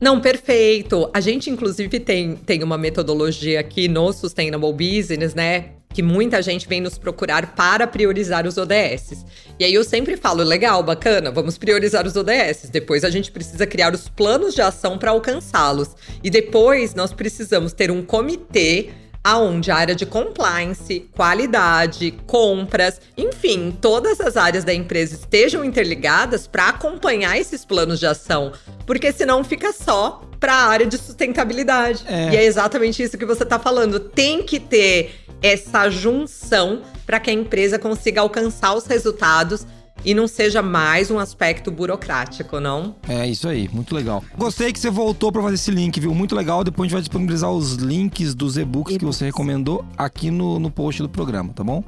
Não, 0.00 0.20
perfeito. 0.20 1.08
A 1.14 1.20
gente, 1.20 1.48
inclusive, 1.48 1.98
tem, 2.00 2.36
tem 2.36 2.62
uma 2.62 2.76
metodologia 2.76 3.60
aqui 3.60 3.88
no 3.88 4.12
Sustainable 4.12 4.72
Business, 4.72 5.34
né? 5.34 5.70
Que 5.92 6.02
muita 6.02 6.42
gente 6.42 6.68
vem 6.68 6.80
nos 6.80 6.98
procurar 6.98 7.54
para 7.54 7.86
priorizar 7.86 8.46
os 8.46 8.58
ODS. 8.58 9.24
E 9.58 9.64
aí 9.64 9.72
eu 9.72 9.84
sempre 9.84 10.16
falo, 10.16 10.42
legal, 10.42 10.82
bacana, 10.82 11.30
vamos 11.30 11.56
priorizar 11.56 12.06
os 12.06 12.16
ODS. 12.16 12.68
Depois 12.70 13.04
a 13.04 13.10
gente 13.10 13.30
precisa 13.30 13.66
criar 13.66 13.94
os 13.94 14.08
planos 14.08 14.54
de 14.54 14.60
ação 14.60 14.98
para 14.98 15.12
alcançá-los. 15.12 15.96
E 16.22 16.28
depois 16.28 16.94
nós 16.94 17.12
precisamos 17.12 17.72
ter 17.72 17.90
um 17.90 18.02
comitê 18.02 18.90
aonde 19.24 19.70
a 19.70 19.76
área 19.76 19.94
de 19.94 20.04
compliance, 20.04 21.08
qualidade, 21.16 22.12
compras, 22.26 23.00
enfim, 23.16 23.74
todas 23.80 24.20
as 24.20 24.36
áreas 24.36 24.64
da 24.64 24.74
empresa 24.74 25.14
estejam 25.14 25.64
interligadas 25.64 26.46
para 26.46 26.68
acompanhar 26.68 27.38
esses 27.38 27.64
planos 27.64 27.98
de 27.98 28.06
ação, 28.06 28.52
porque 28.86 29.10
senão 29.10 29.42
fica 29.42 29.72
só 29.72 30.20
para 30.38 30.52
a 30.52 30.66
área 30.66 30.86
de 30.86 30.98
sustentabilidade. 30.98 32.04
É. 32.06 32.34
E 32.34 32.36
é 32.36 32.44
exatamente 32.44 33.02
isso 33.02 33.16
que 33.16 33.24
você 33.24 33.44
está 33.44 33.58
falando. 33.58 33.98
Tem 33.98 34.42
que 34.42 34.60
ter 34.60 35.24
essa 35.42 35.88
junção 35.88 36.82
para 37.06 37.18
que 37.18 37.30
a 37.30 37.32
empresa 37.32 37.78
consiga 37.78 38.20
alcançar 38.20 38.74
os 38.74 38.86
resultados 38.86 39.66
e 40.04 40.14
não 40.14 40.28
seja 40.28 40.62
mais 40.62 41.10
um 41.10 41.18
aspecto 41.18 41.70
burocrático, 41.70 42.60
não? 42.60 42.94
É 43.08 43.26
isso 43.26 43.48
aí, 43.48 43.68
muito 43.72 43.94
legal. 43.94 44.22
Gostei 44.36 44.72
que 44.72 44.78
você 44.78 44.90
voltou 44.90 45.32
pra 45.32 45.42
fazer 45.42 45.54
esse 45.54 45.70
link, 45.70 45.98
viu? 45.98 46.14
Muito 46.14 46.34
legal. 46.34 46.62
Depois 46.62 46.86
a 46.86 46.86
gente 46.88 46.92
vai 46.92 47.02
disponibilizar 47.02 47.50
os 47.50 47.74
links 47.74 48.34
dos 48.34 48.56
e-books 48.56 48.96
que 48.96 49.04
você 49.04 49.26
recomendou 49.26 49.84
aqui 49.96 50.30
no, 50.30 50.58
no 50.58 50.70
post 50.70 51.02
do 51.02 51.08
programa, 51.08 51.52
tá 51.52 51.64
bom? 51.64 51.82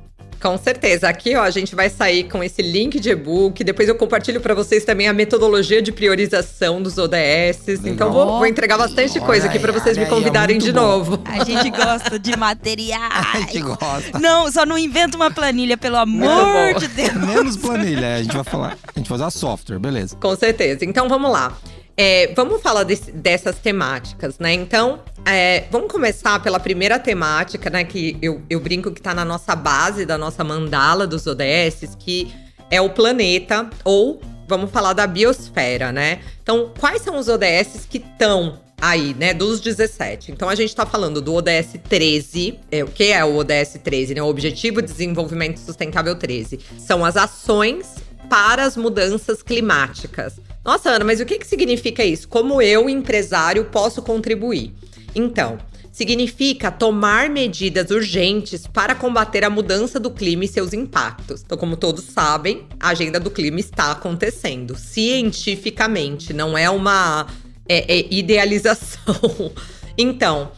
Com 0.47 0.57
certeza. 0.57 1.09
Aqui, 1.09 1.35
ó, 1.35 1.43
a 1.43 1.51
gente 1.51 1.75
vai 1.75 1.91
sair 1.91 2.23
com 2.23 2.41
esse 2.41 2.63
link 2.63 3.01
de 3.01 3.11
e-book. 3.11 3.65
Depois 3.65 3.89
eu 3.89 3.97
compartilho 3.97 4.41
para 4.41 4.55
vocês 4.55 4.85
também 4.85 5.09
a 5.09 5.13
metodologia 5.13 5.83
de 5.83 5.91
priorização 5.91 6.81
dos 6.81 6.97
ODS. 6.99 7.85
Então 7.85 8.13
vou, 8.13 8.39
vou 8.39 8.47
entregar 8.47 8.79
bastante 8.79 9.19
Olha 9.19 9.27
coisa 9.27 9.49
aqui 9.49 9.59
para 9.59 9.73
vocês 9.73 9.99
me 9.99 10.05
é 10.05 10.07
convidarem 10.07 10.55
muito 10.55 10.67
de 10.67 10.73
bom. 10.73 10.81
novo. 10.81 11.21
A 11.25 11.43
gente 11.43 11.69
gosta 11.71 12.17
de 12.17 12.37
materiais. 12.37 13.27
A 13.35 13.41
gente 13.41 13.61
gosta. 13.61 14.21
Não, 14.21 14.51
só 14.53 14.65
não 14.65 14.79
inventa 14.79 15.17
uma 15.17 15.33
planilha, 15.33 15.77
pelo 15.77 15.97
amor 15.97 16.75
de 16.79 16.87
Deus. 16.87 17.15
Menos 17.15 17.57
planilha, 17.57 18.15
a 18.15 18.23
gente 18.23 18.35
vai 18.35 18.45
falar. 18.45 18.79
A 18.95 18.99
gente 18.99 19.09
vai 19.09 19.17
usar 19.17 19.31
software, 19.31 19.81
beleza. 19.81 20.15
Com 20.17 20.37
certeza. 20.37 20.85
Então 20.85 21.09
vamos 21.09 21.33
lá. 21.33 21.57
É, 21.97 22.33
vamos 22.35 22.61
falar 22.61 22.85
dessas 22.85 23.57
temáticas, 23.59 24.39
né? 24.39 24.53
Então, 24.53 25.01
é, 25.25 25.65
vamos 25.71 25.91
começar 25.91 26.43
pela 26.43 26.61
primeira 26.61 26.99
temática, 26.99 27.71
né? 27.71 27.85
Que 27.85 28.19
eu, 28.21 28.43
eu 28.51 28.61
brinco 28.61 28.91
que 28.91 29.01
tá 29.01 29.15
na 29.15 29.25
nossa 29.25 29.57
base 29.57 30.05
da 30.05 30.19
nossa 30.19 30.45
mandala 30.45 31.07
dos 31.07 31.27
ODS, 31.27 31.97
que 31.99 32.35
é 32.71 32.81
o 32.81 32.91
planeta, 32.91 33.71
ou 33.83 34.21
vamos 34.47 34.71
falar 34.71 34.93
da 34.93 35.07
biosfera, 35.07 35.91
né? 35.91 36.21
Então, 36.43 36.71
quais 36.79 37.01
são 37.01 37.19
os 37.19 37.29
ODS 37.29 37.87
que 37.89 37.99
estão 37.99 38.61
aí, 38.81 39.15
né, 39.15 39.33
dos 39.33 39.61
17. 39.61 40.33
Então 40.33 40.49
a 40.49 40.55
gente 40.55 40.75
tá 40.77 40.85
falando 40.85 41.21
do 41.23 41.35
ODS 41.35 41.79
13, 41.89 42.61
é, 42.71 42.85
o 42.85 42.89
que 42.89 43.05
é 43.05 43.25
o 43.25 43.37
ODS 43.37 43.81
13, 43.83 44.15
né? 44.15 44.23
O 44.23 44.27
Objetivo 44.27 44.83
de 44.83 44.89
Desenvolvimento 44.89 45.59
Sustentável 45.59 46.15
13. 46.15 46.61
São 46.79 47.05
as 47.05 47.17
ações 47.17 47.95
para 48.29 48.65
as 48.65 48.77
mudanças 48.77 49.43
climáticas. 49.43 50.39
Nossa, 50.67 50.91
Ana, 50.91 51.05
mas 51.05 51.21
o 51.21 51.25
que, 51.25 51.39
que 51.39 51.47
significa 51.47 52.05
isso? 52.05 52.27
Como 52.27 52.61
eu, 52.61 52.91
empresário, 52.91 53.67
posso 53.67 54.03
contribuir? 54.03 54.75
Então, 55.15 55.59
significa 55.93 56.73
tomar 56.73 57.31
medidas 57.31 57.89
urgentes 57.93 58.67
para 58.67 58.93
combater 58.93 59.45
a 59.45 59.49
mudança 59.49 60.01
do 60.01 60.11
clima 60.11 60.45
e 60.45 60.49
seus 60.49 60.73
impactos. 60.73 61.43
Então, 61.43 61.57
como 61.57 61.77
todos 61.77 62.07
sabem, 62.07 62.67
a 62.81 62.89
agenda 62.89 63.21
do 63.21 63.31
clima 63.31 63.61
está 63.61 63.93
acontecendo 63.93 64.77
cientificamente, 64.77 66.33
não 66.33 66.59
é 66.59 66.69
uma 66.69 67.29
é, 67.69 67.99
é 67.99 68.07
idealização. 68.11 69.53
Então, 69.99 70.53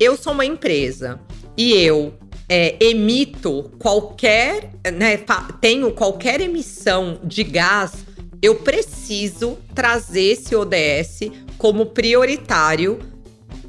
eu 0.00 0.16
sou 0.16 0.32
uma 0.32 0.44
empresa 0.44 1.20
e 1.56 1.74
eu 1.74 2.12
é, 2.48 2.74
emito 2.84 3.70
qualquer, 3.78 4.72
né, 4.92 5.16
tenho 5.60 5.92
qualquer 5.92 6.40
emissão 6.40 7.20
de 7.22 7.44
gás, 7.44 7.92
eu 8.42 8.54
preciso 8.56 9.58
trazer 9.74 10.32
esse 10.32 10.54
ODS 10.56 11.30
como 11.58 11.86
prioritário 11.86 12.98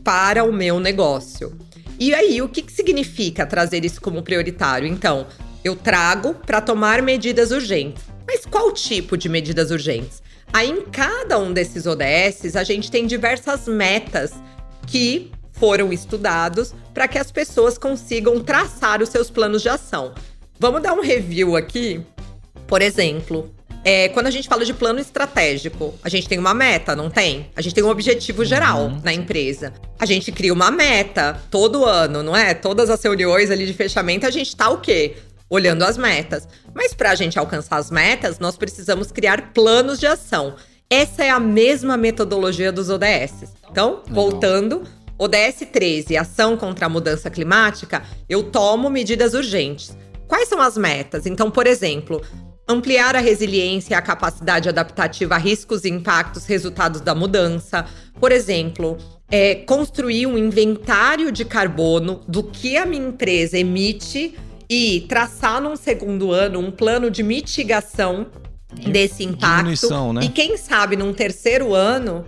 para 0.03 0.43
o 0.43 0.53
meu 0.53 0.79
negócio. 0.79 1.57
E 1.99 2.13
aí, 2.13 2.41
o 2.41 2.49
que, 2.49 2.61
que 2.61 2.71
significa 2.71 3.45
trazer 3.45 3.85
isso 3.85 4.01
como 4.01 4.23
prioritário? 4.23 4.87
Então, 4.87 5.27
eu 5.63 5.75
trago 5.75 6.33
para 6.33 6.61
tomar 6.61 7.01
medidas 7.01 7.51
urgentes. 7.51 8.03
Mas 8.25 8.45
qual 8.45 8.71
tipo 8.71 9.17
de 9.17 9.29
medidas 9.29 9.71
urgentes? 9.71 10.23
Aí, 10.53 10.69
em 10.69 10.81
cada 10.81 11.37
um 11.37 11.53
desses 11.53 11.85
ODS, 11.85 12.55
a 12.55 12.63
gente 12.63 12.89
tem 12.89 13.05
diversas 13.05 13.67
metas 13.67 14.33
que 14.87 15.31
foram 15.51 15.93
estudados 15.93 16.73
para 16.93 17.07
que 17.07 17.19
as 17.19 17.31
pessoas 17.31 17.77
consigam 17.77 18.39
traçar 18.39 19.01
os 19.01 19.09
seus 19.09 19.29
planos 19.29 19.61
de 19.61 19.69
ação. 19.69 20.13
Vamos 20.57 20.81
dar 20.81 20.93
um 20.93 21.01
review 21.01 21.55
aqui? 21.55 22.01
Por 22.67 22.81
exemplo, 22.81 23.53
é, 23.83 24.09
quando 24.09 24.27
a 24.27 24.31
gente 24.31 24.47
fala 24.47 24.63
de 24.63 24.73
plano 24.73 24.99
estratégico, 24.99 25.95
a 26.03 26.09
gente 26.09 26.27
tem 26.27 26.37
uma 26.37 26.53
meta, 26.53 26.95
não 26.95 27.09
tem? 27.09 27.49
A 27.55 27.61
gente 27.61 27.73
tem 27.73 27.83
um 27.83 27.89
objetivo 27.89 28.45
geral 28.45 28.91
na 29.03 29.11
empresa. 29.11 29.73
A 29.97 30.05
gente 30.05 30.31
cria 30.31 30.53
uma 30.53 30.69
meta 30.69 31.41
todo 31.49 31.85
ano, 31.85 32.21
não 32.21 32.35
é? 32.35 32.53
Todas 32.53 32.89
as 32.89 33.01
reuniões 33.01 33.49
ali 33.49 33.65
de 33.65 33.73
fechamento, 33.73 34.27
a 34.27 34.31
gente 34.31 34.55
tá 34.55 34.69
o 34.69 34.79
quê? 34.79 35.15
Olhando 35.49 35.83
as 35.83 35.97
metas. 35.97 36.47
Mas 36.73 36.93
para 36.93 37.11
a 37.11 37.15
gente 37.15 37.39
alcançar 37.39 37.77
as 37.77 37.89
metas, 37.89 38.37
nós 38.37 38.55
precisamos 38.55 39.11
criar 39.11 39.51
planos 39.51 39.99
de 39.99 40.05
ação. 40.05 40.55
Essa 40.89 41.23
é 41.23 41.29
a 41.29 41.39
mesma 41.39 41.97
metodologia 41.97 42.71
dos 42.71 42.89
ODS. 42.89 43.51
Então, 43.69 44.03
voltando, 44.07 44.83
ODS 45.17 45.65
13, 45.71 46.17
ação 46.17 46.55
contra 46.55 46.85
a 46.85 46.89
mudança 46.89 47.29
climática, 47.31 48.03
eu 48.29 48.43
tomo 48.43 48.89
medidas 48.89 49.33
urgentes. 49.33 49.97
Quais 50.27 50.47
são 50.47 50.61
as 50.61 50.77
metas? 50.77 51.25
Então, 51.25 51.49
por 51.49 51.65
exemplo, 51.65 52.21
ampliar 52.67 53.15
a 53.15 53.19
resiliência 53.19 53.93
e 53.93 53.95
a 53.95 54.01
capacidade 54.01 54.69
adaptativa 54.69 55.35
a 55.35 55.37
riscos 55.37 55.83
e 55.83 55.89
impactos 55.89 56.45
resultados 56.45 57.01
da 57.01 57.13
mudança. 57.13 57.85
Por 58.19 58.31
exemplo, 58.31 58.97
é, 59.29 59.55
construir 59.55 60.27
um 60.27 60.37
inventário 60.37 61.31
de 61.31 61.45
carbono 61.45 62.21
do 62.27 62.43
que 62.43 62.77
a 62.77 62.85
minha 62.85 63.07
empresa 63.07 63.57
emite 63.57 64.35
e 64.69 65.05
traçar 65.09 65.61
num 65.61 65.75
segundo 65.75 66.31
ano 66.31 66.59
um 66.59 66.71
plano 66.71 67.11
de 67.11 67.23
mitigação 67.23 68.27
desse 68.89 69.23
impacto. 69.23 69.57
diminuição, 69.57 70.13
né? 70.13 70.21
E 70.23 70.29
quem 70.29 70.55
sabe 70.57 70.95
num 70.95 71.13
terceiro 71.13 71.73
ano, 71.73 72.23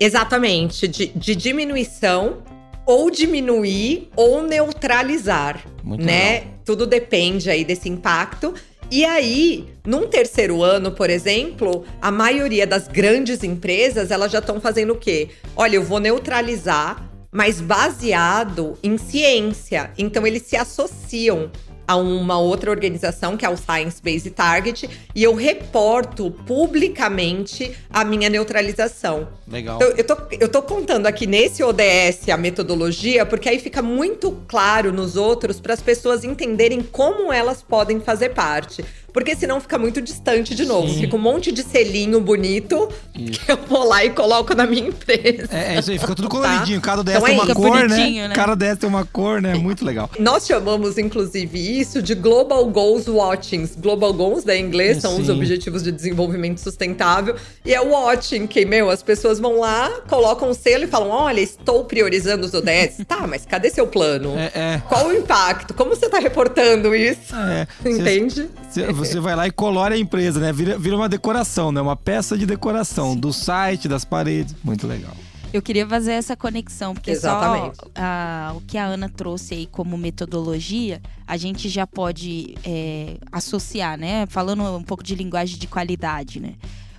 exatamente, 0.00 0.88
de, 0.88 1.06
de 1.06 1.36
diminuição 1.36 2.42
ou 2.84 3.10
diminuir 3.10 4.08
ou 4.16 4.42
neutralizar, 4.42 5.64
Muito 5.82 6.04
né? 6.04 6.34
legal. 6.34 6.56
Tudo 6.64 6.86
depende 6.86 7.48
aí 7.48 7.64
desse 7.64 7.88
impacto. 7.88 8.52
E 8.90 9.04
aí, 9.04 9.66
num 9.84 10.06
terceiro 10.06 10.62
ano, 10.62 10.92
por 10.92 11.10
exemplo, 11.10 11.84
a 12.00 12.10
maioria 12.10 12.66
das 12.66 12.86
grandes 12.86 13.42
empresas, 13.42 14.12
elas 14.12 14.30
já 14.30 14.38
estão 14.38 14.60
fazendo 14.60 14.92
o 14.92 14.96
quê? 14.96 15.28
Olha, 15.56 15.74
eu 15.74 15.82
vou 15.82 15.98
neutralizar, 15.98 17.04
mas 17.32 17.60
baseado 17.60 18.78
em 18.82 18.96
ciência. 18.96 19.90
Então 19.98 20.24
eles 20.24 20.42
se 20.42 20.56
associam 20.56 21.50
a 21.86 21.96
uma 21.96 22.38
outra 22.38 22.70
organização, 22.70 23.36
que 23.36 23.44
é 23.44 23.48
o 23.48 23.56
Science 23.56 24.00
Based 24.02 24.30
Target, 24.30 24.88
e 25.14 25.22
eu 25.22 25.34
reporto 25.34 26.30
publicamente 26.30 27.72
a 27.90 28.04
minha 28.04 28.28
neutralização. 28.28 29.28
Legal. 29.46 29.76
Então, 29.76 29.88
eu, 29.96 30.04
tô, 30.04 30.16
eu 30.40 30.48
tô 30.48 30.62
contando 30.62 31.06
aqui 31.06 31.26
nesse 31.26 31.62
ODS 31.62 32.28
a 32.28 32.36
metodologia, 32.36 33.24
porque 33.24 33.48
aí 33.48 33.58
fica 33.58 33.80
muito 33.80 34.36
claro 34.48 34.92
nos 34.92 35.16
outros 35.16 35.60
para 35.60 35.74
as 35.74 35.80
pessoas 35.80 36.24
entenderem 36.24 36.82
como 36.82 37.32
elas 37.32 37.62
podem 37.62 38.00
fazer 38.00 38.30
parte. 38.30 38.84
Porque 39.16 39.34
senão 39.34 39.58
fica 39.62 39.78
muito 39.78 40.02
distante 40.02 40.54
de 40.54 40.66
novo. 40.66 40.88
Sim. 40.92 41.00
Fica 41.00 41.16
um 41.16 41.18
monte 41.18 41.50
de 41.50 41.62
selinho 41.62 42.20
bonito 42.20 42.86
Isso. 43.14 43.40
que 43.40 43.50
eu 43.50 43.56
vou 43.66 43.88
lá 43.88 44.04
e 44.04 44.10
coloco 44.10 44.54
na 44.54 44.66
minha 44.66 44.88
empresa. 44.88 45.48
É, 45.50 45.74
é 45.76 45.78
isso 45.78 45.90
aí, 45.90 45.98
fica 45.98 46.14
tudo 46.14 46.28
Tá. 46.28 46.36
coloridinho. 46.36 46.78
Cada 46.82 47.02
DS 47.02 47.14
Então 47.16 47.24
tem 47.26 47.38
é 47.38 47.42
uma 47.42 47.54
cor, 47.54 47.88
né? 47.88 48.28
né? 48.28 48.34
Cada 48.34 48.54
DS 48.54 48.76
tem 48.78 48.86
uma 48.86 49.06
cor, 49.06 49.40
né? 49.40 49.54
Muito 49.54 49.86
legal. 49.86 50.10
Nós 50.18 50.46
chamamos, 50.46 50.98
inclusive, 50.98 51.58
isso 51.80 52.02
de 52.02 52.14
Global 52.14 52.62
Goals 52.66 53.08
Watchings. 53.08 53.74
Global 53.76 54.12
Goals, 54.12 54.44
da 54.44 54.54
inglês, 54.54 54.98
são 55.00 55.18
os 55.18 55.28
Sim. 55.28 55.32
Objetivos 55.32 55.82
de 55.82 55.90
Desenvolvimento 55.92 56.58
Sustentável. 56.60 57.36
E 57.64 57.72
é 57.72 57.80
o 57.80 57.92
Watching, 57.92 58.46
que, 58.46 58.66
meu, 58.66 58.90
as 58.90 59.02
pessoas 59.02 59.38
vão 59.40 59.60
lá, 59.60 59.88
colocam 60.08 60.50
um 60.50 60.54
selo 60.54 60.84
e 60.84 60.86
falam: 60.88 61.08
olha, 61.08 61.40
estou 61.40 61.84
priorizando 61.86 62.44
os 62.44 62.52
ODS. 62.52 62.98
tá, 63.08 63.26
mas 63.26 63.46
cadê 63.46 63.70
seu 63.70 63.86
plano? 63.86 64.34
É, 64.38 64.50
é. 64.54 64.82
Qual 64.86 65.06
o 65.06 65.12
impacto? 65.14 65.72
Como 65.72 65.96
você 65.96 66.06
tá 66.06 66.18
reportando 66.18 66.94
isso? 66.94 67.34
É, 67.34 67.66
Entende? 67.88 68.50
cê- 68.70 68.84
você 69.06 69.20
vai 69.20 69.36
lá 69.36 69.46
e 69.46 69.50
colore 69.50 69.94
a 69.94 69.98
empresa, 69.98 70.40
né? 70.40 70.52
Vira, 70.52 70.78
vira 70.78 70.96
uma 70.96 71.08
decoração, 71.08 71.72
né? 71.72 71.80
Uma 71.80 71.96
peça 71.96 72.36
de 72.36 72.46
decoração 72.46 73.16
do 73.16 73.32
site, 73.32 73.88
das 73.88 74.04
paredes. 74.04 74.54
Muito 74.62 74.86
legal. 74.86 75.14
Eu 75.52 75.62
queria 75.62 75.86
fazer 75.86 76.12
essa 76.12 76.36
conexão, 76.36 76.92
porque 76.92 77.12
Exatamente. 77.12 77.76
só 77.76 77.90
ah, 77.94 78.52
o 78.56 78.60
que 78.60 78.76
a 78.76 78.84
Ana 78.84 79.08
trouxe 79.08 79.54
aí 79.54 79.66
como 79.66 79.96
metodologia, 79.96 81.00
a 81.26 81.36
gente 81.36 81.68
já 81.68 81.86
pode 81.86 82.54
é, 82.64 83.16
associar, 83.32 83.98
né? 83.98 84.26
Falando 84.26 84.62
um 84.76 84.82
pouco 84.82 85.02
de 85.02 85.14
linguagem 85.14 85.58
de 85.58 85.66
qualidade, 85.66 86.40
né? 86.40 86.54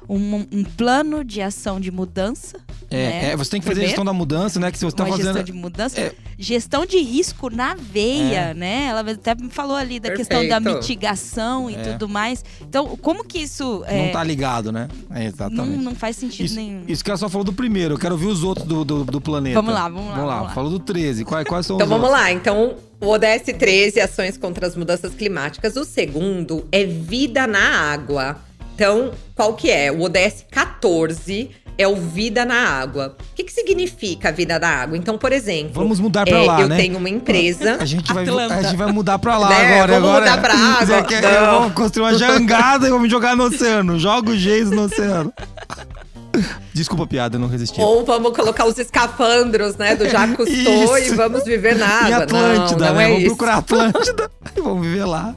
Um, 0.09 0.45
um 0.51 0.63
plano 0.63 1.23
de 1.23 1.41
ação 1.41 1.79
de 1.79 1.91
mudança. 1.91 2.57
É, 2.89 2.95
né? 2.95 3.31
é, 3.31 3.35
você 3.35 3.51
tem 3.51 3.59
que 3.59 3.65
fazer 3.67 3.81
a 3.81 3.83
Primeiro, 3.83 3.89
gestão 3.89 4.05
da 4.05 4.13
mudança, 4.13 4.57
né? 4.59 4.71
Que 4.71 4.77
você 4.77 4.85
está 4.87 5.03
uma 5.03 5.09
fazendo. 5.11 5.25
gestão 5.25 5.43
de 5.43 5.51
mudança. 5.53 5.99
É. 5.99 6.13
Gestão 6.39 6.85
de 6.85 6.97
risco 6.99 7.49
na 7.49 7.75
veia, 7.75 8.53
né? 8.53 8.85
Ela 8.85 9.01
até 9.11 9.35
me 9.35 9.49
falou 9.49 9.75
ali 9.75 9.99
da 9.99 10.11
questão 10.11 10.47
da 10.47 10.61
Perfeito. 10.61 10.77
mitigação 10.83 11.69
e 11.69 11.75
É. 11.75 11.81
tudo 11.91 12.07
mais. 12.07 12.45
Então, 12.61 12.95
como 13.01 13.25
que 13.25 13.39
isso 13.39 13.83
é, 13.85 14.05
Não 14.05 14.11
tá 14.13 14.23
ligado, 14.23 14.71
né? 14.71 14.87
É, 15.09 15.19
não, 15.19 15.25
exatamente. 15.25 15.83
não 15.83 15.93
faz 15.95 16.15
sentido 16.15 16.45
Isso, 16.45 16.55
nenhum? 16.55 16.83
isso 16.87 17.03
que 17.03 17.09
ela 17.09 17.17
só 17.17 17.27
falou 17.27 17.43
do 17.43 17.51
primeiro, 17.51 17.95
eu 17.95 17.99
quero 17.99 18.13
ouvir 18.15 18.27
os 18.27 18.43
outros 18.43 18.65
do, 18.65 18.85
do, 18.85 19.03
do 19.03 19.19
planeta. 19.19 19.55
Vamos 19.55 19.73
lá, 19.73 19.89
vamos 19.89 20.05
lá, 20.09 20.13
Vamos 20.15 20.27
lá, 20.29 20.33
vamos 20.35 20.47
lá. 20.49 20.53
falou 20.55 20.71
do 20.71 20.79
13. 20.79 21.25
Quais, 21.25 21.45
quais 21.45 21.65
são 21.65 21.75
Então 21.75 21.85
os 21.85 21.89
vamos 21.91 22.05
outros? 22.07 22.21
lá. 22.23 22.31
Então, 22.31 22.75
o 23.01 23.07
ODS 23.09 23.51
13, 23.59 23.99
ações 23.99 24.37
contra 24.37 24.65
as 24.65 24.75
mudanças 24.77 25.13
climáticas. 25.13 25.75
O 25.75 25.83
segundo 25.83 26.65
é 26.71 26.85
vida 26.85 27.45
na 27.45 27.59
água. 27.91 28.37
Então, 28.77 29.09
qual 29.33 29.55
que 29.55 29.71
é? 29.71 29.91
O 29.91 30.01
ODS 30.03 30.45
14 30.51 31.49
é 31.79 31.87
o 31.87 31.95
vida 31.95 32.45
na 32.45 32.53
água. 32.69 33.15
O 33.19 33.35
que, 33.35 33.43
que 33.43 33.51
significa 33.51 34.31
vida 34.31 34.59
na 34.59 34.67
água? 34.69 34.95
Então, 34.95 35.17
por 35.17 35.31
exemplo, 35.33 35.71
Vamos 35.73 35.99
mudar 35.99 36.27
pra 36.27 36.37
é, 36.37 36.45
lá, 36.45 36.61
eu 36.61 36.67
né? 36.67 36.77
tenho 36.77 36.95
uma 36.99 37.09
empresa. 37.09 37.77
A 37.79 37.85
gente, 37.85 38.13
vai, 38.13 38.23
Atlanta. 38.23 38.53
a 38.53 38.61
gente 38.61 38.75
vai 38.77 38.91
mudar 38.91 39.17
pra 39.17 39.35
lá 39.39 39.49
Né, 39.49 39.73
agora. 39.73 39.93
vamos 39.93 40.09
agora 40.09 40.25
mudar 40.29 40.41
pra 40.43 40.53
água. 40.79 41.03
Quer- 41.05 41.23
Não. 41.23 41.59
Vamos 41.59 41.73
construir 41.73 42.03
uma 42.03 42.13
jangada 42.19 42.85
e 42.87 42.91
vamos 42.91 43.09
jogar 43.09 43.35
no 43.35 43.45
oceano. 43.45 43.97
Joga 43.97 44.29
o 44.29 44.37
gesso 44.37 44.69
no 44.69 44.83
oceano. 44.83 45.33
Desculpa 46.71 47.05
a 47.05 47.07
piada, 47.07 47.37
eu 47.37 47.39
não 47.39 47.47
resisti. 47.47 47.81
Ou 47.81 48.05
vamos 48.05 48.31
colocar 48.35 48.65
os 48.67 48.77
escafandros, 48.77 49.75
né, 49.77 49.95
do 49.95 50.07
Jacques 50.07 50.35
Cousteau 50.37 50.97
e 51.01 51.09
vamos 51.15 51.43
viver 51.43 51.75
na 51.75 51.87
água. 51.87 52.09
Em 52.09 52.13
Atlântida, 52.13 52.85
não, 52.85 52.87
não 52.89 52.95
né? 52.95 53.03
é 53.03 53.07
vamos 53.07 53.19
isso. 53.23 53.27
procurar 53.35 53.55
Atlântida 53.57 54.29
e 54.55 54.61
vamos 54.61 54.85
viver 54.85 55.05
lá. 55.05 55.35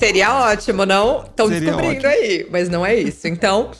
Seria 0.00 0.34
ótimo, 0.34 0.86
não? 0.86 1.24
Estão 1.24 1.46
descobrindo 1.46 2.06
ótimo. 2.06 2.06
aí, 2.06 2.46
mas 2.50 2.70
não 2.70 2.86
é 2.86 2.94
isso. 2.94 3.28
Então, 3.28 3.70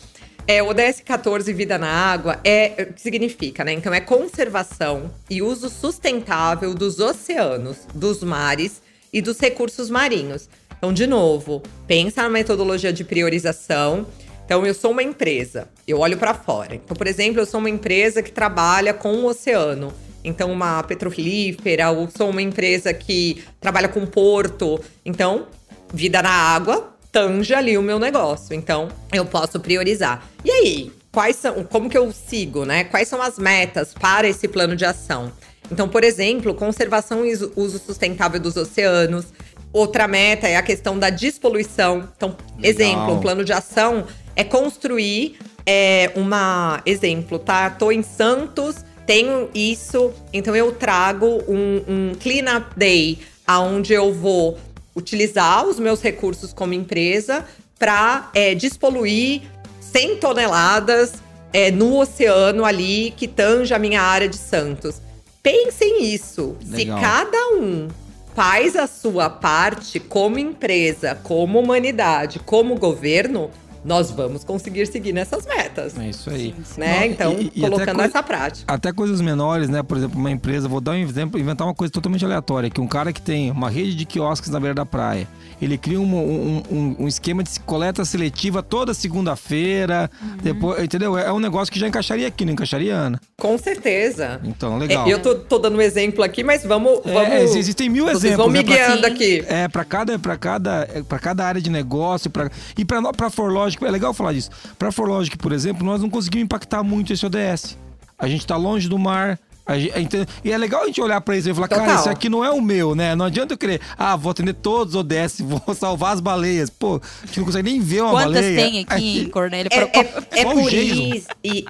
é, 0.47 0.63
o 0.63 0.69
ODS 0.69 1.01
14 1.03 1.51
Vida 1.55 1.79
na 1.79 1.89
Água 1.89 2.39
é 2.45 2.89
o 2.91 2.93
que 2.93 3.01
significa, 3.01 3.65
né? 3.65 3.73
Então, 3.73 3.95
é 3.95 4.03
conservação 4.03 5.11
e 5.31 5.41
uso 5.41 5.71
sustentável 5.71 6.75
dos 6.75 7.01
oceanos, 7.01 7.87
dos 7.95 8.23
mares 8.23 8.83
e 9.11 9.23
dos 9.23 9.41
recursos 9.41 9.89
marinhos. 9.89 10.47
Então, 10.77 10.93
de 10.93 11.07
novo, 11.07 11.63
pensa 11.87 12.23
na 12.23 12.29
metodologia 12.29 12.93
de 12.93 13.03
priorização. 13.03 14.07
Então, 14.45 14.67
eu 14.67 14.75
sou 14.75 14.91
uma 14.91 15.03
empresa, 15.03 15.71
eu 15.89 16.01
olho 16.01 16.19
para 16.19 16.35
fora. 16.35 16.75
Então, 16.75 16.95
por 16.95 17.07
exemplo, 17.07 17.41
eu 17.41 17.47
sou 17.47 17.61
uma 17.61 17.71
empresa 17.71 18.23
que 18.23 18.31
trabalha 18.31 18.93
com 18.93 19.15
o 19.15 19.25
oceano. 19.25 19.91
Então, 20.23 20.53
uma 20.53 20.83
petrolífera, 20.83 21.91
ou 21.91 22.11
sou 22.15 22.29
uma 22.29 22.43
empresa 22.43 22.93
que 22.93 23.43
trabalha 23.59 23.89
com 23.89 24.05
porto. 24.05 24.79
Então, 25.03 25.47
vida 25.93 26.23
na 26.23 26.31
água 26.31 26.95
tange 27.13 27.53
ali 27.55 27.77
o 27.77 27.83
meu 27.83 27.99
negócio. 27.99 28.55
Então, 28.55 28.89
eu 29.13 29.25
posso 29.25 29.59
priorizar. 29.59 30.29
E 30.45 30.51
aí, 30.51 30.93
quais 31.11 31.37
são, 31.37 31.65
como 31.65 31.91
que 31.91 31.99
eu 31.99 32.13
sigo, 32.13 32.65
né? 32.65 32.85
Quais 32.85 33.09
são 33.09 33.21
as 33.21 33.39
metas 33.39 33.93
para 33.93 34.29
esse 34.29 34.47
plano 34.47 34.77
de 34.77 34.85
ação? 34.85 35.33
Então, 35.71 35.89
por 35.89 36.05
exemplo, 36.05 36.55
conservação 36.55 37.25
e 37.25 37.33
uso- 37.33 37.79
sustentável 37.79 38.41
dos 38.41 38.57
oceanos. 38.57 39.27
Outra 39.73 40.09
meta 40.09 40.49
é 40.49 40.57
a 40.57 40.63
questão 40.63 40.99
da 40.99 41.11
despoluição. 41.11 42.09
Então, 42.17 42.37
exemplo, 42.63 43.15
um 43.15 43.21
plano 43.21 43.45
de 43.45 43.53
ação 43.53 44.05
é 44.35 44.43
construir 44.43 45.39
é, 45.65 46.11
uma. 46.17 46.81
Exemplo, 46.85 47.39
tá? 47.39 47.71
Tô 47.71 47.93
em 47.93 48.03
Santos, 48.03 48.77
tenho 49.07 49.49
isso, 49.55 50.13
então 50.33 50.57
eu 50.57 50.73
trago 50.73 51.43
um, 51.47 51.83
um 51.87 52.13
clean-up 52.15 52.67
day, 52.77 53.19
aonde 53.47 53.93
eu 53.93 54.13
vou 54.13 54.59
utilizar 54.95 55.67
os 55.67 55.79
meus 55.79 56.01
recursos 56.01 56.53
como 56.53 56.75
empresa 56.75 57.45
para 57.79 58.31
despoluir 58.59 59.43
100 59.81 60.17
toneladas 60.19 61.15
é, 61.53 61.71
no 61.71 61.99
oceano 61.99 62.65
ali 62.65 63.13
que 63.17 63.27
tange 63.27 63.75
a 63.75 63.79
minha 63.79 64.01
área 64.01 64.29
de 64.29 64.37
Santos. 64.37 65.01
Pensem 65.43 66.01
nisso. 66.01 66.57
Legal. 66.65 66.99
Se 66.99 67.03
cada 67.03 67.55
um 67.55 67.89
faz 68.35 68.77
a 68.77 68.87
sua 68.87 69.29
parte 69.29 69.99
como 69.99 70.39
empresa, 70.39 71.19
como 71.23 71.59
humanidade, 71.59 72.39
como 72.39 72.77
governo, 72.77 73.51
nós 73.85 74.11
vamos 74.11 74.45
conseguir 74.45 74.87
seguir 74.87 75.13
nessas 75.13 75.47
metas. 75.47 75.99
É 75.99 76.09
isso 76.11 76.29
aí. 76.31 76.55
Né? 76.77 76.99
Não, 77.01 77.05
então, 77.07 77.33
e- 77.41 77.51
e 77.55 77.61
colocando 77.61 78.01
essa 78.03 78.23
prática. 78.23 78.73
Até 78.73 78.93
coisas 78.93 79.21
menores, 79.21 79.69
né? 79.69 79.83
Por 79.83 79.97
exemplo, 79.97 80.19
uma 80.19 80.31
empresa, 80.31 80.69
vou 80.69 80.81
dar 80.81 80.93
um 80.93 80.97
exemplo, 80.97 81.41
inventar 81.41 81.67
uma 81.67 81.75
coisa 81.75 81.93
totalmente 81.93 82.25
aleatória, 82.25 82.69
que 82.71 82.81
um 82.81 82.87
cara 82.87 83.13
que 83.13 83.23
tem 83.23 83.51
uma 83.51 83.71
rede 83.71 83.95
de 83.95 84.05
quiosques 84.05 84.51
na 84.51 84.61
beira 84.61 84.75
da 84.75 84.85
praia, 84.87 85.27
ele 85.61 85.77
cria 85.79 86.01
um, 86.01 86.05
um, 86.15 86.63
um- 86.71 86.97
um 87.01 87.09
esquema 87.09 87.43
de 87.43 87.59
coleta 87.61 88.05
seletiva 88.05 88.63
toda 88.63 88.93
segunda-feira, 88.95 90.11
depois, 90.43 90.83
entendeu? 90.83 91.17
É 91.17 91.33
um 91.33 91.39
negócio 91.39 91.73
que 91.73 91.79
já 91.79 91.87
encaixaria 91.89 92.27
aqui, 92.29 92.45
não 92.45 92.53
encaixaria, 92.53 92.95
Ana? 92.95 93.21
Com 93.39 93.57
certeza. 93.59 94.41
Então, 94.45 94.77
legal. 94.79 95.07
É, 95.07 95.13
eu 95.13 95.19
tô, 95.21 95.35
tô 95.35 95.59
dando 95.59 95.77
um 95.77 95.81
exemplo 95.81 96.23
aqui, 96.23 96.43
mas 96.43 96.63
vamos. 96.65 97.01
É, 97.05 97.13
vamos 97.13 97.55
existem 97.57 97.89
mil 97.89 98.05
Vocês 98.05 98.25
exemplos. 98.25 98.45
vão 98.45 98.53
me 98.53 98.59
né, 98.59 98.65
guiando 98.65 99.07
aqui. 99.07 99.45
É, 99.49 99.69
para 99.69 99.85
cada, 99.85 100.19
pra 100.19 100.37
cada, 100.37 100.89
é, 100.93 101.03
pra 101.03 101.19
cada 101.19 101.45
área 101.47 101.61
de 101.61 101.71
negócio. 101.71 102.31
Pra, 102.31 102.51
e 102.77 102.85
para 102.85 103.13
pra 103.13 103.31
Forlogic, 103.79 103.85
é 103.85 103.91
legal 103.91 104.15
falar 104.15 104.33
disso. 104.33 104.51
Pra 104.79 104.91
Forlogic, 104.93 105.37
por 105.39 105.53
exemplo, 105.53 105.85
nós 105.85 106.01
não 106.03 106.11
conseguimos 106.11 106.45
impactar 106.45 106.83
muito 106.83 107.13
esse 107.13 107.25
ODS. 107.25 107.77
A 108.19 108.29
gente 108.29 108.47
tá 108.47 108.57
longe 108.57 108.89
do 108.89 108.99
mar. 108.99 109.39
a 109.67 109.79
gente- 109.79 110.17
é, 110.17 110.27
e 110.45 110.51
é 110.51 110.59
legal 110.59 110.83
a 110.83 110.87
gente 110.87 111.01
olhar 111.01 111.21
pra 111.21 111.37
isso 111.37 111.49
e 111.49 111.55
falar, 111.55 111.69
cara, 111.69 111.83
Total. 111.83 112.01
isso 112.01 112.09
aqui 112.09 112.29
não 112.29 112.45
é 112.45 112.51
o 112.51 112.61
meu, 112.61 112.97
né? 112.97 113.15
Não 113.15 113.27
adianta 113.27 113.55
eu 113.55 113.59
querer, 113.59 113.81
ah, 113.97 114.17
vou 114.17 114.31
atender 114.33 114.53
todos 114.55 114.95
os 114.97 115.01
ODS, 115.01 115.41
vou 115.47 115.75
salvar 115.77 116.13
as 116.15 116.21
baleias. 116.21 116.69
Pô, 116.69 117.01
a 117.23 117.27
gente 117.27 117.39
não 117.39 117.47
consegue 117.47 117.71
nem 117.71 117.81
ver 117.81 118.01
uma 118.03 118.11
Quantas 118.11 118.33
baleia. 118.35 118.57
tem 118.71 118.81
aqui 118.81 119.21
em 119.21 119.29
Cornélio? 119.31 119.71
É, 119.73 119.79
é- 120.01 120.43
é 120.43 120.47
o 120.49 120.53
por 120.55 120.73
isso. 120.73 121.27
E, 121.45 121.65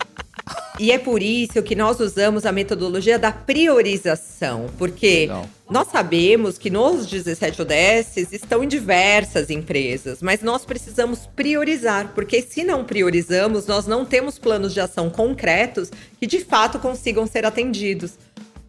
e 0.81 0.91
é 0.91 0.99
por 0.99 1.23
isso 1.23 1.63
que 1.63 1.75
nós 1.75 2.01
usamos 2.01 2.47
a 2.47 2.53
metodologia 2.53 3.19
da 3.19 3.31
priorização. 3.31 4.67
Porque 4.79 5.21
Legal. 5.21 5.47
nós 5.69 5.89
sabemos 5.89 6.57
que 6.57 6.71
nos 6.71 7.07
17 7.07 7.61
ODS 7.61 8.33
estão 8.33 8.65
em 8.65 8.69
diversas 8.69 9.51
empresas, 9.51 10.23
mas 10.23 10.41
nós 10.41 10.65
precisamos 10.65 11.29
priorizar. 11.37 12.13
Porque 12.15 12.41
se 12.41 12.65
não 12.65 12.83
priorizamos, 12.83 13.67
nós 13.67 13.87
não 13.87 14.07
temos 14.07 14.39
planos 14.39 14.73
de 14.73 14.81
ação 14.81 15.11
concretos 15.11 15.91
que 16.19 16.27
de 16.27 16.41
fato 16.41 16.79
consigam 16.79 17.27
ser 17.27 17.45
atendidos. 17.45 18.13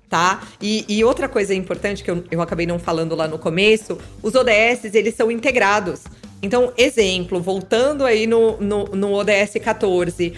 Tá? 0.09 0.41
E, 0.61 0.83
e 0.89 1.05
outra 1.05 1.29
coisa 1.29 1.55
importante 1.55 2.03
que 2.03 2.11
eu, 2.11 2.25
eu 2.29 2.41
acabei 2.41 2.65
não 2.65 2.77
falando 2.77 3.15
lá 3.15 3.29
no 3.29 3.39
começo, 3.39 3.97
os 4.21 4.35
ODS, 4.35 4.93
eles 4.93 5.15
são 5.15 5.31
integrados. 5.31 6.01
Então, 6.41 6.73
exemplo, 6.75 7.39
voltando 7.39 8.03
aí 8.03 8.27
no, 8.27 8.59
no, 8.59 8.83
no 8.85 9.13
ODS 9.13 9.53
14, 9.63 10.33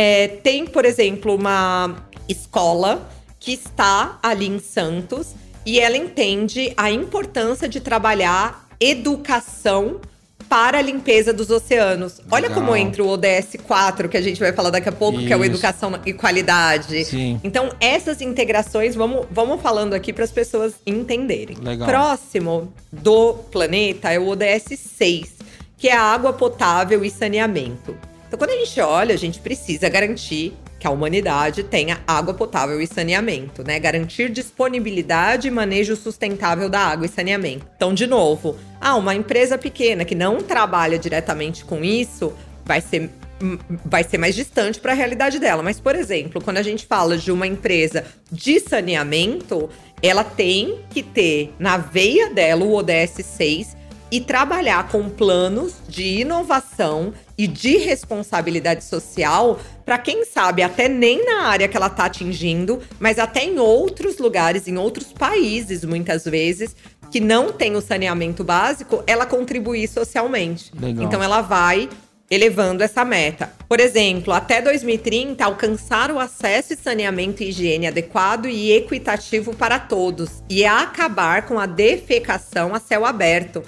é, 0.00 0.28
tem, 0.28 0.64
por 0.64 0.84
exemplo, 0.84 1.34
uma 1.34 2.06
escola 2.28 3.10
que 3.40 3.52
está 3.52 4.16
ali 4.22 4.46
em 4.46 4.60
Santos 4.60 5.34
e 5.66 5.80
ela 5.80 5.96
entende 5.96 6.72
a 6.76 6.88
importância 6.88 7.68
de 7.68 7.80
trabalhar 7.80 8.68
educação 8.78 10.00
para 10.48 10.78
a 10.78 10.82
limpeza 10.82 11.32
dos 11.32 11.50
oceanos. 11.50 12.20
Olha 12.30 12.46
Legal. 12.46 12.62
como 12.62 12.76
entra 12.76 13.02
o 13.02 13.08
ODS 13.08 13.56
4, 13.66 14.08
que 14.08 14.16
a 14.16 14.20
gente 14.20 14.38
vai 14.38 14.52
falar 14.52 14.70
daqui 14.70 14.88
a 14.88 14.92
pouco, 14.92 15.18
que 15.18 15.32
é 15.32 15.36
o 15.36 15.40
Isso. 15.40 15.54
Educação 15.54 15.92
e 16.06 16.12
Qualidade. 16.12 17.04
Sim. 17.04 17.40
Então, 17.42 17.68
essas 17.80 18.20
integrações, 18.20 18.94
vamos, 18.94 19.26
vamos 19.32 19.60
falando 19.60 19.94
aqui 19.94 20.12
para 20.12 20.22
as 20.22 20.30
pessoas 20.30 20.74
entenderem. 20.86 21.56
Legal. 21.60 21.88
Próximo 21.88 22.72
do 22.92 23.34
planeta 23.50 24.12
é 24.12 24.18
o 24.20 24.28
ODS 24.28 24.78
6, 24.96 25.32
que 25.76 25.88
é 25.88 25.96
a 25.96 26.02
água 26.02 26.32
potável 26.32 27.04
e 27.04 27.10
saneamento. 27.10 27.96
Então, 28.28 28.38
quando 28.38 28.50
a 28.50 28.64
gente 28.64 28.78
olha, 28.80 29.14
a 29.14 29.18
gente 29.18 29.40
precisa 29.40 29.88
garantir 29.88 30.54
que 30.78 30.86
a 30.86 30.90
humanidade 30.90 31.64
tenha 31.64 32.00
água 32.06 32.34
potável 32.34 32.80
e 32.80 32.86
saneamento, 32.86 33.64
né? 33.64 33.80
Garantir 33.80 34.30
disponibilidade 34.30 35.48
e 35.48 35.50
manejo 35.50 35.96
sustentável 35.96 36.68
da 36.68 36.78
água 36.78 37.06
e 37.06 37.08
saneamento. 37.08 37.66
Então, 37.74 37.92
de 37.92 38.06
novo, 38.06 38.56
ah, 38.80 38.94
uma 38.94 39.14
empresa 39.14 39.56
pequena 39.56 40.04
que 40.04 40.14
não 40.14 40.38
trabalha 40.42 40.98
diretamente 40.98 41.64
com 41.64 41.82
isso 41.82 42.32
vai 42.66 42.82
ser 42.82 43.10
hum, 43.42 43.58
vai 43.84 44.04
ser 44.04 44.18
mais 44.18 44.34
distante 44.34 44.78
para 44.78 44.92
a 44.92 44.94
realidade 44.94 45.38
dela. 45.38 45.62
Mas, 45.62 45.80
por 45.80 45.96
exemplo, 45.96 46.40
quando 46.40 46.58
a 46.58 46.62
gente 46.62 46.86
fala 46.86 47.16
de 47.16 47.32
uma 47.32 47.46
empresa 47.46 48.04
de 48.30 48.60
saneamento, 48.60 49.70
ela 50.02 50.22
tem 50.22 50.80
que 50.90 51.02
ter 51.02 51.54
na 51.58 51.78
veia 51.78 52.30
dela 52.30 52.64
o 52.64 52.74
ODS 52.74 53.24
6 53.24 53.76
e 54.10 54.20
trabalhar 54.20 54.88
com 54.88 55.08
planos 55.08 55.74
de 55.88 56.20
inovação 56.20 57.12
e 57.38 57.46
de 57.46 57.78
responsabilidade 57.78 58.82
social 58.82 59.60
para 59.84 59.96
quem 59.96 60.24
sabe 60.24 60.62
até 60.62 60.88
nem 60.88 61.24
na 61.24 61.44
área 61.44 61.68
que 61.68 61.76
ela 61.76 61.86
está 61.86 62.06
atingindo, 62.06 62.82
mas 62.98 63.18
até 63.18 63.44
em 63.44 63.58
outros 63.60 64.18
lugares, 64.18 64.66
em 64.66 64.76
outros 64.76 65.12
países, 65.12 65.84
muitas 65.84 66.24
vezes, 66.24 66.74
que 67.10 67.20
não 67.20 67.52
tem 67.52 67.76
o 67.76 67.80
saneamento 67.80 68.42
básico, 68.42 69.02
ela 69.06 69.24
contribuir 69.24 69.88
socialmente. 69.88 70.72
Legal. 70.78 71.04
Então 71.04 71.22
ela 71.22 71.40
vai 71.40 71.88
elevando 72.30 72.82
essa 72.82 73.04
meta. 73.04 73.50
Por 73.66 73.80
exemplo, 73.80 74.34
até 74.34 74.60
2030, 74.60 75.42
alcançar 75.42 76.10
o 76.10 76.18
acesso 76.18 76.74
e 76.74 76.76
saneamento 76.76 77.42
e 77.42 77.48
higiene 77.48 77.86
adequado 77.86 78.46
e 78.46 78.72
equitativo 78.72 79.54
para 79.54 79.78
todos 79.78 80.42
e 80.50 80.64
acabar 80.64 81.46
com 81.46 81.58
a 81.58 81.64
defecação 81.64 82.74
a 82.74 82.80
céu 82.80 83.06
aberto. 83.06 83.62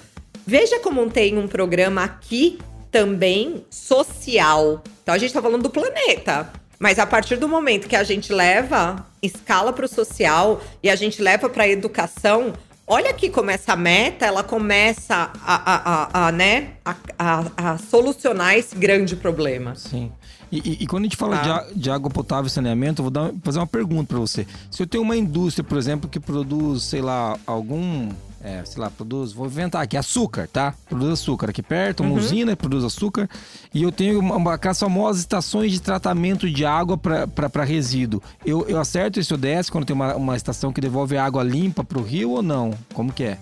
Veja 0.45 0.79
como 0.79 1.09
tem 1.09 1.37
um 1.37 1.47
programa 1.47 2.03
aqui 2.03 2.59
também 2.91 3.63
social. 3.69 4.83
Então 5.03 5.15
a 5.15 5.17
gente 5.17 5.33
tá 5.33 5.41
falando 5.41 5.63
do 5.63 5.69
planeta. 5.69 6.51
Mas 6.79 6.97
a 6.97 7.05
partir 7.05 7.35
do 7.37 7.47
momento 7.47 7.87
que 7.87 7.95
a 7.95 8.03
gente 8.03 8.33
leva 8.33 9.05
escala 9.21 9.71
para 9.71 9.85
o 9.85 9.87
social 9.87 10.59
e 10.81 10.89
a 10.89 10.95
gente 10.95 11.21
leva 11.21 11.47
para 11.47 11.63
a 11.65 11.67
educação, 11.67 12.53
olha 12.87 13.11
aqui 13.11 13.29
como 13.29 13.51
essa 13.51 13.75
meta 13.75 14.25
ela 14.25 14.43
começa 14.43 15.31
a, 15.45 15.55
a, 15.55 15.75
a, 16.23 16.27
a, 16.27 16.31
né, 16.31 16.71
a, 17.19 17.77
solucionar 17.77 18.55
esse 18.55 18.75
grande 18.75 19.15
problema. 19.15 19.75
Sim. 19.75 20.11
E, 20.51 20.57
e- 20.57 20.77
e 20.83 20.87
quando 20.87 21.03
a 21.03 21.05
gente 21.05 21.15
fala 21.17 21.37
Tá. 21.37 21.63
de, 21.71 21.75
de 21.79 21.91
água 21.91 22.09
potável 22.09 22.47
e 22.47 22.49
saneamento, 22.49 22.99
eu 23.01 23.03
vou 23.03 23.11
dar- 23.11 23.31
fazer 23.43 23.59
uma 23.59 23.67
pergunta 23.67 24.07
para 24.07 24.19
você. 24.19 24.45
Se 24.71 24.81
eu 24.81 24.87
tenho 24.87 25.03
uma 25.03 25.15
indústria, 25.15 25.63
por 25.63 25.77
exemplo, 25.77 26.09
que 26.09 26.19
produz, 26.19 26.81
sei 26.83 27.01
lá, 27.01 27.37
algum. 27.45 28.09
É, 28.43 28.63
sei 28.65 28.81
lá, 28.81 28.89
produz. 28.89 29.31
Vou 29.33 29.45
inventar 29.45 29.81
aqui, 29.83 29.95
açúcar, 29.95 30.47
tá? 30.51 30.73
Produz 30.89 31.11
açúcar 31.13 31.51
aqui 31.51 31.61
perto, 31.61 32.01
Uhum. 32.01 32.11
uma 32.13 32.19
usina 32.19 32.51
que 32.55 32.57
produz 32.61 32.83
açúcar. 32.83 33.29
E 33.73 33.83
eu 33.83 33.91
tenho 33.91 34.19
uma, 34.19 34.53
aquelas 34.55 34.79
famosas 34.79 35.19
estações 35.21 35.71
de 35.71 35.81
tratamento 35.81 36.49
de 36.49 36.65
água 36.65 36.97
para 36.97 37.63
resíduo. 37.63 38.21
Eu, 38.45 38.65
eu 38.67 38.79
acerto 38.79 39.19
esse 39.19 39.33
ODS 39.33 39.69
quando 39.69 39.85
tem 39.85 39.95
uma, 39.95 40.15
uma 40.15 40.35
estação 40.35 40.73
que 40.73 40.81
devolve 40.81 41.17
água 41.17 41.43
limpa 41.43 41.83
para 41.83 41.99
o 41.99 42.03
rio 42.03 42.31
ou 42.31 42.41
não? 42.41 42.71
Como 42.93 43.13
que 43.13 43.23
é? 43.23 43.37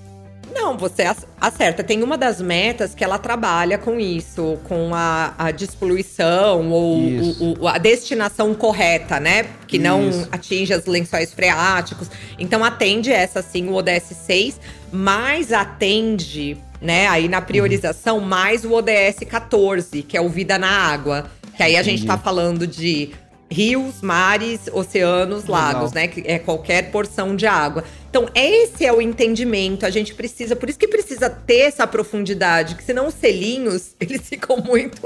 Não, 0.53 0.77
você 0.77 1.03
ac- 1.03 1.25
acerta. 1.39 1.83
Tem 1.83 2.01
uma 2.03 2.17
das 2.17 2.41
metas 2.41 2.93
que 2.95 3.03
ela 3.03 3.17
trabalha 3.17 3.77
com 3.77 3.99
isso, 3.99 4.57
com 4.67 4.93
a, 4.93 5.33
a 5.37 5.51
despoluição 5.51 6.69
ou 6.69 6.97
o- 6.97 7.57
o- 7.61 7.67
a 7.67 7.77
destinação 7.77 8.53
correta, 8.53 9.19
né? 9.19 9.45
Que 9.67 9.77
não 9.77 10.09
Isso. 10.09 10.27
atinge 10.31 10.73
os 10.73 10.85
lençóis 10.85 11.33
freáticos. 11.33 12.09
Então 12.37 12.63
atende 12.63 13.11
essa 13.11 13.41
sim, 13.41 13.67
o 13.69 13.73
ODS 13.75 14.15
6, 14.25 14.59
mas 14.91 15.51
atende, 15.53 16.57
né, 16.81 17.07
aí 17.07 17.27
na 17.27 17.41
priorização, 17.41 18.19
mais 18.19 18.65
o 18.65 18.73
ODS 18.73 19.19
14, 19.29 20.01
que 20.03 20.17
é 20.17 20.21
o 20.21 20.29
Vida 20.29 20.57
na 20.57 20.69
Água. 20.69 21.29
Que 21.55 21.63
aí 21.63 21.75
a 21.75 21.83
gente 21.83 22.03
Entendi. 22.03 22.07
tá 22.07 22.17
falando 22.17 22.65
de 22.65 23.11
rios, 23.51 24.01
mares, 24.01 24.61
oceanos, 24.71 25.43
Legal. 25.43 25.61
lagos, 25.61 25.91
né? 25.91 26.07
Que 26.07 26.21
é 26.25 26.37
qualquer 26.37 26.91
porção 26.91 27.35
de 27.35 27.47
água. 27.47 27.83
Então, 28.09 28.27
esse 28.35 28.85
é 28.85 28.93
o 28.93 29.01
entendimento. 29.01 29.85
A 29.85 29.89
gente 29.89 30.13
precisa, 30.13 30.55
por 30.55 30.69
isso 30.69 30.77
que 30.77 30.87
precisa 30.87 31.29
ter 31.29 31.61
essa 31.61 31.85
profundidade, 31.87 32.75
que 32.75 32.83
senão 32.83 33.07
os 33.07 33.13
selinhos, 33.15 33.95
eles 33.99 34.21
ficam 34.27 34.57
muito, 34.57 35.01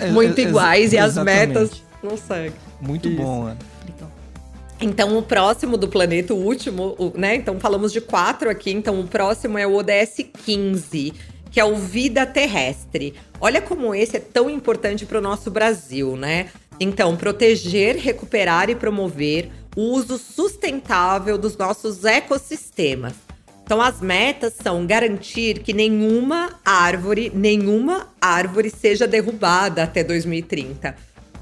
É, 0.00 0.10
muito 0.10 0.40
iguais 0.40 0.92
e 0.92 0.98
as 0.98 1.16
metas 1.16 1.82
não 2.02 2.16
seguem. 2.16 2.52
Muito 2.80 3.08
Isso. 3.08 3.16
bom, 3.16 3.44
né? 3.44 3.56
Então, 4.78 5.16
o 5.16 5.22
próximo 5.22 5.78
do 5.78 5.88
planeta, 5.88 6.34
o 6.34 6.36
último, 6.36 6.94
o- 6.98 7.12
né? 7.16 7.34
Então, 7.34 7.58
falamos 7.58 7.92
de 7.92 8.00
quatro 8.00 8.50
aqui. 8.50 8.70
Então, 8.70 9.00
o 9.00 9.06
próximo 9.08 9.56
é 9.56 9.66
o 9.66 9.74
ODS 9.74 10.22
15, 10.44 11.14
que 11.50 11.58
é 11.58 11.64
o 11.64 11.76
Vida 11.76 12.26
Terrestre. 12.26 13.14
Olha 13.40 13.62
como 13.62 13.94
esse 13.94 14.18
é 14.18 14.20
tão 14.20 14.50
importante 14.50 15.06
para 15.06 15.16
o 15.18 15.22
nosso 15.22 15.50
Brasil, 15.50 16.14
né? 16.14 16.48
Então, 16.78 17.16
proteger, 17.16 17.96
recuperar 17.96 18.68
e 18.68 18.74
promover 18.74 19.50
o 19.74 19.82
uso 19.82 20.18
sustentável 20.18 21.38
dos 21.38 21.56
nossos 21.56 22.04
ecossistemas. 22.04 23.14
Então, 23.64 23.82
as 23.82 24.00
metas 24.00 24.54
são 24.62 24.86
garantir 24.86 25.58
que 25.58 25.72
nenhuma 25.72 26.60
árvore, 26.64 27.32
nenhuma 27.34 28.08
árvore 28.20 28.70
seja 28.70 29.08
derrubada 29.08 29.82
até 29.82 30.04
2030. 30.04 30.94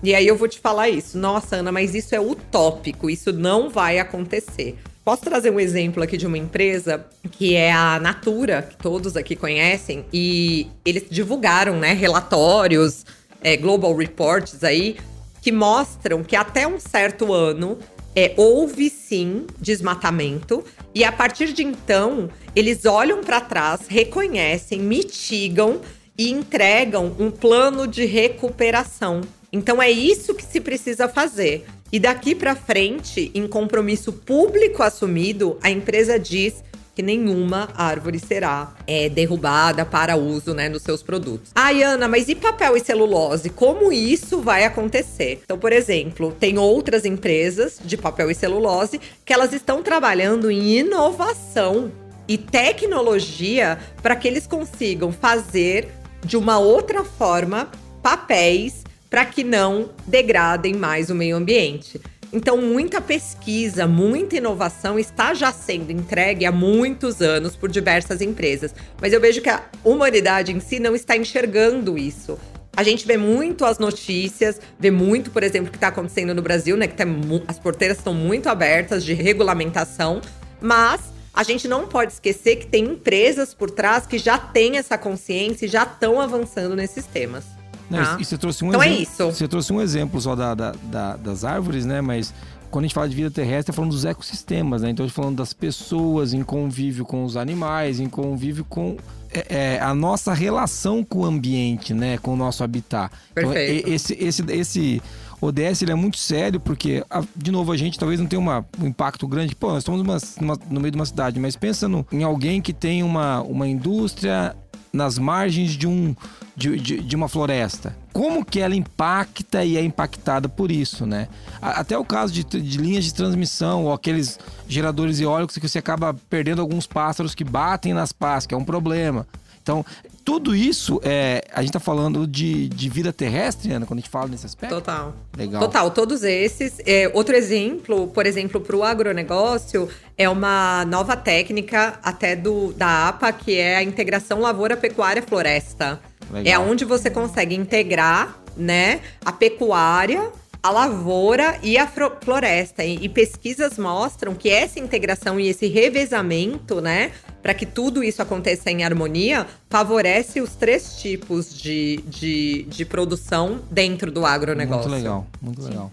E 0.03 0.14
aí 0.14 0.27
eu 0.27 0.37
vou 0.37 0.49
te 0.49 0.59
falar 0.59 0.88
isso. 0.88 1.18
Nossa, 1.18 1.57
Ana, 1.57 1.70
mas 1.70 1.94
isso 1.94 2.14
é 2.14 2.20
utópico, 2.20 3.11
isso 3.11 3.33
não 3.33 3.68
vai 3.68 3.99
acontecer. 3.99 4.77
Posso 5.05 5.23
trazer 5.23 5.51
um 5.51 5.61
exemplo 5.61 6.03
aqui 6.03 6.16
de 6.16 6.27
uma 6.27 6.38
empresa 6.38 7.05
que 7.33 7.55
é 7.55 7.70
a 7.70 8.01
Natura, 8.01 8.62
que 8.62 8.77
todos 8.77 9.18
aqui 9.18 9.37
conhecem, 9.37 10.07
e 10.11 10.66
eles 10.83 11.05
divulgaram, 11.11 11.79
né, 11.79 11.92
relatórios, 11.92 13.05
é, 13.42 13.55
global 13.55 13.94
reports 13.94 14.64
aí, 14.64 14.97
que 15.45 15.53
mostram 15.53 16.25
que 16.25 16.35
até 16.35 16.67
um 16.67 16.81
certo 16.81 17.31
ano 17.31 17.79
é, 18.17 18.33
houve 18.35 18.89
sim 18.89 19.47
desmatamento, 19.61 20.65
e 20.95 21.05
a 21.05 21.13
partir 21.13 21.53
de 21.53 21.63
então 21.63 22.31
eles 22.57 22.87
olham 22.87 23.23
para 23.23 23.43
trás, 23.43 23.83
reconhecem, 23.87 24.81
mitigam 24.81 25.83
e 26.17 26.31
entregam 26.31 27.15
um 27.19 27.31
plano 27.31 27.87
de 27.87 28.07
recuperação. 28.07 29.21
Então 29.53 29.83
é 29.83 29.91
isso 29.91 30.35
que 30.35 30.43
se 30.43 30.63
precisa 30.63 31.11
fazer. 31.11 31.67
E 31.93 32.01
daqui 32.01 32.35
para 32.35 32.57
frente, 32.57 33.31
em 33.35 33.47
compromisso 33.47 34.15
público 34.15 34.83
assumido, 34.83 35.59
a 35.63 35.71
empresa 35.71 36.19
diz 36.19 36.65
que 36.95 37.03
nenhuma 37.03 37.69
árvore 37.75 38.19
será 38.19 38.73
é, 38.87 39.09
derrubada 39.09 39.85
para 39.85 40.17
uso 40.17 40.55
né, 40.55 40.69
nos 40.69 40.83
seus 40.83 41.03
produtos. 41.03 41.51
Ai, 41.55 41.83
Ana, 41.83 42.07
mas 42.07 42.29
e 42.29 42.35
papel 42.35 42.77
e 42.77 42.81
celulose? 42.81 43.51
Como 43.51 43.93
isso 43.93 44.41
vai 44.41 44.65
acontecer? 44.65 45.41
Então, 45.45 45.59
por 45.59 45.73
exemplo, 45.73 46.35
tem 46.39 46.59
outras 46.59 47.05
empresas 47.05 47.79
de 47.85 47.97
papel 47.97 48.31
e 48.31 48.35
celulose 48.35 49.01
que 49.25 49.33
elas 49.33 49.53
estão 49.53 49.83
trabalhando 49.83 50.51
em 50.51 50.79
inovação 50.79 51.91
e 52.29 52.39
tecnologia 52.39 53.79
para 54.03 54.17
que 54.17 54.29
eles 54.29 54.47
consigam 54.47 55.13
fazer 55.13 55.89
de 56.25 56.37
uma 56.37 56.59
outra 56.59 57.05
forma 57.05 57.69
papéis 58.03 58.85
para 59.11 59.25
que 59.25 59.45
não 59.45 59.91
degradem 60.07 60.75
mais 60.75 61.09
o 61.09 61.15
meio 61.15 61.37
ambiente. 61.37 62.01
Então, 62.35 62.57
muita 62.57 63.01
pesquisa, 63.01 63.87
muita 63.87 64.38
inovação 64.38 64.99
está 64.99 65.33
já 65.35 65.53
sendo 65.53 65.92
entregue 65.92 66.44
há 66.44 66.51
muitos 66.51 67.23
anos 67.23 67.55
por 67.55 67.70
diversas 67.70 68.20
empresas. 68.20 68.75
Mas 69.01 69.12
eu 69.12 69.20
vejo 69.20 69.40
que 69.40 69.49
a 69.49 69.62
humanidade 69.85 70.51
em 70.51 70.59
si 70.59 70.81
não 70.81 70.97
está 70.97 71.16
enxergando 71.16 71.97
isso. 71.97 72.37
A 72.77 72.83
gente 72.83 73.07
vê 73.07 73.16
muito 73.16 73.64
as 73.64 73.79
notícias, 73.79 74.61
vê 74.77 74.90
muito, 74.90 75.31
por 75.31 75.44
exemplo, 75.44 75.68
o 75.68 75.70
que 75.70 75.77
está 75.77 75.87
acontecendo 75.87 76.35
no 76.35 76.42
Brasil, 76.42 76.77
né? 76.77 76.88
Que 76.88 76.97
tá 76.97 77.05
as 77.47 77.61
porteiras 77.61 77.99
estão 77.99 78.12
muito 78.12 78.49
abertas 78.49 79.05
de 79.05 79.14
regulamentação, 79.14 80.20
mas 80.61 81.03
a 81.33 81.44
gente 81.44 81.68
não 81.68 81.87
pode 81.87 82.14
esquecer 82.14 82.57
que 82.57 82.66
tem 82.66 82.85
empresas 82.85 83.55
por 83.55 83.70
trás 83.70 84.09
que 84.09 84.18
já 84.18 84.37
têm 84.38 84.77
essa 84.77 84.99
consciência 84.99 85.66
e 85.66 85.68
já 85.68 85.85
estão 85.85 86.20
avançando 86.20 86.75
nesses 86.75 87.07
temas. 87.07 87.54
Não, 87.90 88.03
tá? 88.03 88.16
e- 88.20 88.25
você 88.25 88.37
trouxe 88.38 88.64
um 88.64 88.68
Então 88.68 88.83
é 88.83 88.87
exemplo, 88.87 89.03
isso. 89.03 89.25
Você 89.33 89.49
trouxe 89.49 89.73
um 89.73 89.81
exemplo 89.81 90.20
só 90.20 90.35
da, 90.35 90.55
da- 90.55 90.75
da- 90.85 91.16
das 91.16 91.44
árvores, 91.44 91.85
né? 91.85 92.01
Mas 92.01 92.33
quando 92.70 92.85
a 92.85 92.87
gente 92.88 92.94
fala 92.94 93.09
de 93.09 93.14
vida 93.14 93.31
terrestre, 93.31 93.73
é 93.73 93.75
falando 93.75 93.90
dos 93.92 94.05
ecossistemas, 94.05 94.83
né? 94.83 94.90
Então 94.90 95.05
a 95.05 95.07
gente 95.07 95.14
falando 95.14 95.37
das 95.37 95.53
pessoas 95.53 96.33
em 96.35 96.42
convívio 96.42 97.05
com 97.05 97.25
os 97.25 97.37
animais, 97.37 98.01
em 98.01 98.09
convívio 98.09 98.64
com 98.64 98.97
é, 99.33 99.75
é, 99.75 99.81
a 99.81 99.92
nossa 99.94 100.33
relação 100.33 101.02
com 101.04 101.21
o 101.21 101.25
ambiente, 101.25 101.92
né? 101.92 102.19
Com 102.19 102.35
o 102.35 102.37
nosso 102.37 102.63
habitat. 102.63 103.13
Então, 103.33 103.50
Perfeito. 103.50 103.88
e- 103.88 103.92
esse, 103.92 104.15
esse, 104.15 104.42
esse 104.48 105.02
ODS 105.40 105.83
ele 105.83 105.90
é 105.92 105.94
muito 105.94 106.17
sério 106.19 106.59
porque, 106.61 107.04
de 107.37 107.50
novo, 107.50 107.71
a 107.73 107.77
gente 107.77 107.98
talvez 107.98 108.19
não 108.21 108.27
tenha 108.29 108.38
uma, 108.40 108.65
um 108.81 108.87
impacto 108.87 109.27
grande. 109.27 109.54
Pô, 109.54 109.69
nós 109.73 109.79
estamos 109.79 110.00
numa- 110.02 110.19
numa- 110.40 110.59
no 110.71 110.81
meio 110.81 110.92
de 110.92 110.96
uma 110.96 111.04
cidade, 111.04 111.38
mas 111.40 111.56
pensa 111.56 111.87
no- 111.88 112.06
em 112.13 112.23
alguém 112.23 112.63
que 112.63 112.73
tem 112.73 113.02
uma, 113.02 113.42
uma 113.42 113.67
indústria 113.69 114.54
nas 114.95 115.19
margens 115.19 115.73
de, 115.73 115.88
um, 115.88 116.15
de, 116.57 116.79
de, 116.79 117.01
de 117.01 117.17
uma 117.17 117.29
floresta. 117.29 117.97
Como 118.13 118.45
que 118.45 118.61
ela 118.61 118.77
impacta 118.77 119.65
e 119.65 119.77
é 119.77 119.83
impactada 119.83 120.49
por 120.49 120.71
isso, 120.71 121.05
né? 121.05 121.29
Até 121.61 121.99
o 121.99 122.05
caso 122.05 122.33
de, 122.33 122.45
de 122.45 122.79
linhas 122.79 123.05
de 123.05 123.13
transmissão 123.13 123.85
ou 123.87 123.92
aqueles 123.92 124.38
geradores 124.69 125.19
eólicos 125.19 125.59
que 125.59 125.69
você 125.69 125.81
acaba 125.81 126.15
perdendo 126.31 126.63
alguns 126.63 126.87
pássaros 126.87 127.35
que 127.35 127.42
batem 127.42 127.92
nas 127.92 128.13
pás, 128.13 128.47
que 128.47 128.55
é 128.55 128.57
um 128.57 128.65
problema. 128.65 129.27
Então, 129.61 129.85
tudo 130.25 130.56
isso, 130.56 131.00
é, 131.04 131.42
a 131.52 131.60
gente 131.60 131.72
tá 131.72 131.81
falando 131.81 132.27
de, 132.27 132.68
de 132.68 132.88
vida 132.88 133.12
terrestre, 133.12 133.72
Ana, 133.72 133.85
quando 133.85 133.98
a 133.98 134.00
gente 134.00 134.10
fala 134.10 134.29
nesse 134.29 134.46
aspecto. 134.46 134.75
Total. 134.75 135.14
Legal. 135.37 135.60
Total, 135.60 135.90
todos 135.90 136.22
esses. 136.22 136.81
É, 136.87 137.10
outro 137.12 137.37
exemplo, 137.37 138.08
por 138.08 138.25
exemplo, 138.25 138.60
para 138.60 138.75
o 138.75 138.83
agronegócio, 138.83 139.88
é 140.16 140.29
uma 140.29 140.85
nova 140.87 141.14
técnica 141.16 141.98
até 142.02 142.35
do, 142.35 142.72
da 142.72 143.08
APA, 143.08 143.33
que 143.33 143.58
é 143.58 143.77
a 143.77 143.83
integração 143.83 144.40
lavoura-pecuária-floresta. 144.40 146.00
É 146.44 146.58
onde 146.58 146.85
você 146.85 147.10
consegue 147.10 147.54
integrar 147.54 148.38
né, 148.56 149.00
a 149.25 149.31
pecuária, 149.31 150.33
a 150.65 150.71
lavoura 150.71 151.58
e 151.62 151.77
a 151.77 151.87
floresta. 151.87 152.83
E, 152.83 153.06
pesquisas 153.06 153.77
mostram 153.77 154.35
que 154.35 154.48
essa 154.48 154.81
integração 154.81 155.38
e 155.38 155.46
esse 155.48 155.67
revezamento, 155.67 156.81
né, 156.81 157.12
para 157.42 157.52
que 157.52 157.67
tudo 157.67 158.02
isso 158.02 158.23
aconteça 158.23 158.71
em 158.71 158.83
harmonia, 158.83 159.46
favorece 159.69 160.40
os 160.40 160.54
três 160.54 160.96
tipos 160.96 161.54
de, 161.54 162.02
de, 162.08 162.62
de 162.62 162.85
produção 162.87 163.60
dentro 163.71 164.10
do 164.10 164.25
agronegócio. 164.25 164.88
Muito 164.88 165.02
legal, 165.02 165.27
muito 165.42 165.62
legal. 165.62 165.92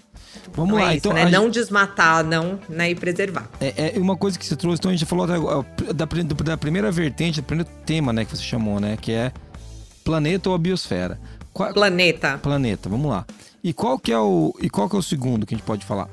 Vamos 0.53 0.71
Então 0.71 0.85
lá, 0.85 0.93
é 0.93 0.95
isso, 0.95 1.07
então. 1.09 1.13
né? 1.13 1.29
Não 1.29 1.49
desmatar, 1.49 2.23
não, 2.23 2.57
né? 2.69 2.91
E 2.91 2.95
preservar. 2.95 3.49
É, 3.59 3.93
é 3.97 3.99
uma 3.99 4.15
coisa 4.15 4.39
que 4.39 4.45
você 4.45 4.55
trouxe, 4.55 4.79
então 4.79 4.89
a 4.89 4.95
gente 4.95 5.05
falou 5.05 5.27
da, 5.27 5.35
da, 5.93 6.05
da 6.45 6.57
primeira 6.57 6.89
vertente, 6.89 7.41
do 7.41 7.45
primeiro 7.45 7.69
tema, 7.85 8.13
né, 8.13 8.23
que 8.23 8.37
você 8.37 8.41
chamou, 8.43 8.79
né, 8.79 8.97
que 8.99 9.11
é 9.11 9.33
planeta 10.05 10.47
ou 10.47 10.55
a 10.55 10.57
biosfera. 10.57 11.19
Qual- 11.53 11.73
Planeta. 11.73 12.37
planeta, 12.41 12.87
vamos 12.87 13.11
lá. 13.11 13.25
E 13.63 13.73
qual 13.73 13.99
que 13.99 14.11
é 14.11 14.19
o 14.19 14.55
e 14.59 14.69
qual 14.69 14.89
que 14.89 14.95
é 14.95 14.99
o 14.99 15.03
segundo 15.03 15.45
que 15.45 15.53
a 15.53 15.57
gente 15.57 15.65
pode 15.65 15.85
falar? 15.85 16.09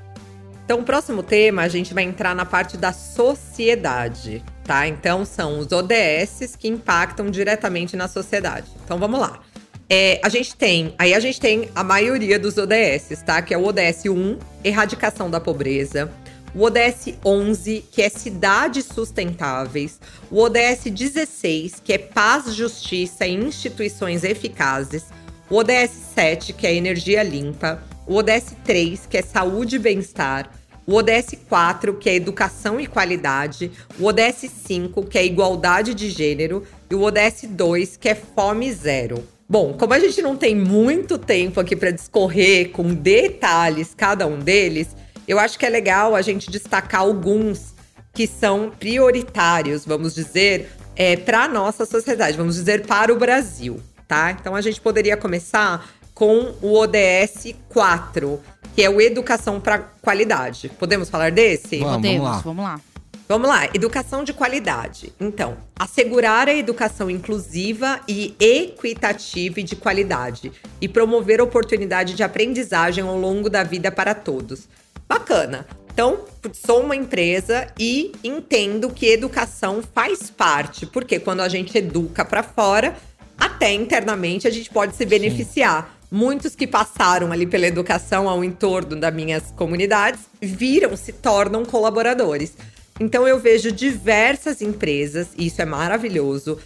Então, 0.64 0.80
o 0.80 0.82
próximo 0.82 1.22
tema, 1.22 1.62
a 1.62 1.68
gente 1.68 1.94
vai 1.94 2.04
entrar 2.04 2.34
na 2.34 2.44
parte 2.44 2.76
da 2.76 2.92
sociedade, 2.92 4.44
tá? 4.64 4.86
Então, 4.86 5.24
são 5.24 5.58
os 5.60 5.72
ODS 5.72 6.56
que 6.58 6.68
impactam 6.68 7.30
diretamente 7.30 7.96
na 7.96 8.06
sociedade. 8.06 8.66
Então, 8.84 8.98
vamos 8.98 9.18
lá. 9.18 9.40
É, 9.88 10.20
a 10.22 10.28
gente 10.28 10.54
tem, 10.54 10.94
aí 10.98 11.14
a 11.14 11.20
gente 11.20 11.40
tem 11.40 11.70
a 11.74 11.82
maioria 11.82 12.38
dos 12.38 12.58
ODS, 12.58 13.22
tá? 13.24 13.40
Que 13.40 13.54
é 13.54 13.56
o 13.56 13.64
ODS 13.64 14.04
1, 14.04 14.38
erradicação 14.62 15.30
da 15.30 15.40
pobreza. 15.40 16.12
O 16.54 16.64
ODS 16.64 17.14
11, 17.24 17.86
que 17.90 18.02
é 18.02 18.10
cidades 18.10 18.84
sustentáveis. 18.84 19.98
O 20.30 20.38
ODS 20.42 20.84
16, 20.90 21.80
que 21.82 21.94
é 21.94 21.98
paz, 21.98 22.54
justiça 22.54 23.26
e 23.26 23.32
instituições 23.32 24.22
eficazes. 24.22 25.06
O 25.50 25.56
ODS 25.56 25.90
7, 26.14 26.52
que 26.52 26.66
é 26.66 26.74
energia 26.74 27.22
limpa. 27.22 27.82
O 28.06 28.16
ODS 28.16 28.54
3, 28.64 29.06
que 29.06 29.16
é 29.16 29.22
saúde 29.22 29.76
e 29.76 29.78
bem-estar. 29.78 30.50
O 30.86 30.94
ODS 30.94 31.38
4, 31.48 31.94
que 31.94 32.10
é 32.10 32.14
educação 32.14 32.78
e 32.78 32.86
qualidade. 32.86 33.70
O 33.98 34.04
ODS 34.04 34.50
5, 34.66 35.06
que 35.06 35.16
é 35.16 35.24
igualdade 35.24 35.94
de 35.94 36.10
gênero. 36.10 36.64
E 36.90 36.94
o 36.94 37.00
ODS 37.00 37.46
2, 37.48 37.96
que 37.96 38.10
é 38.10 38.14
fome 38.14 38.70
zero. 38.70 39.26
Bom, 39.48 39.72
como 39.72 39.94
a 39.94 39.98
gente 39.98 40.20
não 40.20 40.36
tem 40.36 40.54
muito 40.54 41.16
tempo 41.16 41.60
aqui 41.60 41.74
para 41.74 41.92
discorrer 41.92 42.70
com 42.70 42.92
detalhes 42.92 43.94
cada 43.96 44.26
um 44.26 44.38
deles, 44.38 44.88
eu 45.26 45.38
acho 45.38 45.58
que 45.58 45.64
é 45.64 45.70
legal 45.70 46.14
a 46.14 46.20
gente 46.20 46.50
destacar 46.50 47.00
alguns 47.00 47.72
que 48.12 48.26
são 48.26 48.70
prioritários, 48.78 49.86
vamos 49.86 50.14
dizer, 50.14 50.70
é, 50.94 51.16
para 51.16 51.44
a 51.44 51.48
nossa 51.48 51.86
sociedade, 51.86 52.36
vamos 52.36 52.56
dizer, 52.56 52.86
para 52.86 53.10
o 53.10 53.16
Brasil, 53.16 53.80
tá? 54.08 54.32
Então 54.32 54.56
a 54.56 54.60
gente 54.62 54.80
poderia 54.80 55.16
começar 55.16 55.86
com 56.14 56.54
o 56.60 56.74
ODS 56.74 57.54
4, 57.68 58.40
que 58.74 58.82
é 58.82 58.90
o 58.90 59.00
Educação 59.00 59.60
para 59.60 59.78
Qualidade. 59.78 60.68
Podemos 60.70 61.08
falar 61.08 61.30
desse? 61.30 61.78
Vamos, 61.78 61.96
Podemos, 61.96 62.24
lá. 62.24 62.38
vamos 62.38 62.64
lá. 62.64 62.80
Vamos 63.28 63.46
lá, 63.46 63.66
educação 63.74 64.24
de 64.24 64.32
qualidade. 64.32 65.12
Então, 65.20 65.58
assegurar 65.78 66.48
a 66.48 66.54
educação 66.54 67.10
inclusiva 67.10 68.00
e 68.08 68.34
equitativa 68.40 69.60
e 69.60 69.62
de 69.62 69.76
qualidade 69.76 70.50
e 70.80 70.88
promover 70.88 71.38
oportunidade 71.38 72.14
de 72.14 72.22
aprendizagem 72.22 73.04
ao 73.04 73.18
longo 73.18 73.50
da 73.50 73.62
vida 73.62 73.92
para 73.92 74.14
todos. 74.14 74.66
Bacana. 75.06 75.66
Então, 75.92 76.20
sou 76.54 76.80
uma 76.80 76.96
empresa 76.96 77.66
e 77.78 78.12
entendo 78.24 78.88
que 78.88 79.06
educação 79.06 79.82
faz 79.82 80.30
parte, 80.30 80.86
porque 80.86 81.20
quando 81.20 81.40
a 81.40 81.48
gente 81.48 81.76
educa 81.76 82.24
para 82.24 82.42
fora, 82.42 82.96
até 83.38 83.72
internamente 83.72 84.48
a 84.48 84.50
gente 84.50 84.68
pode 84.70 84.96
se 84.96 85.06
beneficiar. 85.06 85.96
Muitos 86.10 86.56
que 86.56 86.66
passaram 86.66 87.30
ali 87.30 87.46
pela 87.46 87.66
educação 87.66 88.28
ao 88.28 88.42
entorno 88.42 88.96
das 88.96 89.14
minhas 89.14 89.50
comunidades 89.52 90.20
viram, 90.40 90.96
se 90.96 91.12
tornam 91.12 91.64
colaboradores. 91.64 92.54
Então 92.98 93.28
eu 93.28 93.38
vejo 93.38 93.70
diversas 93.70 94.60
empresas, 94.60 95.28
e 95.36 95.46
isso 95.46 95.62
é 95.62 95.64
maravilhoso, 95.64 96.58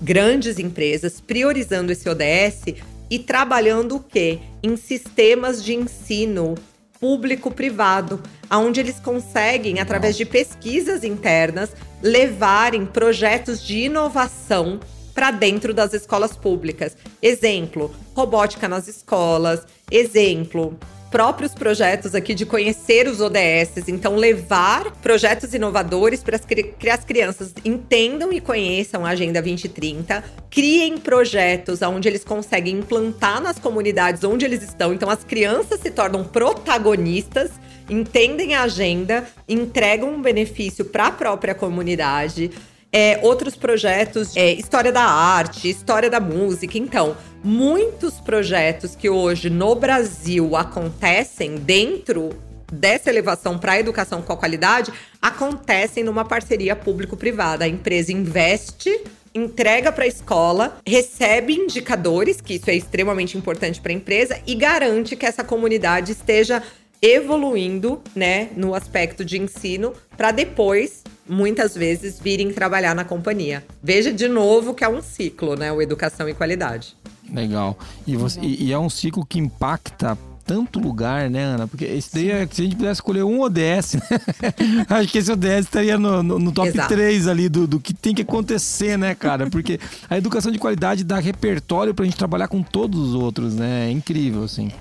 grandes 0.00 0.58
empresas 0.58 1.20
priorizando 1.20 1.90
esse 1.90 2.08
ODS 2.08 2.74
e 3.10 3.18
trabalhando 3.18 3.96
o 3.96 4.00
quê? 4.00 4.38
Em 4.62 4.76
sistemas 4.76 5.64
de 5.64 5.74
ensino 5.74 6.54
público-privado, 7.00 8.22
onde 8.50 8.78
eles 8.78 9.00
conseguem, 9.00 9.80
através 9.80 10.16
de 10.16 10.24
pesquisas 10.24 11.02
internas, 11.02 11.70
levarem 12.02 12.84
projetos 12.84 13.66
de 13.66 13.78
inovação 13.78 14.78
para 15.20 15.32
dentro 15.32 15.74
das 15.74 15.92
escolas 15.92 16.34
públicas. 16.34 16.96
Exemplo, 17.20 17.94
robótica 18.14 18.66
nas 18.66 18.88
escolas. 18.88 19.66
Exemplo, 19.90 20.78
próprios 21.10 21.52
projetos 21.52 22.14
aqui 22.14 22.32
de 22.32 22.46
conhecer 22.46 23.06
os 23.06 23.20
ODS, 23.20 23.86
então 23.86 24.16
levar 24.16 24.90
projetos 25.02 25.52
inovadores 25.52 26.22
para 26.22 26.38
que 26.38 26.88
as 26.88 27.04
crianças 27.04 27.52
entendam 27.62 28.32
e 28.32 28.40
conheçam 28.40 29.04
a 29.04 29.10
Agenda 29.10 29.42
2030, 29.42 30.24
criem 30.48 30.96
projetos 30.96 31.82
onde 31.82 32.08
eles 32.08 32.24
conseguem 32.24 32.78
implantar 32.78 33.42
nas 33.42 33.58
comunidades 33.58 34.24
onde 34.24 34.46
eles 34.46 34.62
estão, 34.62 34.94
então 34.94 35.10
as 35.10 35.22
crianças 35.22 35.80
se 35.80 35.90
tornam 35.90 36.24
protagonistas, 36.24 37.50
entendem 37.90 38.54
a 38.54 38.62
agenda, 38.62 39.28
entregam 39.46 40.14
um 40.14 40.22
benefício 40.22 40.86
para 40.86 41.08
a 41.08 41.12
própria 41.12 41.54
comunidade. 41.54 42.50
É, 42.92 43.20
outros 43.22 43.54
projetos, 43.54 44.36
é, 44.36 44.52
história 44.52 44.90
da 44.90 45.04
arte, 45.04 45.70
história 45.70 46.10
da 46.10 46.18
música. 46.18 46.76
Então, 46.76 47.16
muitos 47.42 48.14
projetos 48.14 48.96
que 48.96 49.08
hoje 49.08 49.48
no 49.48 49.74
Brasil 49.76 50.56
acontecem 50.56 51.54
dentro 51.54 52.30
dessa 52.72 53.10
elevação 53.10 53.58
para 53.58 53.72
a 53.72 53.80
educação 53.80 54.22
com 54.22 54.32
a 54.32 54.36
qualidade 54.36 54.92
acontecem 55.20 56.04
numa 56.04 56.24
parceria 56.24 56.74
público-privada. 56.76 57.64
A 57.64 57.68
empresa 57.68 58.12
investe, 58.12 59.04
entrega 59.34 59.92
para 59.92 60.04
a 60.04 60.08
escola, 60.08 60.78
recebe 60.86 61.54
indicadores, 61.54 62.40
que 62.40 62.54
isso 62.54 62.70
é 62.70 62.74
extremamente 62.74 63.36
importante 63.36 63.80
para 63.80 63.92
a 63.92 63.94
empresa, 63.94 64.38
e 64.46 64.54
garante 64.54 65.16
que 65.16 65.26
essa 65.26 65.44
comunidade 65.44 66.12
esteja 66.12 66.62
evoluindo, 67.02 68.02
né, 68.14 68.50
no 68.56 68.74
aspecto 68.74 69.24
de 69.24 69.40
ensino, 69.40 69.94
para 70.16 70.30
depois 70.30 71.02
muitas 71.30 71.74
vezes 71.74 72.18
virem 72.18 72.52
trabalhar 72.52 72.94
na 72.94 73.04
companhia. 73.04 73.64
Veja 73.82 74.12
de 74.12 74.28
novo 74.28 74.74
que 74.74 74.84
é 74.84 74.88
um 74.88 75.00
ciclo, 75.00 75.54
né? 75.54 75.72
O 75.72 75.80
educação 75.80 76.28
e 76.28 76.34
qualidade. 76.34 76.96
Legal. 77.32 77.78
E, 78.06 78.16
você, 78.16 78.40
e, 78.40 78.66
e 78.66 78.72
é 78.72 78.78
um 78.78 78.90
ciclo 78.90 79.24
que 79.24 79.38
impacta 79.38 80.18
tanto 80.44 80.80
lugar, 80.80 81.30
né, 81.30 81.44
Ana? 81.44 81.68
Porque 81.68 81.84
esse 81.84 82.12
daí, 82.12 82.30
é, 82.30 82.48
se 82.50 82.62
a 82.62 82.64
gente 82.64 82.74
pudesse 82.74 82.94
escolher 82.94 83.22
um 83.22 83.40
ODS, 83.40 83.94
né? 83.94 84.02
Acho 84.90 85.12
que 85.12 85.18
esse 85.18 85.30
ODS 85.30 85.60
estaria 85.60 85.96
no, 85.96 86.24
no, 86.24 86.40
no 86.40 86.50
top 86.50 86.70
Exato. 86.70 86.88
3 86.88 87.28
ali 87.28 87.48
do, 87.48 87.68
do 87.68 87.78
que 87.78 87.94
tem 87.94 88.12
que 88.12 88.22
acontecer, 88.22 88.98
né, 88.98 89.14
cara? 89.14 89.48
Porque 89.48 89.78
a 90.08 90.18
educação 90.18 90.50
de 90.50 90.58
qualidade 90.58 91.04
dá 91.04 91.20
repertório 91.20 91.94
pra 91.94 92.04
gente 92.04 92.16
trabalhar 92.16 92.48
com 92.48 92.64
todos 92.64 92.98
os 92.98 93.14
outros, 93.14 93.54
né? 93.54 93.86
É 93.86 93.90
incrível, 93.92 94.42
assim. 94.42 94.72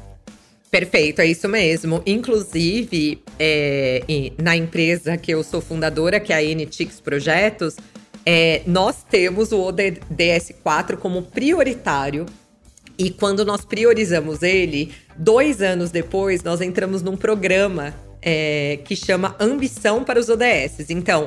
Perfeito, 0.71 1.19
é 1.19 1.25
isso 1.25 1.49
mesmo. 1.49 2.01
Inclusive, 2.05 3.21
é, 3.39 4.03
na 4.37 4.55
empresa 4.55 5.17
que 5.17 5.31
eu 5.31 5.43
sou 5.43 5.61
fundadora, 5.61 6.19
que 6.19 6.31
é 6.31 6.37
a 6.37 6.41
NTix 6.41 7.01
Projetos, 7.01 7.75
é, 8.25 8.61
nós 8.67 9.03
temos 9.09 9.51
o 9.51 9.57
ODS4 9.57 10.97
como 10.97 11.23
prioritário. 11.23 12.27
E 12.97 13.09
quando 13.09 13.43
nós 13.43 13.65
priorizamos 13.65 14.43
ele, 14.43 14.93
dois 15.17 15.61
anos 15.61 15.89
depois, 15.89 16.43
nós 16.43 16.61
entramos 16.61 17.01
num 17.01 17.17
programa 17.17 17.95
é, 18.21 18.79
que 18.85 18.95
chama 18.95 19.35
Ambição 19.39 20.03
para 20.03 20.19
os 20.19 20.29
ODS. 20.29 20.89
Então, 20.89 21.25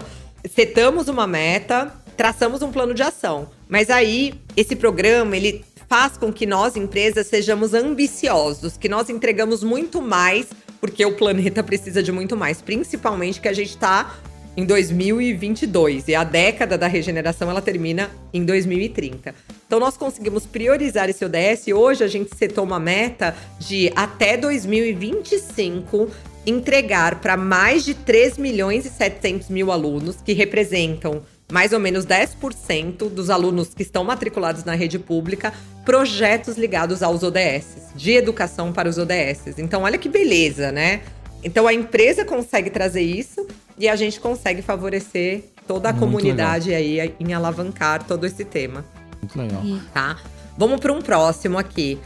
setamos 0.55 1.09
uma 1.09 1.27
meta, 1.27 1.93
traçamos 2.17 2.63
um 2.63 2.71
plano 2.71 2.95
de 2.95 3.03
ação. 3.03 3.49
Mas 3.69 3.91
aí, 3.91 4.35
esse 4.57 4.77
programa, 4.77 5.37
ele 5.37 5.65
faz 5.93 6.17
com 6.17 6.33
que 6.33 6.47
nós, 6.47 6.75
empresas, 6.75 7.27
sejamos 7.27 7.75
ambiciosos, 7.75 8.79
que 8.79 8.89
nós 8.89 9.11
entregamos 9.11 9.63
muito 9.63 10.01
mais, 10.01 10.47
porque 10.81 11.05
o 11.05 11.13
planeta 11.13 11.63
precisa 11.63 12.03
de 12.03 12.11
muito 12.11 12.35
mais, 12.35 12.63
principalmente 12.63 13.39
que 13.43 13.47
a 13.47 13.53
gente 13.53 13.69
está 13.69 14.19
em 14.57 14.65
2022 14.65 16.09
e 16.09 16.15
a 16.15 16.25
década 16.25 16.79
da 16.79 16.87
regeneração 16.87 17.51
ela 17.51 17.61
termina 17.61 18.11
em 18.33 18.43
2030. 18.43 19.35
Então 19.67 19.79
nós 19.79 19.95
conseguimos 19.95 20.47
priorizar 20.47 21.11
esse 21.11 21.27
ODS 21.27 21.67
e 21.67 21.75
hoje 21.75 22.03
a 22.03 22.09
gente 22.09 22.35
setou 22.35 22.65
uma 22.65 22.81
meta 22.81 23.37
de 23.59 23.93
até 23.95 24.39
2025 24.39 26.09
entregar 26.47 27.21
para 27.21 27.37
mais 27.37 27.85
de 27.85 27.93
3 27.93 28.39
milhões 28.39 28.87
e 28.87 28.89
700 28.89 29.51
mil 29.51 29.71
alunos, 29.71 30.17
que 30.25 30.33
representam 30.33 31.21
mais 31.53 31.75
ou 31.75 31.79
menos 31.79 32.07
10% 32.07 33.11
dos 33.11 33.29
alunos 33.29 33.75
que 33.75 33.83
estão 33.83 34.03
matriculados 34.03 34.65
na 34.65 34.75
rede 34.75 34.99
pública, 34.99 35.53
projetos 35.85 36.57
ligados 36.57 37.03
aos 37.03 37.23
ODS, 37.23 37.93
de 37.95 38.13
educação 38.13 38.73
para 38.73 38.89
os 38.89 38.97
ODS. 38.97 39.59
Então, 39.59 39.83
olha 39.83 39.99
que 39.99 40.09
beleza, 40.09 40.73
né? 40.73 41.03
Então, 41.45 41.69
a 41.69 41.75
empresa 41.75 42.25
consegue 42.25 42.71
trazer 42.71 43.03
isso 43.03 43.47
e 43.77 43.87
a 43.87 43.95
gente 43.95 44.19
consegue 44.19 44.63
favorecer 44.63 45.45
toda 45.67 45.91
a 45.91 45.93
Muito 45.93 46.07
comunidade 46.07 46.71
legal. 46.71 47.05
aí 47.05 47.15
em 47.21 47.35
alavancar 47.35 48.03
todo 48.05 48.25
esse 48.25 48.47
tema. 48.47 48.83
Muito 49.21 49.39
legal. 49.39 49.63
Tá? 49.93 50.17
Vamos 50.57 50.81
para 50.81 50.93
um 50.95 51.03
próximo 51.03 51.59
aqui. 51.59 51.99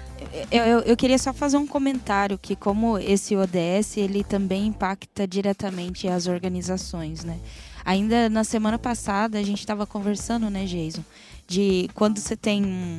Eu, 0.51 0.64
eu, 0.64 0.80
eu, 0.80 0.97
queria 0.97 1.18
só 1.18 1.32
fazer 1.32 1.57
um 1.57 1.68
comentário 1.68 2.36
que 2.36 2.57
como 2.57 2.99
esse 2.99 3.36
ODS 3.36 3.97
ele 3.97 4.24
também 4.24 4.66
impacta 4.66 5.26
diretamente 5.26 6.09
as 6.09 6.26
organizações, 6.26 7.22
né? 7.22 7.38
Ainda 7.87 8.28
na 8.28 8.43
semana 8.43 8.80
passada 8.80 9.39
a 9.39 9.43
gente 9.45 9.61
estava 9.61 9.87
conversando, 9.87 10.51
né, 10.51 10.64
Jason, 10.64 11.05
de 11.47 11.89
quando 11.95 12.18
você 12.18 12.37
tem 12.37 12.64
um, 12.64 12.99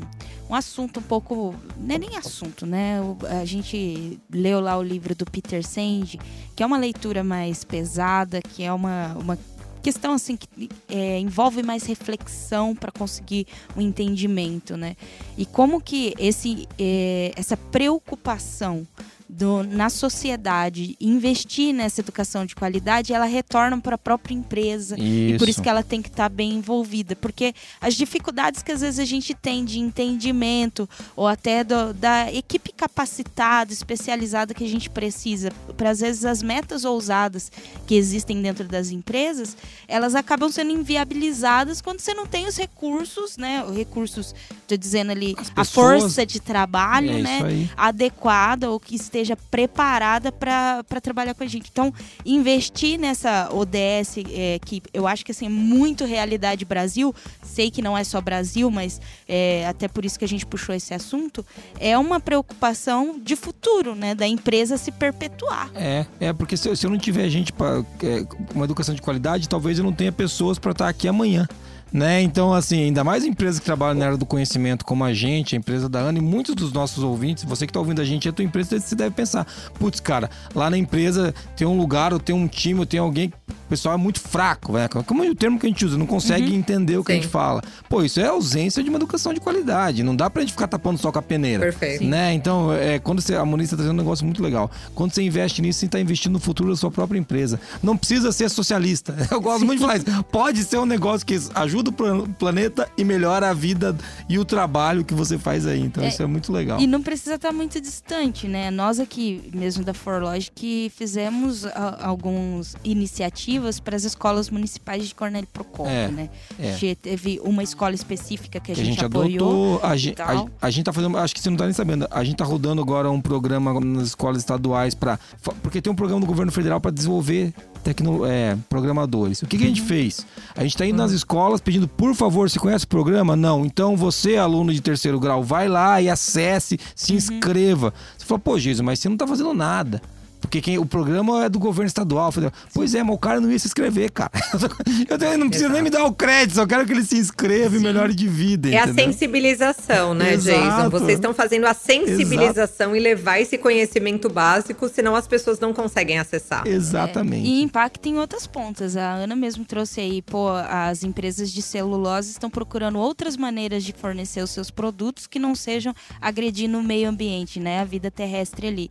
um 0.49 0.55
assunto 0.55 1.01
um 1.01 1.03
pouco, 1.03 1.53
não 1.77 1.93
é 1.93 1.99
nem 1.99 2.15
assunto, 2.15 2.65
né? 2.65 2.99
A 3.41 3.43
gente 3.43 4.17
leu 4.31 4.61
lá 4.61 4.77
o 4.77 4.81
livro 4.81 5.13
do 5.13 5.25
Peter 5.25 5.61
Senge, 5.61 6.17
que 6.55 6.63
é 6.63 6.65
uma 6.65 6.77
leitura 6.77 7.21
mais 7.21 7.65
pesada, 7.65 8.41
que 8.41 8.63
é 8.63 8.71
uma, 8.71 9.13
uma 9.19 9.37
questão 9.83 10.13
assim 10.13 10.37
que 10.37 10.69
é, 10.87 11.19
envolve 11.19 11.61
mais 11.63 11.83
reflexão 11.83 12.73
para 12.73 12.89
conseguir 12.89 13.45
um 13.75 13.81
entendimento, 13.81 14.77
né? 14.77 14.95
E 15.37 15.45
como 15.45 15.81
que 15.81 16.13
esse, 16.17 16.65
é, 16.79 17.33
essa 17.35 17.57
preocupação 17.57 18.87
do, 19.29 19.63
na 19.63 19.89
sociedade 19.89 20.95
investir 21.01 21.73
nessa 21.73 22.01
educação 22.01 22.45
de 22.45 22.55
qualidade, 22.55 23.13
ela 23.13 23.25
retorna 23.25 23.79
para 23.79 23.95
a 23.95 23.97
própria 23.97 24.33
empresa. 24.33 24.95
Isso. 24.95 25.35
E 25.35 25.37
por 25.37 25.49
isso 25.49 25.61
que 25.61 25.69
ela 25.69 25.83
tem 25.83 26.01
que 26.01 26.07
estar 26.07 26.23
tá 26.23 26.29
bem 26.29 26.53
envolvida. 26.53 27.15
Porque 27.15 27.53
as 27.81 27.95
dificuldades 27.95 28.63
que 28.63 28.71
às 28.71 28.81
vezes 28.81 28.99
a 28.99 29.05
gente 29.05 29.33
tem 29.33 29.65
de 29.65 29.79
entendimento, 29.79 30.87
ou 31.15 31.27
até 31.27 31.63
do, 31.63 31.93
da 31.93 32.31
equipe 32.31 32.71
capacitada, 32.71 33.73
especializada 33.73 34.53
que 34.53 34.63
a 34.63 34.69
gente 34.69 34.89
precisa, 34.89 35.51
para 35.75 35.89
às 35.89 35.99
vezes 35.99 36.23
as 36.23 36.41
metas 36.41 36.85
ousadas 36.85 37.51
que 37.85 37.95
existem 37.95 38.41
dentro 38.41 38.65
das 38.65 38.89
empresas, 38.89 39.57
elas 39.87 40.15
acabam 40.15 40.49
sendo 40.49 40.71
inviabilizadas 40.71 41.81
quando 41.81 41.99
você 41.99 42.13
não 42.13 42.25
tem 42.25 42.47
os 42.47 42.57
recursos, 42.57 43.37
né? 43.37 43.63
Os 43.63 43.75
recursos, 43.75 44.33
estou 44.67 44.77
dizendo 44.77 45.11
ali, 45.11 45.33
pessoas, 45.35 45.57
a 45.57 45.65
força 45.65 46.25
de 46.25 46.39
trabalho, 46.39 47.11
é 47.11 47.21
né? 47.21 47.69
Adequada 47.75 48.69
ou 48.69 48.79
que 48.79 48.95
esteja 48.95 49.37
preparada 49.49 50.31
para 50.31 50.83
trabalhar 51.01 51.33
com 51.33 51.43
a 51.43 51.47
gente. 51.47 51.69
Então, 51.71 51.93
investir 52.25 52.99
nessa 52.99 53.49
ODS, 53.51 54.17
é, 54.31 54.59
que 54.63 54.83
eu 54.93 55.07
acho 55.07 55.25
que 55.25 55.31
assim, 55.31 55.45
é 55.45 55.49
muito 55.49 56.05
realidade 56.05 56.65
Brasil, 56.65 57.15
sei 57.41 57.71
que 57.71 57.81
não 57.81 57.97
é 57.97 58.03
só 58.03 58.19
Brasil, 58.19 58.69
mas 58.69 58.99
é, 59.27 59.65
até 59.67 59.87
por 59.87 60.03
isso 60.03 60.19
que 60.19 60.25
a 60.25 60.27
gente 60.27 60.45
puxou 60.45 60.75
esse 60.75 60.93
assunto, 60.93 61.45
é 61.79 61.97
uma 61.97 62.19
preocupação 62.19 63.17
de 63.19 63.35
futuro, 63.35 63.95
né? 63.95 64.13
Da 64.13 64.27
empresa 64.27 64.77
se 64.77 64.91
perpetuar. 64.91 65.71
É, 65.73 66.05
é 66.19 66.33
porque 66.33 66.57
se, 66.57 66.75
se 66.75 66.85
eu 66.85 66.89
não 66.89 66.97
tiver 66.97 67.29
gente 67.29 67.53
para 67.53 67.83
é, 68.03 68.25
uma 68.53 68.65
educação 68.65 68.93
de 68.93 69.01
qualidade, 69.01 69.47
talvez 69.47 69.77
eu 69.79 69.85
não 69.85 69.93
tenha 69.93 70.11
pessoas 70.11 70.59
para 70.59 70.71
estar 70.71 70.89
aqui 70.89 71.07
amanhã. 71.07 71.47
Né? 71.91 72.21
Então, 72.21 72.53
assim, 72.53 72.83
ainda 72.83 73.03
mais 73.03 73.23
empresas 73.25 73.59
que 73.59 73.65
trabalham 73.65 73.95
na 73.95 74.05
área 74.05 74.17
do 74.17 74.25
conhecimento, 74.25 74.85
como 74.85 75.03
a 75.03 75.13
gente, 75.13 75.55
a 75.55 75.57
empresa 75.57 75.87
da 75.87 75.99
Ana, 75.99 76.19
e 76.19 76.21
muitos 76.21 76.53
dos 76.55 76.71
nossos 76.71 77.03
ouvintes, 77.03 77.43
você 77.43 77.65
que 77.65 77.71
está 77.71 77.79
ouvindo 77.79 78.01
a 78.01 78.05
gente, 78.05 78.27
é 78.27 78.31
a 78.31 78.33
tua 78.33 78.45
empresa, 78.45 78.79
você 78.79 78.95
deve 78.95 79.15
pensar: 79.15 79.47
putz, 79.79 79.99
cara, 79.99 80.29
lá 80.53 80.69
na 80.69 80.77
empresa 80.77 81.33
tem 81.55 81.65
um 81.65 81.77
lugar, 81.77 82.13
ou 82.13 82.19
tem 82.19 82.35
um 82.35 82.47
time, 82.47 82.79
ou 82.79 82.85
tem 82.85 82.99
alguém 82.99 83.31
o 83.67 83.69
pessoal 83.69 83.95
é 83.95 83.97
muito 83.97 84.21
fraco, 84.21 84.71
né? 84.71 84.87
Como 84.87 85.25
é 85.25 85.29
o 85.29 85.35
termo 85.35 85.59
que 85.59 85.65
a 85.65 85.69
gente 85.69 85.85
usa, 85.85 85.97
não 85.97 86.05
consegue 86.05 86.51
uhum. 86.51 86.57
entender 86.57 86.97
o 86.97 87.03
que 87.03 87.11
Sim. 87.11 87.19
a 87.19 87.21
gente 87.21 87.29
fala. 87.29 87.61
Pô, 87.89 88.01
isso 88.01 88.17
é 88.17 88.25
ausência 88.25 88.81
de 88.81 88.87
uma 88.87 88.97
educação 88.97 89.33
de 89.33 89.41
qualidade. 89.41 90.03
Não 90.03 90.15
dá 90.15 90.29
pra 90.29 90.41
gente 90.41 90.53
ficar 90.53 90.67
tapando 90.67 90.97
só 90.97 91.11
com 91.11 91.19
a 91.19 91.21
peneira. 91.21 91.65
Perfeito. 91.65 92.05
Né? 92.05 92.33
Então, 92.33 92.71
é, 92.71 92.97
quando 92.97 93.19
você, 93.19 93.35
a 93.35 93.43
Moniz 93.43 93.69
tá 93.69 93.75
trazendo 93.75 93.95
um 93.95 93.97
negócio 93.97 94.23
muito 94.23 94.41
legal. 94.41 94.71
Quando 94.95 95.11
você 95.11 95.21
investe 95.21 95.61
nisso, 95.61 95.81
você 95.81 95.87
tá 95.89 95.99
investindo 95.99 96.31
no 96.31 96.39
futuro 96.39 96.69
da 96.69 96.77
sua 96.77 96.89
própria 96.89 97.19
empresa. 97.19 97.59
Não 97.83 97.97
precisa 97.97 98.31
ser 98.31 98.49
socialista. 98.49 99.13
Eu 99.29 99.41
gosto 99.41 99.65
muito 99.65 99.79
de 99.79 99.85
falar 99.85 99.97
isso. 99.97 100.23
Pode 100.31 100.63
ser 100.63 100.77
um 100.77 100.85
negócio 100.85 101.27
que 101.27 101.37
ajuda 101.53 101.76
o 101.79 102.29
planeta 102.33 102.89
e 102.97 103.03
melhora 103.03 103.49
a 103.49 103.53
vida 103.53 103.95
e 104.27 104.39
o 104.39 104.45
trabalho 104.45 105.03
que 105.03 105.13
você 105.13 105.37
faz 105.37 105.65
aí. 105.65 105.81
Então, 105.81 106.03
é, 106.03 106.07
isso 106.07 106.21
é 106.21 106.25
muito 106.25 106.51
legal. 106.51 106.79
E 106.79 106.87
não 106.87 107.01
precisa 107.01 107.35
estar 107.35 107.49
tá 107.49 107.53
muito 107.53 107.79
distante, 107.79 108.47
né? 108.47 108.71
Nós 108.71 108.99
aqui, 108.99 109.49
mesmo 109.53 109.83
da 109.83 109.93
ForLogic, 109.93 110.91
fizemos 110.95 111.65
a, 111.65 112.05
algumas 112.07 112.75
iniciativas 112.83 113.79
para 113.79 113.95
as 113.95 114.03
escolas 114.03 114.49
municipais 114.49 115.07
de 115.07 115.15
Cornélio 115.15 115.47
Procópio, 115.51 115.91
é, 115.91 116.07
né? 116.09 116.29
É. 116.59 116.69
A 116.69 116.71
gente 116.77 116.95
teve 116.95 117.39
uma 117.43 117.63
escola 117.63 117.93
específica 117.93 118.59
que 118.59 118.71
a, 118.71 118.75
que 118.75 118.83
gente, 118.83 118.99
a 118.99 119.03
gente 119.03 119.05
apoiou. 119.05 119.77
Adotou, 119.77 119.89
a, 119.89 119.97
gente, 119.97 120.21
a, 120.21 120.45
a, 120.61 120.69
gente 120.69 120.85
tá 120.85 120.93
fazendo, 120.93 121.17
acho 121.17 121.33
que 121.33 121.41
você 121.41 121.49
não 121.49 121.57
tá 121.57 121.65
nem 121.65 121.73
sabendo, 121.73 122.07
a 122.09 122.23
gente 122.23 122.37
tá 122.37 122.45
rodando 122.45 122.81
agora 122.81 123.09
um 123.09 123.21
programa 123.21 123.79
nas 123.79 124.07
escolas 124.07 124.37
estaduais 124.39 124.95
para 124.95 125.19
porque 125.61 125.81
tem 125.81 125.91
um 125.91 125.95
programa 125.95 126.21
do 126.21 126.27
governo 126.27 126.51
federal 126.51 126.79
para 126.79 126.91
desenvolver 126.91 127.53
tecno, 127.83 128.25
é, 128.25 128.57
programadores. 128.69 129.41
O 129.41 129.47
que, 129.47 129.57
que 129.57 129.63
a 129.63 129.67
gente 129.67 129.81
uhum. 129.81 129.87
fez? 129.87 130.25
A 130.55 130.61
gente 130.61 130.71
está 130.71 130.85
indo 130.85 130.97
nas 130.97 131.11
escolas 131.11 131.61
pedindo, 131.67 131.85
por 131.85 132.15
favor, 132.15 132.49
você 132.49 132.57
conhece 132.57 132.85
o 132.85 132.87
programa? 132.87 133.35
Não. 133.35 133.65
Então 133.65 133.97
você, 133.97 134.37
aluno 134.37 134.73
de 134.73 134.81
terceiro 134.81 135.19
grau, 135.19 135.43
vai 135.43 135.67
lá 135.67 136.01
e 136.01 136.09
acesse, 136.09 136.79
se 136.95 137.11
uhum. 137.11 137.17
inscreva. 137.17 137.93
Você 138.17 138.25
fala, 138.25 138.39
pô, 138.39 138.57
Jesus, 138.57 138.79
mas 138.79 138.99
você 138.99 139.09
não 139.09 139.15
está 139.15 139.27
fazendo 139.27 139.53
nada. 139.53 140.01
Porque 140.39 140.61
quem, 140.61 140.77
o 140.77 140.85
programa 140.85 141.45
é 141.45 141.49
do 141.49 141.59
governo 141.59 141.87
estadual. 141.87 142.31
Falei, 142.31 142.51
pois 142.73 142.93
é, 142.93 143.03
mas 143.03 143.15
o 143.15 143.17
cara 143.17 143.39
não 143.39 143.51
ia 143.51 143.59
se 143.59 143.67
inscrever, 143.67 144.11
cara. 144.11 144.31
Eu 145.09 145.37
não 145.37 145.49
preciso 145.49 145.69
nem 145.69 145.81
me 145.81 145.89
dar 145.89 146.05
o 146.05 146.13
crédito, 146.13 146.55
só 146.55 146.65
quero 146.65 146.85
que 146.85 146.93
ele 146.93 147.03
se 147.03 147.17
inscreva 147.17 147.71
Sim. 147.71 147.77
e 147.77 147.79
melhore 147.79 148.13
de 148.13 148.27
vida. 148.27 148.69
É 148.69 148.83
entendeu? 148.83 148.91
a 148.91 149.07
sensibilização, 149.07 150.13
né, 150.13 150.33
Exato. 150.33 150.59
Jason? 150.59 150.89
Vocês 150.89 151.13
estão 151.17 151.33
fazendo 151.33 151.65
a 151.65 151.73
sensibilização 151.73 152.91
Exato. 152.91 152.95
e 152.95 152.99
levar 152.99 153.39
esse 153.39 153.57
conhecimento 153.57 154.29
básico, 154.29 154.87
senão 154.87 155.15
as 155.15 155.27
pessoas 155.27 155.59
não 155.59 155.73
conseguem 155.73 156.19
acessar. 156.19 156.65
Exatamente. 156.67 157.45
É, 157.45 157.49
e 157.49 157.61
impacta 157.61 158.07
em 158.07 158.17
outras 158.17 158.47
pontas. 158.47 158.95
A 158.95 159.13
Ana 159.13 159.35
mesmo 159.35 159.65
trouxe 159.65 159.99
aí, 159.99 160.21
pô, 160.21 160.49
as 160.49 161.03
empresas 161.03 161.51
de 161.51 161.61
celulose 161.61 162.31
estão 162.31 162.49
procurando 162.49 162.99
outras 162.99 163.35
maneiras 163.35 163.83
de 163.83 163.93
fornecer 163.93 164.41
os 164.41 164.51
seus 164.51 164.71
produtos 164.71 165.27
que 165.27 165.39
não 165.39 165.55
sejam 165.55 165.93
agredindo 166.21 166.77
o 166.77 166.83
meio 166.83 167.09
ambiente, 167.09 167.59
né? 167.59 167.81
A 167.81 167.85
vida 167.85 168.09
terrestre 168.09 168.67
ali. 168.67 168.89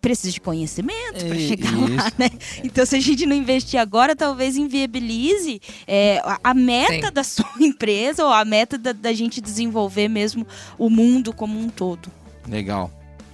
Precisa 0.00 0.32
de 0.32 0.40
conhecimento 0.40 0.67
conhecimento 0.68 1.24
para 1.24 1.36
é, 1.36 1.38
chegar 1.38 1.72
isso. 1.72 1.96
lá, 1.96 2.12
né? 2.18 2.30
Então, 2.62 2.84
se 2.84 2.96
a 2.96 3.00
gente 3.00 3.24
não 3.24 3.34
investir 3.34 3.80
agora, 3.80 4.14
talvez 4.14 4.56
inviabilize 4.56 5.60
é, 5.86 6.20
a 6.44 6.52
meta 6.52 7.08
Sim. 7.08 7.12
da 7.12 7.24
sua 7.24 7.50
empresa 7.60 8.24
ou 8.24 8.32
a 8.32 8.44
meta 8.44 8.76
da, 8.76 8.92
da 8.92 9.12
gente 9.12 9.40
desenvolver 9.40 10.08
mesmo 10.08 10.46
o 10.76 10.90
mundo 10.90 11.32
como 11.32 11.58
um 11.58 11.68
todo. 11.68 12.10
Legal, 12.46 12.90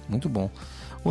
muito 0.07 0.29
bom. 0.29 0.49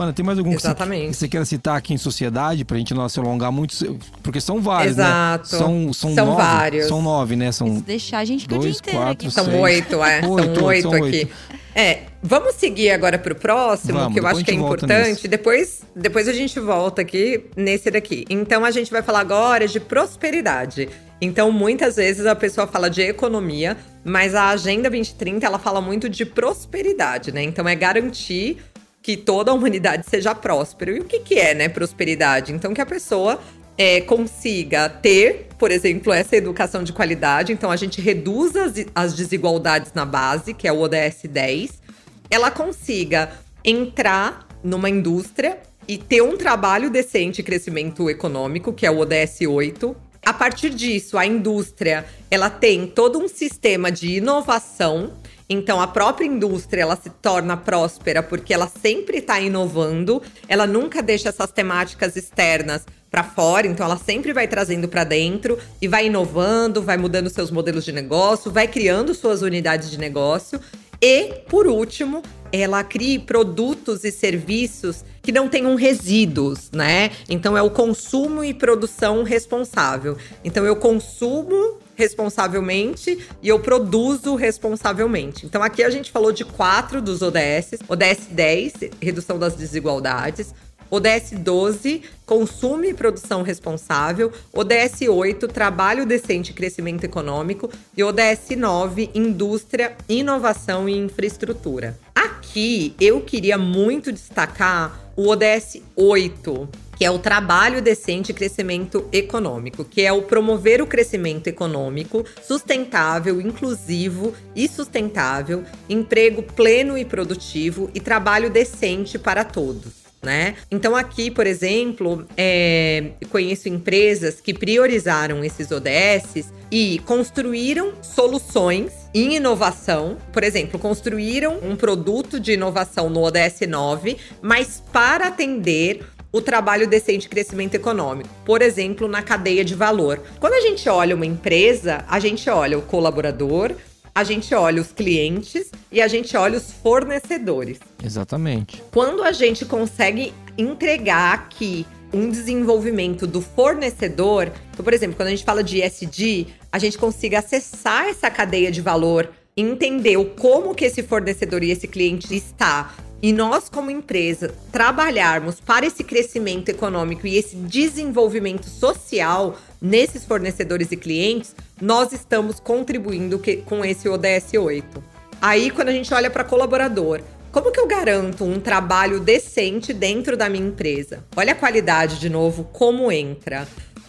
Ana, 0.00 0.12
tem 0.12 0.24
mais 0.24 0.38
algum 0.38 0.52
Exatamente. 0.52 1.10
que 1.10 1.14
você, 1.14 1.28
queira 1.28 1.44
citar 1.44 1.76
aqui 1.76 1.94
em 1.94 1.98
sociedade, 1.98 2.64
pra 2.64 2.76
gente 2.76 2.92
não 2.94 3.08
se 3.08 3.18
alongar 3.20 3.52
muito? 3.52 3.74
Porque 4.22 4.40
são 4.40 4.60
vários, 4.60 4.96
né? 4.96 5.04
Exato. 5.04 5.52
né? 5.52 5.58
São, 5.58 5.92
são, 5.92 6.14
são 6.14 6.26
nove, 6.26 6.42
vários. 6.42 6.86
São 6.86 7.02
nove, 7.02 7.36
né? 7.36 7.52
São 7.52 7.80
deixar, 7.80 8.18
a 8.18 8.24
gente 8.24 8.48
dois, 8.48 8.80
quatro, 8.80 9.30
São 9.30 9.60
oito, 9.60 10.02
é. 10.02 10.26
Oito, 10.26 10.54
são 10.54 10.64
oito 10.64 10.82
são 10.82 10.92
aqui. 10.94 11.16
Oito. 11.16 11.34
É, 11.76 12.02
vamos 12.22 12.54
seguir 12.54 12.92
agora 12.92 13.18
pro 13.18 13.34
próximo, 13.34 13.98
vamos, 13.98 14.14
que 14.14 14.20
eu 14.20 14.26
acho 14.26 14.44
que 14.44 14.52
é 14.52 14.54
importante. 14.54 15.26
Depois, 15.26 15.82
depois 15.94 16.28
a 16.28 16.32
gente 16.32 16.60
volta 16.60 17.02
aqui 17.02 17.46
nesse 17.56 17.90
daqui. 17.90 18.24
Então 18.30 18.64
a 18.64 18.70
gente 18.70 18.90
vai 18.92 19.02
falar 19.02 19.20
agora 19.20 19.66
de 19.66 19.80
prosperidade. 19.80 20.88
Então, 21.20 21.50
muitas 21.50 21.96
vezes 21.96 22.26
a 22.26 22.34
pessoa 22.34 22.66
fala 22.66 22.88
de 22.88 23.00
economia, 23.00 23.76
mas 24.04 24.34
a 24.34 24.50
Agenda 24.50 24.90
2030 24.90 25.46
ela 25.46 25.58
fala 25.58 25.80
muito 25.80 26.08
de 26.08 26.24
prosperidade, 26.24 27.32
né? 27.32 27.42
Então 27.42 27.68
é 27.68 27.74
garantir 27.74 28.58
que 29.04 29.18
toda 29.18 29.50
a 29.50 29.54
humanidade 29.54 30.06
seja 30.08 30.34
próspera. 30.34 30.92
E 30.92 30.98
o 30.98 31.04
que, 31.04 31.18
que 31.20 31.34
é, 31.34 31.52
né, 31.52 31.68
prosperidade? 31.68 32.54
Então, 32.54 32.72
que 32.72 32.80
a 32.80 32.86
pessoa 32.86 33.38
é, 33.76 34.00
consiga 34.00 34.88
ter, 34.88 35.48
por 35.58 35.70
exemplo, 35.70 36.10
essa 36.10 36.34
educação 36.34 36.82
de 36.82 36.90
qualidade. 36.90 37.52
Então, 37.52 37.70
a 37.70 37.76
gente 37.76 38.00
reduz 38.00 38.56
as, 38.56 38.72
as 38.94 39.12
desigualdades 39.12 39.92
na 39.92 40.06
base, 40.06 40.54
que 40.54 40.66
é 40.66 40.72
o 40.72 40.80
ODS 40.80 41.24
10. 41.28 41.82
Ela 42.30 42.50
consiga 42.50 43.30
entrar 43.62 44.48
numa 44.62 44.88
indústria 44.88 45.58
e 45.86 45.98
ter 45.98 46.22
um 46.22 46.38
trabalho 46.38 46.88
decente 46.88 47.42
e 47.42 47.44
crescimento 47.44 48.08
econômico, 48.08 48.72
que 48.72 48.86
é 48.86 48.90
o 48.90 49.00
ODS 49.00 49.42
8. 49.46 49.94
A 50.24 50.32
partir 50.32 50.70
disso, 50.70 51.18
a 51.18 51.26
indústria 51.26 52.06
ela 52.30 52.48
tem 52.48 52.86
todo 52.86 53.18
um 53.18 53.28
sistema 53.28 53.92
de 53.92 54.16
inovação 54.16 55.12
Então, 55.48 55.80
a 55.80 55.86
própria 55.86 56.26
indústria 56.26 56.82
ela 56.82 56.96
se 56.96 57.10
torna 57.10 57.56
próspera 57.56 58.22
porque 58.22 58.54
ela 58.54 58.70
sempre 58.80 59.18
está 59.18 59.38
inovando, 59.40 60.22
ela 60.48 60.66
nunca 60.66 61.02
deixa 61.02 61.28
essas 61.28 61.52
temáticas 61.52 62.16
externas 62.16 62.86
para 63.10 63.22
fora, 63.22 63.66
então 63.66 63.86
ela 63.86 63.96
sempre 63.96 64.32
vai 64.32 64.48
trazendo 64.48 64.88
para 64.88 65.04
dentro 65.04 65.56
e 65.80 65.86
vai 65.86 66.06
inovando, 66.06 66.82
vai 66.82 66.96
mudando 66.96 67.30
seus 67.30 67.50
modelos 67.50 67.84
de 67.84 67.92
negócio, 67.92 68.50
vai 68.50 68.66
criando 68.66 69.14
suas 69.14 69.42
unidades 69.42 69.90
de 69.90 69.98
negócio. 69.98 70.60
E, 71.00 71.34
por 71.48 71.66
último, 71.66 72.22
ela 72.50 72.82
cria 72.82 73.20
produtos 73.20 74.04
e 74.04 74.10
serviços 74.10 75.04
que 75.22 75.30
não 75.30 75.48
tenham 75.48 75.74
resíduos, 75.74 76.70
né? 76.72 77.10
Então 77.28 77.56
é 77.56 77.62
o 77.62 77.70
consumo 77.70 78.42
e 78.42 78.54
produção 78.54 79.22
responsável. 79.22 80.16
Então 80.44 80.64
eu 80.64 80.76
consumo 80.76 81.78
responsavelmente 81.94 83.18
e 83.42 83.48
eu 83.48 83.58
produzo 83.58 84.34
responsavelmente. 84.34 85.46
Então 85.46 85.62
aqui 85.62 85.82
a 85.82 85.90
gente 85.90 86.10
falou 86.10 86.32
de 86.32 86.44
quatro 86.44 87.00
dos 87.00 87.22
ODS. 87.22 87.80
ODS 87.88 88.26
10, 88.30 88.72
redução 89.00 89.38
das 89.38 89.54
desigualdades. 89.54 90.54
ODS 90.90 91.32
12, 91.38 92.02
consumo 92.24 92.84
e 92.84 92.94
produção 92.94 93.42
responsável. 93.42 94.32
ODS 94.52 95.08
8, 95.08 95.48
trabalho 95.48 96.06
decente 96.06 96.52
e 96.52 96.54
crescimento 96.54 97.04
econômico. 97.04 97.70
E 97.96 98.02
ODS 98.02 98.56
9, 98.56 99.10
indústria, 99.14 99.96
inovação 100.08 100.88
e 100.88 100.96
infraestrutura. 100.96 101.98
Aqui 102.14 102.94
eu 103.00 103.20
queria 103.20 103.58
muito 103.58 104.12
destacar 104.12 105.12
o 105.16 105.28
ODS 105.28 105.82
8, 105.96 106.68
que 107.04 107.06
é 107.06 107.10
o 107.10 107.18
trabalho 107.18 107.82
decente 107.82 108.32
e 108.32 108.34
crescimento 108.34 109.06
econômico, 109.12 109.84
que 109.84 110.00
é 110.00 110.10
o 110.10 110.22
promover 110.22 110.80
o 110.80 110.86
crescimento 110.86 111.48
econômico 111.48 112.24
sustentável, 112.42 113.42
inclusivo 113.42 114.32
e 114.56 114.66
sustentável, 114.66 115.64
emprego 115.86 116.42
pleno 116.42 116.96
e 116.96 117.04
produtivo 117.04 117.90
e 117.94 118.00
trabalho 118.00 118.48
decente 118.48 119.18
para 119.18 119.44
todos. 119.44 120.02
Né? 120.22 120.56
Então, 120.70 120.96
aqui, 120.96 121.30
por 121.30 121.46
exemplo, 121.46 122.26
é, 122.38 123.10
conheço 123.28 123.68
empresas 123.68 124.40
que 124.40 124.54
priorizaram 124.54 125.44
esses 125.44 125.70
ODS 125.70 126.50
e 126.70 127.00
construíram 127.00 127.92
soluções 128.00 128.92
em 129.12 129.36
inovação. 129.36 130.16
Por 130.32 130.42
exemplo, 130.42 130.78
construíram 130.78 131.58
um 131.62 131.76
produto 131.76 132.40
de 132.40 132.52
inovação 132.52 133.10
no 133.10 133.22
ODS 133.22 133.60
9, 133.68 134.16
mas 134.40 134.82
para 134.90 135.26
atender 135.26 136.00
o 136.34 136.42
trabalho 136.42 136.88
decente 136.88 137.20
de 137.20 137.28
crescimento 137.28 137.76
econômico. 137.76 138.28
Por 138.44 138.60
exemplo, 138.60 139.06
na 139.06 139.22
cadeia 139.22 139.64
de 139.64 139.72
valor. 139.72 140.20
Quando 140.40 140.54
a 140.54 140.60
gente 140.60 140.88
olha 140.88 141.14
uma 141.14 141.24
empresa, 141.24 142.04
a 142.08 142.18
gente 142.18 142.50
olha 142.50 142.76
o 142.76 142.82
colaborador, 142.82 143.70
a 144.12 144.24
gente 144.24 144.52
olha 144.52 144.82
os 144.82 144.90
clientes 144.90 145.70
e 145.92 146.02
a 146.02 146.08
gente 146.08 146.36
olha 146.36 146.58
os 146.58 146.72
fornecedores. 146.72 147.78
Exatamente. 148.04 148.82
Quando 148.90 149.22
a 149.22 149.30
gente 149.30 149.64
consegue 149.64 150.34
entregar 150.58 151.34
aqui 151.34 151.86
um 152.12 152.28
desenvolvimento 152.28 153.28
do 153.28 153.40
fornecedor, 153.40 154.50
então, 154.72 154.84
por 154.84 154.92
exemplo, 154.92 155.14
quando 155.16 155.28
a 155.28 155.30
gente 155.30 155.44
fala 155.44 155.62
de 155.62 155.82
ESG, 155.82 156.48
a 156.72 156.80
gente 156.80 156.98
consiga 156.98 157.38
acessar 157.38 158.08
essa 158.08 158.28
cadeia 158.28 158.72
de 158.72 158.80
valor, 158.80 159.30
entender 159.56 160.16
o 160.16 160.24
como 160.24 160.74
que 160.74 160.84
esse 160.84 161.00
fornecedor 161.00 161.62
e 161.62 161.70
esse 161.70 161.86
cliente 161.86 162.34
está 162.34 162.92
e 163.24 163.32
nós, 163.32 163.70
como 163.70 163.90
empresa, 163.90 164.54
trabalharmos 164.70 165.58
para 165.58 165.86
esse 165.86 166.04
crescimento 166.04 166.68
econômico 166.68 167.26
e 167.26 167.38
esse 167.38 167.56
desenvolvimento 167.56 168.68
social 168.68 169.56
nesses 169.80 170.26
fornecedores 170.26 170.92
e 170.92 170.96
clientes, 170.98 171.56
nós 171.80 172.12
estamos 172.12 172.60
contribuindo 172.60 173.38
que, 173.38 173.56
com 173.56 173.82
esse 173.82 174.10
ODS 174.10 174.52
8. 174.60 175.02
Aí, 175.40 175.70
quando 175.70 175.88
a 175.88 175.92
gente 175.92 176.12
olha 176.12 176.28
para 176.28 176.44
colaborador, 176.44 177.22
como 177.50 177.72
que 177.72 177.80
eu 177.80 177.86
garanto 177.86 178.44
um 178.44 178.60
trabalho 178.60 179.18
decente 179.18 179.94
dentro 179.94 180.36
da 180.36 180.50
minha 180.50 180.68
empresa? 180.68 181.24
Olha 181.34 181.52
a 181.52 181.56
qualidade 181.56 182.20
de 182.20 182.28
novo, 182.28 182.64
como 182.74 183.10
entra. 183.10 183.66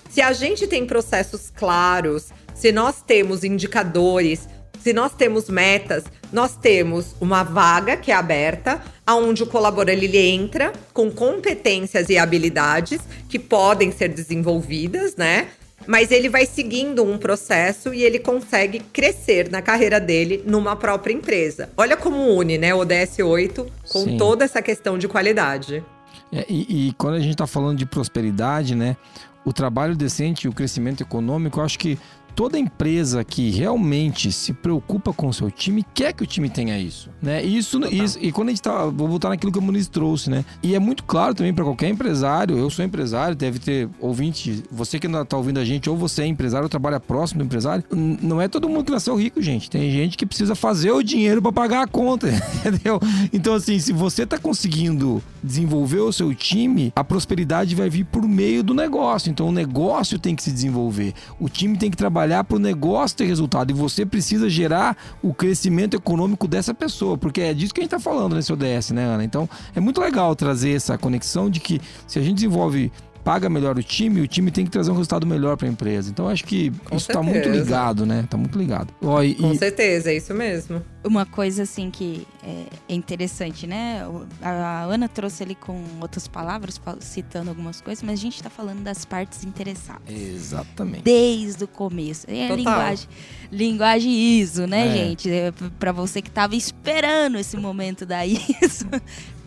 Se 0.09 0.21
a 0.21 0.33
gente 0.33 0.67
tem 0.67 0.85
processos 0.85 1.49
claros, 1.49 2.31
se 2.53 2.69
nós 2.73 3.01
temos 3.01 3.45
indicadores, 3.45 4.45
se 4.85 4.93
nós 4.93 5.15
temos 5.15 5.49
metas, 5.49 6.03
nós 6.31 6.55
temos 6.55 7.15
uma 7.19 7.41
vaga 7.41 7.97
que 7.97 8.11
é 8.11 8.13
aberta, 8.13 8.79
aonde 9.03 9.41
o 9.41 9.47
colaborador 9.47 10.03
ele 10.03 10.15
entra 10.15 10.71
com 10.93 11.09
competências 11.09 12.07
e 12.07 12.19
habilidades 12.19 13.01
que 13.27 13.39
podem 13.39 13.91
ser 13.91 14.09
desenvolvidas, 14.09 15.15
né? 15.15 15.47
Mas 15.87 16.11
ele 16.11 16.29
vai 16.29 16.45
seguindo 16.45 17.03
um 17.03 17.17
processo 17.17 17.95
e 17.95 18.03
ele 18.03 18.19
consegue 18.19 18.77
crescer 18.77 19.49
na 19.49 19.59
carreira 19.59 19.99
dele 19.99 20.43
numa 20.45 20.75
própria 20.75 21.13
empresa. 21.13 21.67
Olha 21.75 21.97
como 21.97 22.19
une, 22.35 22.59
né, 22.59 22.71
o 22.75 22.77
ODS 22.77 23.17
8 23.23 23.65
com 23.89 24.03
Sim. 24.03 24.17
toda 24.17 24.45
essa 24.45 24.61
questão 24.61 24.99
de 24.99 25.07
qualidade. 25.07 25.83
É, 26.31 26.45
e, 26.47 26.89
e, 26.89 26.93
quando 26.93 27.15
a 27.15 27.19
gente 27.19 27.31
está 27.31 27.47
falando 27.47 27.79
de 27.79 27.87
prosperidade, 27.87 28.75
né, 28.75 28.95
o 29.43 29.51
trabalho 29.51 29.95
decente 29.95 30.45
e 30.45 30.47
o 30.47 30.53
crescimento 30.53 31.01
econômico, 31.01 31.59
eu 31.59 31.63
acho 31.63 31.79
que 31.79 31.97
toda 32.35 32.59
empresa 32.59 33.23
que 33.23 33.49
realmente 33.49 34.31
se 34.31 34.51
preocupa 34.51 35.13
com 35.13 35.27
o 35.27 35.33
seu 35.33 35.49
time 35.49 35.85
quer 35.93 36.13
que 36.13 36.21
o 36.21 36.27
time 36.27 36.49
tenha 36.49 36.77
isso, 36.77 37.09
né? 37.21 37.41
Isso, 37.41 37.79
isso 37.85 38.19
e 38.21 38.31
quando 38.31 38.49
a 38.49 38.51
gente 38.51 38.61
tá, 38.61 38.85
vou 38.87 39.07
voltar 39.07 39.29
naquilo 39.29 39.51
que 39.51 39.57
o 39.57 39.61
Muniz 39.61 39.87
trouxe, 39.87 40.29
né? 40.29 40.43
E 40.61 40.75
é 40.75 40.79
muito 40.79 41.03
claro 41.05 41.33
também 41.33 41.53
para 41.53 41.63
qualquer 41.63 41.89
empresário, 41.89 42.57
eu 42.57 42.69
sou 42.69 42.83
empresário, 42.83 43.35
deve 43.35 43.57
ter 43.59 43.89
ouvinte, 43.99 44.63
você 44.69 44.99
que 44.99 45.07
está 45.07 45.37
ouvindo 45.37 45.59
a 45.59 45.65
gente, 45.65 45.89
ou 45.89 45.95
você 45.95 46.23
é 46.23 46.27
empresário, 46.27 46.65
ou 46.65 46.69
trabalha 46.69 46.99
próximo 46.99 47.39
do 47.39 47.45
empresário, 47.45 47.83
não 47.91 48.41
é 48.41 48.47
todo 48.47 48.67
mundo 48.67 48.85
que 48.85 48.91
nasceu 48.91 49.15
rico, 49.15 49.41
gente. 49.41 49.69
Tem 49.69 49.89
gente 49.89 50.17
que 50.17 50.25
precisa 50.25 50.55
fazer 50.55 50.91
o 50.91 51.01
dinheiro 51.01 51.41
para 51.41 51.53
pagar 51.53 51.83
a 51.83 51.87
conta, 51.87 52.27
entendeu? 52.59 52.99
Então 53.31 53.53
assim, 53.53 53.79
se 53.79 53.93
você 53.93 54.23
está 54.23 54.37
conseguindo 54.37 55.23
desenvolver 55.41 55.99
o 55.99 56.11
seu 56.11 56.33
time, 56.35 56.91
a 56.95 57.03
prosperidade 57.03 57.75
vai 57.75 57.89
vir 57.89 58.03
por 58.03 58.27
meio 58.27 58.61
do 58.61 58.73
negócio. 58.73 59.29
Então 59.29 59.47
o 59.47 59.51
negócio 59.51 60.19
tem 60.19 60.35
que 60.35 60.43
se 60.43 60.51
desenvolver, 60.51 61.13
o 61.39 61.47
time 61.47 61.77
tem 61.77 61.89
que 61.89 61.97
trabalhar 61.97 62.24
trabalhar 62.25 62.43
para 62.43 62.57
o 62.57 62.59
negócio 62.59 63.17
ter 63.17 63.25
resultado. 63.25 63.71
E 63.71 63.73
você 63.73 64.05
precisa 64.05 64.49
gerar 64.49 64.97
o 65.21 65.33
crescimento 65.33 65.95
econômico 65.95 66.47
dessa 66.47 66.73
pessoa, 66.73 67.17
porque 67.17 67.41
é 67.41 67.53
disso 67.53 67.73
que 67.73 67.79
a 67.79 67.83
gente 67.83 67.93
está 67.93 67.99
falando 67.99 68.35
nesse 68.35 68.51
ODS, 68.51 68.91
né, 68.91 69.05
Ana? 69.05 69.23
Então 69.23 69.47
é 69.75 69.79
muito 69.79 70.01
legal 70.01 70.35
trazer 70.35 70.71
essa 70.71 70.97
conexão 70.97 71.49
de 71.49 71.59
que 71.59 71.79
se 72.07 72.19
a 72.19 72.21
gente 72.21 72.35
desenvolve 72.35 72.91
paga 73.25 73.49
melhor 73.49 73.75
o 73.75 73.81
time, 73.81 74.21
o 74.21 74.27
time 74.27 74.51
tem 74.51 74.63
que 74.63 74.69
trazer 74.69 74.91
um 74.91 74.93
resultado 74.93 75.25
melhor 75.25 75.57
para 75.57 75.67
a 75.67 75.71
empresa. 75.71 76.11
Então 76.11 76.29
acho 76.29 76.43
que 76.45 76.69
Com 76.69 76.95
isso 76.95 77.09
está 77.09 77.23
muito 77.23 77.49
ligado, 77.49 78.05
né? 78.05 78.21
Está 78.23 78.37
muito 78.37 78.55
ligado. 78.55 78.93
Ó, 79.01 79.23
e, 79.23 79.33
Com 79.33 79.55
certeza, 79.55 80.11
é 80.11 80.17
isso 80.17 80.31
mesmo. 80.31 80.81
Uma 81.03 81.25
coisa 81.25 81.63
assim 81.63 81.89
que 81.89 82.25
é, 82.43 82.65
é 82.87 82.93
interessante, 82.93 83.65
né? 83.65 84.03
A 84.43 84.83
Ana 84.83 85.09
trouxe 85.09 85.41
ali 85.41 85.55
com 85.55 85.83
outras 85.99 86.27
palavras, 86.27 86.79
citando 86.99 87.49
algumas 87.49 87.81
coisas, 87.81 88.03
mas 88.03 88.19
a 88.19 88.21
gente 88.21 88.35
está 88.35 88.49
falando 88.49 88.83
das 88.83 89.05
partes 89.05 89.43
interessadas. 89.43 90.07
Exatamente. 90.07 91.01
Desde 91.03 91.63
o 91.63 91.67
começo. 91.67 92.27
É 92.29 92.51
a 92.51 92.55
linguagem, 92.55 93.07
linguagem 93.51 94.39
ISO, 94.39 94.67
né, 94.67 94.87
é. 94.87 94.93
gente? 94.93 95.31
É, 95.31 95.51
para 95.79 95.91
você 95.91 96.21
que 96.21 96.29
estava 96.29 96.55
esperando 96.55 97.39
esse 97.39 97.57
momento 97.57 98.05
da 98.05 98.23
ISO. 98.25 98.85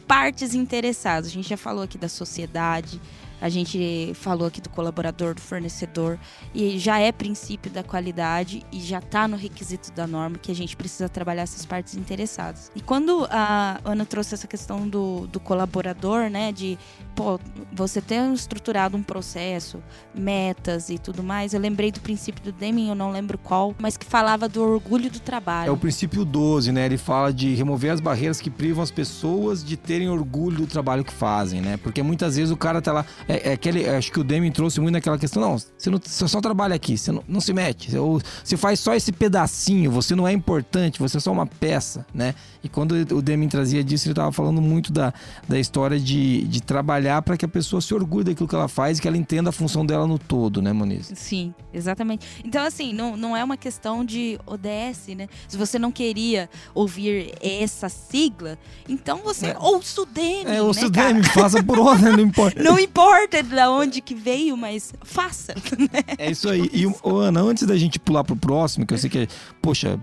partes 0.08 0.52
interessadas. 0.54 1.30
A 1.30 1.32
gente 1.32 1.48
já 1.48 1.56
falou 1.56 1.84
aqui 1.84 1.98
da 1.98 2.08
sociedade, 2.08 3.00
a 3.40 3.48
gente 3.48 4.12
falou 4.14 4.46
aqui 4.46 4.60
do 4.60 4.68
colaborador, 4.68 5.34
do 5.34 5.40
fornecedor, 5.40 6.18
e 6.54 6.78
já 6.78 6.98
é 6.98 7.12
princípio 7.12 7.70
da 7.70 7.82
qualidade 7.82 8.64
e 8.72 8.80
já 8.80 8.98
está 8.98 9.28
no 9.28 9.36
requisito 9.36 9.92
da 9.92 10.06
norma 10.06 10.38
que 10.38 10.50
a 10.50 10.54
gente 10.54 10.76
precisa 10.76 11.08
trabalhar 11.08 11.42
essas 11.42 11.64
partes 11.64 11.94
interessadas. 11.94 12.70
E 12.74 12.80
quando 12.80 13.26
a 13.30 13.80
Ana 13.84 14.04
trouxe 14.04 14.34
essa 14.34 14.46
questão 14.46 14.88
do, 14.88 15.26
do 15.26 15.40
colaborador, 15.40 16.30
né, 16.30 16.52
de 16.52 16.78
pô, 17.14 17.38
você 17.72 18.00
ter 18.00 18.22
estruturado 18.32 18.96
um 18.96 19.02
processo, 19.02 19.82
metas 20.14 20.88
e 20.88 20.98
tudo 20.98 21.22
mais, 21.22 21.54
eu 21.54 21.60
lembrei 21.60 21.90
do 21.90 22.00
princípio 22.00 22.42
do 22.42 22.52
Deming, 22.52 22.88
eu 22.88 22.94
não 22.94 23.10
lembro 23.10 23.38
qual, 23.38 23.74
mas 23.78 23.96
que 23.96 24.06
falava 24.06 24.48
do 24.48 24.62
orgulho 24.62 25.10
do 25.10 25.20
trabalho. 25.20 25.68
É 25.68 25.72
o 25.72 25.76
princípio 25.76 26.24
12, 26.24 26.72
né? 26.72 26.86
Ele 26.86 26.98
fala 26.98 27.32
de 27.32 27.54
remover 27.54 27.92
as 27.92 28.00
barreiras 28.00 28.40
que 28.40 28.50
privam 28.50 28.82
as 28.82 28.90
pessoas 28.90 29.64
de 29.64 29.76
terem 29.76 30.08
orgulho 30.08 30.58
do 30.58 30.66
trabalho 30.66 31.04
que 31.04 31.12
fazem, 31.12 31.60
né? 31.60 31.76
Porque 31.76 32.02
muitas 32.02 32.36
vezes 32.36 32.50
o 32.50 32.56
cara 32.56 32.80
tá 32.80 32.92
lá 32.92 33.04
é, 33.28 33.50
é 33.50 33.52
aquele, 33.52 33.88
acho 33.88 34.10
que 34.10 34.18
o 34.18 34.24
Demi 34.24 34.50
trouxe 34.50 34.80
muito 34.80 34.94
naquela 34.94 35.18
questão, 35.18 35.42
não, 35.42 35.58
você, 35.58 35.90
não, 35.90 36.00
você 36.02 36.26
só 36.26 36.40
trabalha 36.40 36.74
aqui, 36.74 36.96
você 36.96 37.12
não, 37.12 37.22
não 37.28 37.40
se 37.40 37.52
mete, 37.52 37.94
ou 37.96 38.20
você 38.42 38.56
faz 38.56 38.80
só 38.80 38.94
esse 38.94 39.12
pedacinho, 39.12 39.90
você 39.90 40.16
não 40.16 40.26
é 40.26 40.32
importante, 40.32 40.98
você 40.98 41.18
é 41.18 41.20
só 41.20 41.30
uma 41.30 41.46
peça, 41.46 42.06
né? 42.12 42.34
E 42.68 42.70
quando 42.70 42.92
o 42.92 43.22
Demi 43.22 43.48
trazia 43.48 43.82
disso, 43.82 44.06
ele 44.06 44.12
estava 44.12 44.30
falando 44.30 44.60
muito 44.60 44.92
da, 44.92 45.12
da 45.48 45.58
história 45.58 45.98
de, 45.98 46.42
de 46.42 46.62
trabalhar 46.62 47.22
para 47.22 47.36
que 47.36 47.44
a 47.44 47.48
pessoa 47.48 47.80
se 47.80 47.94
orgulhe 47.94 48.24
daquilo 48.24 48.46
que 48.46 48.54
ela 48.54 48.68
faz 48.68 48.98
e 48.98 49.02
que 49.02 49.08
ela 49.08 49.16
entenda 49.16 49.48
a 49.48 49.52
função 49.52 49.84
dela 49.84 50.06
no 50.06 50.18
todo, 50.18 50.60
né, 50.60 50.72
Moniz? 50.72 51.10
Sim, 51.14 51.54
exatamente. 51.72 52.26
Então, 52.44 52.64
assim, 52.64 52.92
não, 52.92 53.16
não 53.16 53.36
é 53.36 53.42
uma 53.42 53.56
questão 53.56 54.04
de 54.04 54.38
ODS, 54.46 55.16
né? 55.16 55.28
Se 55.48 55.56
você 55.56 55.78
não 55.78 55.90
queria 55.90 56.48
ouvir 56.74 57.34
essa 57.40 57.88
sigla, 57.88 58.58
então 58.88 59.18
você 59.24 59.48
é. 59.48 59.58
ouça 59.58 60.02
o 60.02 60.06
Demi. 60.06 60.50
É, 60.50 60.62
ouça 60.62 60.82
né, 60.82 60.86
o 60.86 60.90
Demi, 60.90 61.24
faça 61.24 61.62
por 61.62 61.78
onde, 61.78 62.02
não 62.02 62.20
importa. 62.20 62.60
não 62.62 62.78
importa 62.78 63.08
importa 63.08 63.42
de 63.42 63.60
onde 63.68 64.00
que 64.00 64.14
veio, 64.14 64.56
mas 64.56 64.92
faça. 65.02 65.54
Né? 65.78 66.02
É 66.18 66.30
isso 66.30 66.48
aí. 66.48 66.68
E, 66.72 66.84
Ana, 67.04 67.40
antes 67.40 67.64
da 67.64 67.76
gente 67.76 68.00
pular 68.00 68.24
pro 68.24 68.34
próximo, 68.34 68.84
que 68.84 68.92
eu 68.92 68.98
sei 68.98 69.08
que, 69.08 69.28
poxa, 69.62 69.98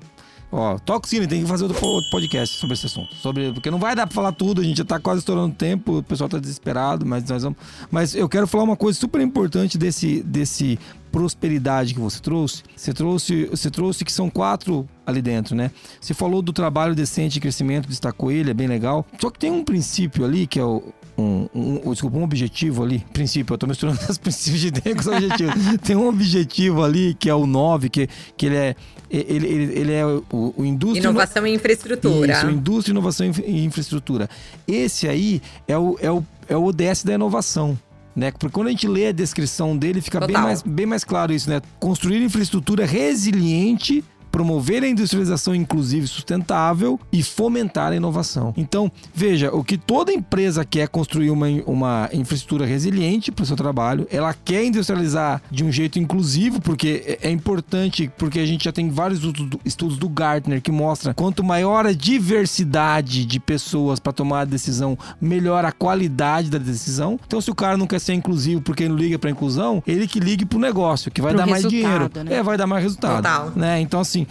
Ó, 0.57 0.79
toxina, 0.79 1.27
tem 1.27 1.41
que 1.41 1.49
fazer 1.49 1.65
outro 1.65 1.81
podcast 2.09 2.57
sobre 2.57 2.75
esse 2.75 2.85
assunto. 2.85 3.13
Sobre, 3.15 3.51
porque 3.51 3.69
não 3.69 3.77
vai 3.77 3.93
dar 3.93 4.07
pra 4.07 4.15
falar 4.15 4.31
tudo, 4.31 4.61
a 4.61 4.63
gente 4.63 4.77
já 4.77 4.85
tá 4.85 4.97
quase 4.97 5.19
estourando 5.19 5.49
o 5.49 5.53
tempo, 5.53 5.97
o 5.97 6.03
pessoal 6.03 6.29
tá 6.29 6.39
desesperado, 6.39 7.05
mas 7.05 7.25
nós 7.25 7.43
vamos. 7.43 7.59
Mas 7.91 8.15
eu 8.15 8.29
quero 8.29 8.47
falar 8.47 8.63
uma 8.63 8.77
coisa 8.77 8.97
super 8.97 9.19
importante 9.19 9.77
desse, 9.77 10.23
desse 10.23 10.79
prosperidade 11.11 11.93
que 11.93 11.99
você 11.99 12.21
trouxe. 12.21 12.63
Você 12.73 12.93
trouxe, 12.93 13.45
você 13.47 13.69
trouxe 13.69 14.05
que 14.05 14.13
são 14.13 14.29
quatro 14.29 14.87
ali 15.05 15.21
dentro, 15.21 15.55
né? 15.55 15.71
Você 16.01 16.13
falou 16.13 16.41
do 16.41 16.51
trabalho 16.51 16.95
decente 16.95 17.37
e 17.37 17.41
crescimento, 17.41 17.87
destacou 17.87 18.31
ele, 18.31 18.51
é 18.51 18.53
bem 18.53 18.67
legal. 18.67 19.05
Só 19.21 19.29
que 19.29 19.39
tem 19.39 19.51
um 19.51 19.63
princípio 19.63 20.25
ali 20.25 20.47
que 20.47 20.59
é 20.59 20.63
o. 20.63 20.83
Um, 21.17 21.47
um, 21.55 21.81
um- 21.85 21.91
desculpa, 21.93 22.17
um 22.17 22.23
objetivo 22.23 22.83
ali. 22.83 22.99
Princípio, 23.13 23.53
eu 23.53 23.57
tô 23.57 23.65
misturando 23.67 23.97
os 24.09 24.17
princípios 24.17 24.59
de 24.61 24.71
dentro 24.71 24.95
com 24.95 24.99
os 24.99 25.07
objetivos. 25.07 25.55
tem 25.81 25.95
um 25.95 26.09
objetivo 26.09 26.83
ali 26.83 27.13
que 27.13 27.29
é 27.29 27.33
o 27.33 27.45
9, 27.47 27.89
que, 27.89 28.09
que 28.35 28.45
ele 28.47 28.55
é. 28.57 28.75
Ele, 29.09 29.47
ele, 29.47 29.79
ele 29.79 29.91
é 29.93 30.05
o, 30.05 30.53
o 30.57 30.65
indústria. 30.65 31.07
Inovação 31.07 31.47
e 31.47 31.53
infraestrutura. 31.53 32.33
Isso, 32.33 32.49
indústria, 32.49 32.91
inovação 32.91 33.25
e 33.25 33.29
infra- 33.29 33.49
infraestrutura. 33.49 34.29
Esse 34.67 35.07
aí 35.07 35.41
é 35.67 35.77
o, 35.77 35.95
é 36.01 36.11
o, 36.11 36.21
é 36.49 36.57
o 36.57 36.63
ODS 36.65 37.03
da 37.05 37.13
inovação. 37.13 37.77
Né? 38.13 38.31
Porque 38.31 38.49
quando 38.49 38.67
a 38.67 38.71
gente 38.71 38.87
lê 38.87 39.07
a 39.07 39.11
descrição 39.13 39.77
dele, 39.77 40.01
fica 40.01 40.19
bem 40.25 40.35
mais, 40.37 40.61
bem 40.63 40.85
mais 40.85 41.03
claro 41.05 41.33
isso, 41.33 41.49
né? 41.49 41.61
Construir 41.79 42.21
infraestrutura 42.23 42.85
resiliente, 42.85 44.03
promover 44.35 44.83
a 44.83 44.87
industrialização 44.89 45.55
inclusiva 45.55 46.03
e 46.03 46.07
sustentável 46.09 46.99
e 47.09 47.23
fomentar 47.23 47.93
a 47.93 47.95
inovação. 47.95 48.53
Então, 48.57 48.91
veja, 49.13 49.49
o 49.55 49.63
que 49.63 49.77
toda 49.77 50.11
empresa 50.11 50.65
quer 50.65 50.81
é 50.81 50.87
construir 50.87 51.29
uma, 51.29 51.47
uma 51.65 52.09
infraestrutura 52.11 52.65
resiliente 52.65 53.31
para 53.31 53.43
o 53.43 53.45
seu 53.45 53.55
trabalho, 53.55 54.05
ela 54.11 54.33
quer 54.33 54.65
industrializar 54.65 55.41
de 55.49 55.63
um 55.63 55.71
jeito 55.71 55.97
inclusivo, 55.99 56.59
porque 56.61 57.17
é 57.21 57.29
é 57.29 57.31
importante, 57.31 58.11
porque 58.17 58.39
a 58.39 58.45
gente 58.45 58.65
já 58.65 58.71
tem 58.73 58.89
vários 58.89 59.21
estudos 59.63 59.97
do- 59.97 60.09
Gartner 60.09 60.61
que 60.61 60.71
mostra 60.71 61.13
quanto 61.13 61.43
maior 61.43 61.85
a 61.85 61.93
diversidade 61.93 63.25
de 63.25 63.39
pessoas 63.39 63.99
para 63.99 64.11
tomar 64.13 64.41
a 64.41 64.45
decisão, 64.45 64.97
melhor 65.19 65.63
a 65.65 65.71
qualidade 65.71 66.49
da 66.49 66.57
decisão. 66.57 67.19
Então, 67.25 67.39
se 67.41 67.49
o 67.49 67.55
cara 67.55 67.77
não 67.77 67.87
quer 67.87 67.99
ser 67.99 68.13
inclusivo 68.13 68.61
porque 68.61 68.83
ele 68.83 68.89
não 68.89 68.97
liga 68.97 69.17
para 69.17 69.29
inclusão, 69.29 69.81
ele 69.87 70.07
que 70.07 70.19
ligue 70.19 70.45
para 70.45 70.57
o 70.57 70.61
negócio, 70.61 71.09
que 71.09 71.21
vai 71.21 71.31
Pro 71.33 71.39
dar 71.39 71.47
mais 71.47 71.63
dinheiro. 71.67 72.09
né? 72.23 72.35
É, 72.35 72.43
vai 72.43 72.57
dar 72.57 72.67
mais 72.67 72.83
resultado. 72.83 73.15
Total. 73.17 73.51
Né? 73.55 73.79
Então, 73.79 73.99
assim. 73.99 74.24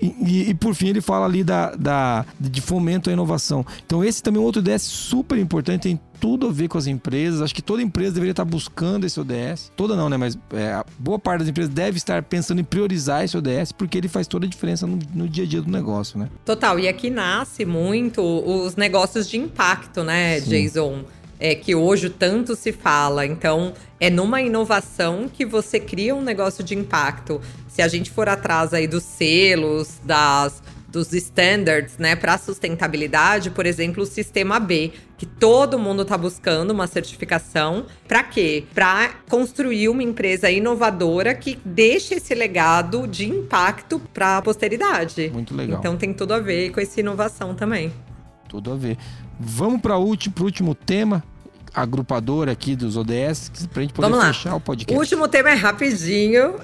E, 0.00 0.06
e- 0.06 0.50
e, 0.50 0.54
por 0.54 0.74
fim 0.74 0.88
ele 0.88 1.00
fala 1.00 1.26
ali 1.26 1.42
da, 1.42 1.74
da- 1.74 2.24
de 2.38 2.60
fomento 2.60 3.10
à 3.10 3.12
inovação. 3.12 3.66
Então 3.84 4.04
esse 4.04 4.22
também 4.22 4.38
é 4.38 4.42
um 4.42 4.44
outro 4.46 4.60
ODS 4.62 4.82
super 4.82 5.36
importante, 5.38 5.82
tem 5.82 6.00
tudo 6.20 6.48
a 6.48 6.52
ver 6.52 6.68
com 6.68 6.78
as 6.78 6.86
empresas. 6.86 7.42
Acho 7.42 7.54
que 7.54 7.62
toda 7.62 7.82
empresa 7.82 8.12
deveria 8.12 8.30
estar 8.32 8.44
buscando 8.44 9.04
esse 9.06 9.18
ODS. 9.20 9.70
Toda 9.76 9.94
não, 9.96 10.08
né? 10.08 10.16
Mas 10.16 10.38
é, 10.52 10.72
a 10.72 10.84
boa 10.98 11.18
parte 11.18 11.40
das 11.40 11.48
empresas 11.48 11.72
deve 11.72 11.96
estar 11.96 12.22
pensando 12.22 12.60
em 12.60 12.64
priorizar 12.64 13.24
esse 13.24 13.36
ODS, 13.36 13.72
porque 13.76 13.96
ele 13.98 14.08
faz 14.08 14.26
toda 14.26 14.46
a 14.46 14.48
diferença 14.48 14.86
no, 14.86 14.98
no 15.14 15.28
dia 15.28 15.44
a 15.44 15.46
dia 15.46 15.62
do 15.62 15.70
negócio, 15.70 16.18
né? 16.18 16.28
Total, 16.44 16.78
e 16.78 16.88
aqui 16.88 17.08
nasce 17.10 17.64
muito 17.64 18.20
os 18.22 18.74
negócios 18.76 19.28
de 19.28 19.36
impacto, 19.36 20.02
né, 20.04 20.40
Sim. 20.40 20.50
Jason? 20.50 21.04
É 21.40 21.54
que 21.54 21.74
hoje 21.74 22.10
tanto 22.10 22.56
se 22.56 22.72
fala. 22.72 23.24
Então, 23.24 23.72
é 24.00 24.10
numa 24.10 24.40
inovação 24.40 25.28
que 25.28 25.44
você 25.44 25.78
cria 25.78 26.14
um 26.14 26.22
negócio 26.22 26.64
de 26.64 26.74
impacto. 26.74 27.40
Se 27.68 27.82
a 27.82 27.88
gente 27.88 28.10
for 28.10 28.28
atrás 28.28 28.74
aí 28.74 28.86
dos 28.86 29.04
selos, 29.04 30.00
das 30.04 30.62
dos 30.90 31.12
standards, 31.12 31.98
né, 31.98 32.16
para 32.16 32.38
sustentabilidade, 32.38 33.50
por 33.50 33.66
exemplo, 33.66 34.02
o 34.02 34.06
sistema 34.06 34.58
B, 34.58 34.92
que 35.18 35.26
todo 35.26 35.78
mundo 35.78 36.02
está 36.02 36.16
buscando 36.16 36.70
uma 36.70 36.86
certificação, 36.86 37.86
para 38.06 38.22
quê? 38.22 38.64
Para 38.74 39.10
construir 39.28 39.88
uma 39.88 40.02
empresa 40.02 40.50
inovadora 40.50 41.34
que 41.34 41.58
deixe 41.64 42.14
esse 42.14 42.34
legado 42.34 43.06
de 43.06 43.28
impacto 43.28 44.00
para 44.14 44.38
a 44.38 44.42
posteridade. 44.42 45.30
Muito 45.30 45.54
legal. 45.54 45.78
Então 45.78 45.96
tem 45.96 46.14
tudo 46.14 46.32
a 46.32 46.38
ver 46.38 46.70
com 46.70 46.80
essa 46.80 46.98
inovação 47.00 47.54
também. 47.54 47.92
Tudo 48.48 48.72
a 48.72 48.76
ver. 48.76 48.96
Vamos 49.38 49.80
para 49.80 49.96
o 49.96 50.04
último, 50.04 50.74
tema 50.74 51.22
agrupador 51.74 52.48
aqui 52.48 52.74
dos 52.74 52.96
ODS, 52.96 53.52
pra 53.72 53.82
gente 53.82 53.92
poder 53.92 54.08
Vamos 54.08 54.24
lá. 54.24 54.32
fechar 54.32 54.54
o 54.54 54.56
O 54.56 54.60
podcast. 54.60 54.98
último 54.98 55.28
tema 55.28 55.50
é 55.50 55.54
rapidinho. 55.54 56.54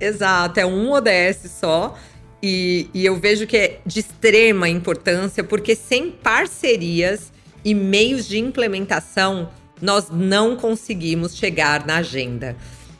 Exato, 0.00 0.58
é 0.60 0.66
um 0.66 0.90
ODS 0.92 1.50
só. 1.60 1.96
E, 2.42 2.88
e 2.94 3.04
eu 3.04 3.16
vejo 3.18 3.46
que 3.46 3.56
é 3.56 3.80
de 3.84 4.00
extrema 4.00 4.68
importância, 4.68 5.42
porque 5.42 5.74
sem 5.74 6.10
parcerias 6.10 7.32
e 7.64 7.74
meios 7.74 8.26
de 8.28 8.38
implementação, 8.38 9.48
nós 9.80 10.08
não 10.10 10.56
conseguimos 10.56 11.36
chegar 11.36 11.86
na 11.86 11.96
agenda. 11.96 12.56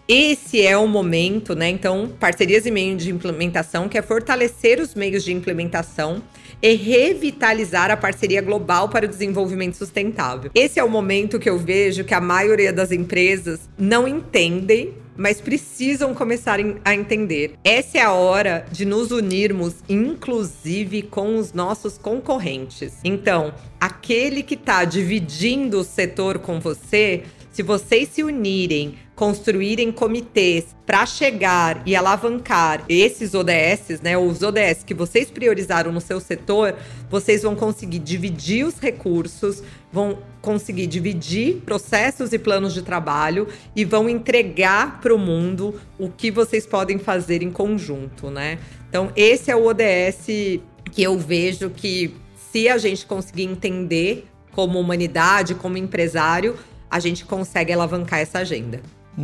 Esse 0.08 0.62
é 0.62 0.76
o 0.76 0.86
momento, 0.86 1.54
né? 1.54 1.68
Então, 1.68 2.08
parcerias 2.20 2.64
e 2.64 2.70
meios 2.70 3.02
de 3.02 3.10
implementação, 3.10 3.88
que 3.88 3.98
é 3.98 4.02
fortalecer 4.02 4.80
os 4.80 4.94
meios 4.94 5.24
de 5.24 5.32
implementação 5.32 6.22
e 6.62 6.74
revitalizar 6.74 7.90
a 7.90 7.96
parceria 7.96 8.40
global 8.40 8.88
para 8.88 9.04
o 9.04 9.08
desenvolvimento 9.08 9.76
sustentável. 9.76 10.50
Esse 10.54 10.78
é 10.78 10.84
o 10.84 10.88
momento 10.88 11.40
que 11.40 11.50
eu 11.50 11.58
vejo 11.58 12.04
que 12.04 12.14
a 12.14 12.20
maioria 12.20 12.72
das 12.72 12.92
empresas 12.92 13.68
não 13.76 14.06
entendem 14.06 14.94
mas 15.16 15.40
precisam 15.40 16.14
começar 16.14 16.58
a 16.84 16.94
entender. 16.94 17.54
Essa 17.64 17.98
é 17.98 18.02
a 18.02 18.12
hora 18.12 18.66
de 18.70 18.84
nos 18.84 19.10
unirmos, 19.10 19.76
inclusive 19.88 21.02
com 21.02 21.38
os 21.38 21.52
nossos 21.52 21.96
concorrentes. 21.96 22.94
Então, 23.02 23.54
aquele 23.80 24.42
que 24.42 24.54
está 24.54 24.84
dividindo 24.84 25.80
o 25.80 25.84
setor 25.84 26.38
com 26.38 26.60
você, 26.60 27.22
se 27.50 27.62
vocês 27.62 28.10
se 28.10 28.22
unirem, 28.22 28.96
construírem 29.16 29.90
comitês 29.90 30.76
para 30.84 31.06
chegar 31.06 31.82
e 31.86 31.96
alavancar 31.96 32.84
esses 32.86 33.32
ODS, 33.34 34.00
né, 34.02 34.16
os 34.16 34.42
ODS 34.42 34.84
que 34.84 34.92
vocês 34.92 35.30
priorizaram 35.30 35.90
no 35.90 36.02
seu 36.02 36.20
setor, 36.20 36.76
vocês 37.08 37.42
vão 37.42 37.56
conseguir 37.56 37.98
dividir 37.98 38.66
os 38.66 38.78
recursos, 38.78 39.62
vão 39.90 40.18
conseguir 40.42 40.86
dividir 40.86 41.62
processos 41.64 42.34
e 42.34 42.38
planos 42.38 42.74
de 42.74 42.82
trabalho 42.82 43.48
e 43.74 43.86
vão 43.86 44.06
entregar 44.06 45.00
para 45.00 45.14
o 45.14 45.18
mundo 45.18 45.80
o 45.98 46.10
que 46.10 46.30
vocês 46.30 46.66
podem 46.66 46.98
fazer 46.98 47.42
em 47.42 47.50
conjunto, 47.50 48.30
né? 48.30 48.58
Então, 48.88 49.10
esse 49.16 49.50
é 49.50 49.56
o 49.56 49.64
ODS 49.64 50.60
que 50.92 51.02
eu 51.02 51.18
vejo 51.18 51.70
que 51.70 52.14
se 52.52 52.68
a 52.68 52.76
gente 52.76 53.06
conseguir 53.06 53.44
entender 53.44 54.26
como 54.52 54.78
humanidade, 54.78 55.54
como 55.54 55.76
empresário, 55.78 56.56
a 56.90 57.00
gente 57.00 57.24
consegue 57.24 57.72
alavancar 57.72 58.20
essa 58.20 58.38
agenda. 58.38 58.80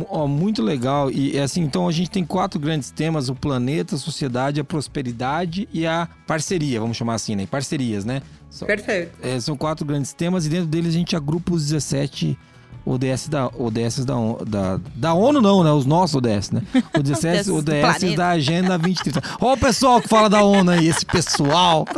Ó, 0.09 0.27
muito 0.27 0.61
legal. 0.63 1.11
E 1.11 1.37
é 1.37 1.43
assim, 1.43 1.61
então 1.61 1.87
a 1.87 1.91
gente 1.91 2.09
tem 2.09 2.25
quatro 2.25 2.59
grandes 2.59 2.89
temas: 2.91 3.29
o 3.29 3.35
planeta, 3.35 3.95
a 3.95 3.97
sociedade, 3.99 4.59
a 4.59 4.63
prosperidade 4.63 5.67
e 5.73 5.85
a 5.85 6.07
parceria, 6.25 6.79
vamos 6.79 6.97
chamar 6.97 7.13
assim, 7.15 7.35
né? 7.35 7.45
Parcerias, 7.45 8.03
né? 8.05 8.21
Perfeito. 8.67 9.11
é, 9.21 9.39
são 9.39 9.55
quatro 9.57 9.85
grandes 9.85 10.13
temas 10.13 10.45
e 10.45 10.49
dentro 10.49 10.67
deles 10.67 10.89
a 10.89 10.97
gente 10.97 11.15
agrupa 11.15 11.53
os 11.53 11.63
17 11.63 12.37
ODS 12.85 13.27
da, 13.29 13.47
ODS 13.47 14.03
da, 14.05 14.15
ONU- 14.17 14.45
da, 14.45 14.79
da 14.95 15.13
ONU, 15.13 15.41
não, 15.41 15.63
né? 15.63 15.71
Os 15.71 15.85
nossos 15.85 16.15
ODS, 16.15 16.51
né? 16.51 16.61
Os 16.95 17.01
17 17.03 17.43
do 17.45 17.55
ODS 17.55 17.71
da 18.15 18.29
Agenda 18.29 18.77
2030. 18.77 19.21
Ó, 19.39 19.53
o 19.53 19.57
pessoal 19.57 20.01
que 20.01 20.07
fala 20.07 20.29
da 20.29 20.43
ONU 20.43 20.69
aí, 20.71 20.87
esse 20.87 21.05
pessoal. 21.05 21.85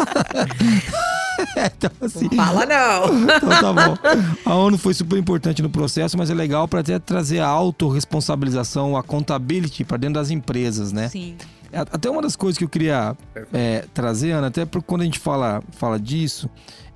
então, 1.77 1.91
assim, 2.01 2.29
Fala 2.29 2.65
não! 2.65 3.19
então 3.37 3.49
tá 3.49 3.73
bom. 3.73 3.97
A 4.45 4.55
ONU 4.55 4.77
foi 4.77 4.93
super 4.93 5.17
importante 5.17 5.61
no 5.61 5.69
processo, 5.69 6.17
mas 6.17 6.29
é 6.29 6.33
legal 6.33 6.67
para 6.67 6.79
até 6.79 6.99
trazer 6.99 7.39
a 7.39 7.47
autorresponsabilização, 7.47 8.95
a 8.95 9.01
accountability 9.01 9.83
para 9.83 9.97
dentro 9.97 10.15
das 10.15 10.29
empresas, 10.29 10.91
né? 10.91 11.09
Sim. 11.09 11.35
Até 11.71 12.09
uma 12.09 12.21
das 12.21 12.35
coisas 12.35 12.57
que 12.57 12.63
eu 12.63 12.69
queria 12.69 13.17
é, 13.51 13.85
trazer, 13.93 14.31
Ana, 14.31 14.47
até 14.47 14.65
porque 14.65 14.87
quando 14.87 15.01
a 15.01 15.05
gente 15.05 15.19
fala, 15.19 15.61
fala 15.71 15.99
disso, 15.99 16.49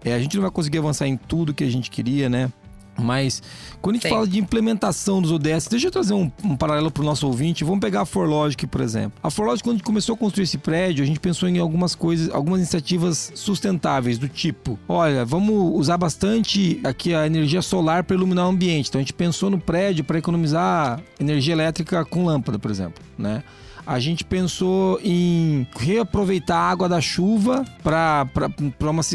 é, 0.03 0.13
a 0.13 0.19
gente 0.19 0.35
não 0.35 0.43
vai 0.43 0.51
conseguir 0.51 0.77
avançar 0.77 1.05
em 1.05 1.17
tudo 1.17 1.53
que 1.53 1.63
a 1.63 1.69
gente 1.69 1.91
queria, 1.91 2.29
né? 2.29 2.49
Mas 3.01 3.41
quando 3.81 3.95
a 3.95 3.97
gente 3.97 4.07
Sim. 4.07 4.09
fala 4.09 4.27
de 4.27 4.39
implementação 4.39 5.21
dos 5.21 5.31
ODS, 5.31 5.67
deixa 5.67 5.87
eu 5.87 5.91
trazer 5.91 6.13
um, 6.13 6.31
um 6.43 6.55
paralelo 6.55 6.91
para 6.91 7.01
o 7.01 7.05
nosso 7.05 7.25
ouvinte. 7.27 7.63
Vamos 7.63 7.79
pegar 7.79 8.01
a 8.01 8.05
ForLogic, 8.05 8.67
por 8.67 8.81
exemplo. 8.81 9.13
A 9.23 9.29
ForLogic, 9.29 9.63
quando 9.63 9.75
a 9.75 9.77
gente 9.77 9.85
começou 9.85 10.15
a 10.15 10.17
construir 10.17 10.43
esse 10.43 10.57
prédio, 10.57 11.03
a 11.03 11.07
gente 11.07 11.19
pensou 11.19 11.47
em 11.47 11.59
algumas 11.59 11.95
coisas, 11.95 12.33
algumas 12.33 12.59
iniciativas 12.59 13.31
sustentáveis, 13.35 14.17
do 14.17 14.27
tipo: 14.27 14.77
olha, 14.87 15.25
vamos 15.25 15.79
usar 15.79 15.97
bastante 15.97 16.79
aqui 16.83 17.13
a 17.13 17.25
energia 17.25 17.61
solar 17.61 18.03
para 18.03 18.15
iluminar 18.15 18.45
o 18.45 18.49
ambiente. 18.49 18.89
Então 18.89 18.99
a 18.99 19.01
gente 19.01 19.13
pensou 19.13 19.49
no 19.49 19.59
prédio 19.59 20.03
para 20.03 20.17
economizar 20.17 21.01
energia 21.19 21.53
elétrica 21.53 22.03
com 22.05 22.25
lâmpada, 22.25 22.59
por 22.59 22.69
exemplo, 22.71 23.03
né? 23.17 23.43
A 23.89 23.97
gente 23.97 24.23
pensou 24.23 24.99
em 25.03 25.67
reaproveitar 25.75 26.57
a 26.57 26.69
água 26.69 26.87
da 26.87 27.01
chuva 27.01 27.65
para 27.81 28.29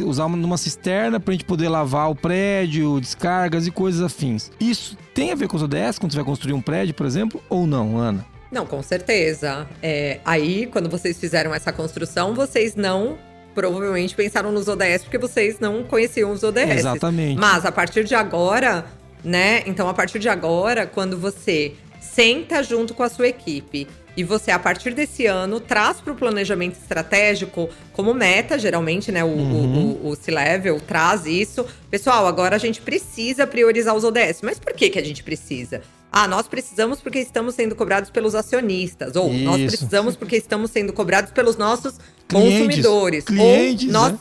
usar 0.05 0.25
uma, 0.25 0.37
numa 0.37 0.59
cisterna 0.59 1.21
para 1.21 1.31
a 1.31 1.35
gente 1.35 1.45
poder 1.45 1.69
lavar 1.69 2.11
o 2.11 2.15
prédio, 2.17 2.99
descargas 3.01 3.69
e 3.69 3.71
coisas 3.71 4.03
afins. 4.03 4.51
Isso 4.59 4.99
tem 5.15 5.31
a 5.31 5.37
ver 5.37 5.47
com 5.47 5.57
os 5.57 5.63
ODS 5.63 5.97
quando 5.97 6.11
você 6.11 6.17
vai 6.17 6.25
construir 6.25 6.55
um 6.55 6.61
prédio, 6.61 6.93
por 6.93 7.07
exemplo, 7.07 7.41
ou 7.49 7.69
não, 7.69 7.97
Ana? 7.97 8.27
Não, 8.51 8.67
com 8.67 8.83
certeza. 8.83 9.65
É, 9.81 10.19
aí, 10.25 10.67
quando 10.67 10.91
vocês 10.91 11.21
fizeram 11.21 11.55
essa 11.55 11.73
construção, 11.73 12.35
vocês 12.35 12.75
não 12.75 13.17
provavelmente 13.55 14.13
pensaram 14.17 14.51
nos 14.51 14.67
ODS 14.67 15.05
porque 15.05 15.19
vocês 15.19 15.61
não 15.61 15.85
conheciam 15.85 16.33
os 16.33 16.43
ODS. 16.43 16.79
Exatamente. 16.79 17.39
Mas 17.39 17.65
a 17.65 17.71
partir 17.71 18.03
de 18.03 18.17
agora, 18.17 18.85
né? 19.23 19.63
Então, 19.67 19.89
a 19.89 19.95
partir 19.95 20.19
de 20.19 20.29
agora, 20.29 20.85
quando 20.85 21.17
você 21.17 21.75
senta 22.01 22.61
junto 22.63 22.93
com 22.93 23.05
a 23.05 23.09
sua 23.09 23.29
equipe. 23.29 23.87
E 24.17 24.23
você, 24.23 24.51
a 24.51 24.59
partir 24.59 24.95
desse 24.95 25.27
ano, 25.27 25.59
traz 25.59 26.01
para 26.01 26.13
o 26.13 26.17
planejamento 26.17 26.75
estratégico 26.75 27.69
como 27.93 28.15
meta, 28.15 28.59
geralmente, 28.59 29.11
né? 29.11 29.25
O, 29.25 29.29
uhum. 29.29 29.99
o, 30.03 30.07
o, 30.07 30.11
o 30.11 30.17
C-Level 30.17 30.81
traz 30.81 31.27
isso. 31.27 31.67
Pessoal, 31.91 32.27
agora 32.27 32.55
a 32.55 32.59
gente 32.59 32.81
precisa 32.81 33.47
priorizar 33.47 33.95
os 33.95 34.05
ODS. 34.05 34.41
Mas 34.43 34.59
por 34.59 34.73
que, 34.73 34.89
que 34.91 34.99
a 34.99 35.05
gente 35.05 35.23
precisa? 35.23 35.83
Ah, 36.13 36.29
nós 36.29 36.47
precisamos 36.47 37.01
porque 37.01 37.19
estamos 37.19 37.57
sendo 37.57 37.75
cobrados 37.75 38.09
pelos 38.09 38.37
acionistas. 38.37 39.17
Ou 39.17 39.33
isso. 39.33 39.45
nós 39.45 39.61
precisamos 39.63 40.15
porque 40.15 40.37
estamos 40.37 40.71
sendo 40.71 40.93
cobrados 40.93 41.33
pelos 41.33 41.57
nossos 41.57 41.95
clientes, 42.29 42.59
consumidores. 42.59 43.25
Clientes, 43.25 43.87
ou 43.87 43.93
nós. 43.93 44.13
Né? 44.13 44.19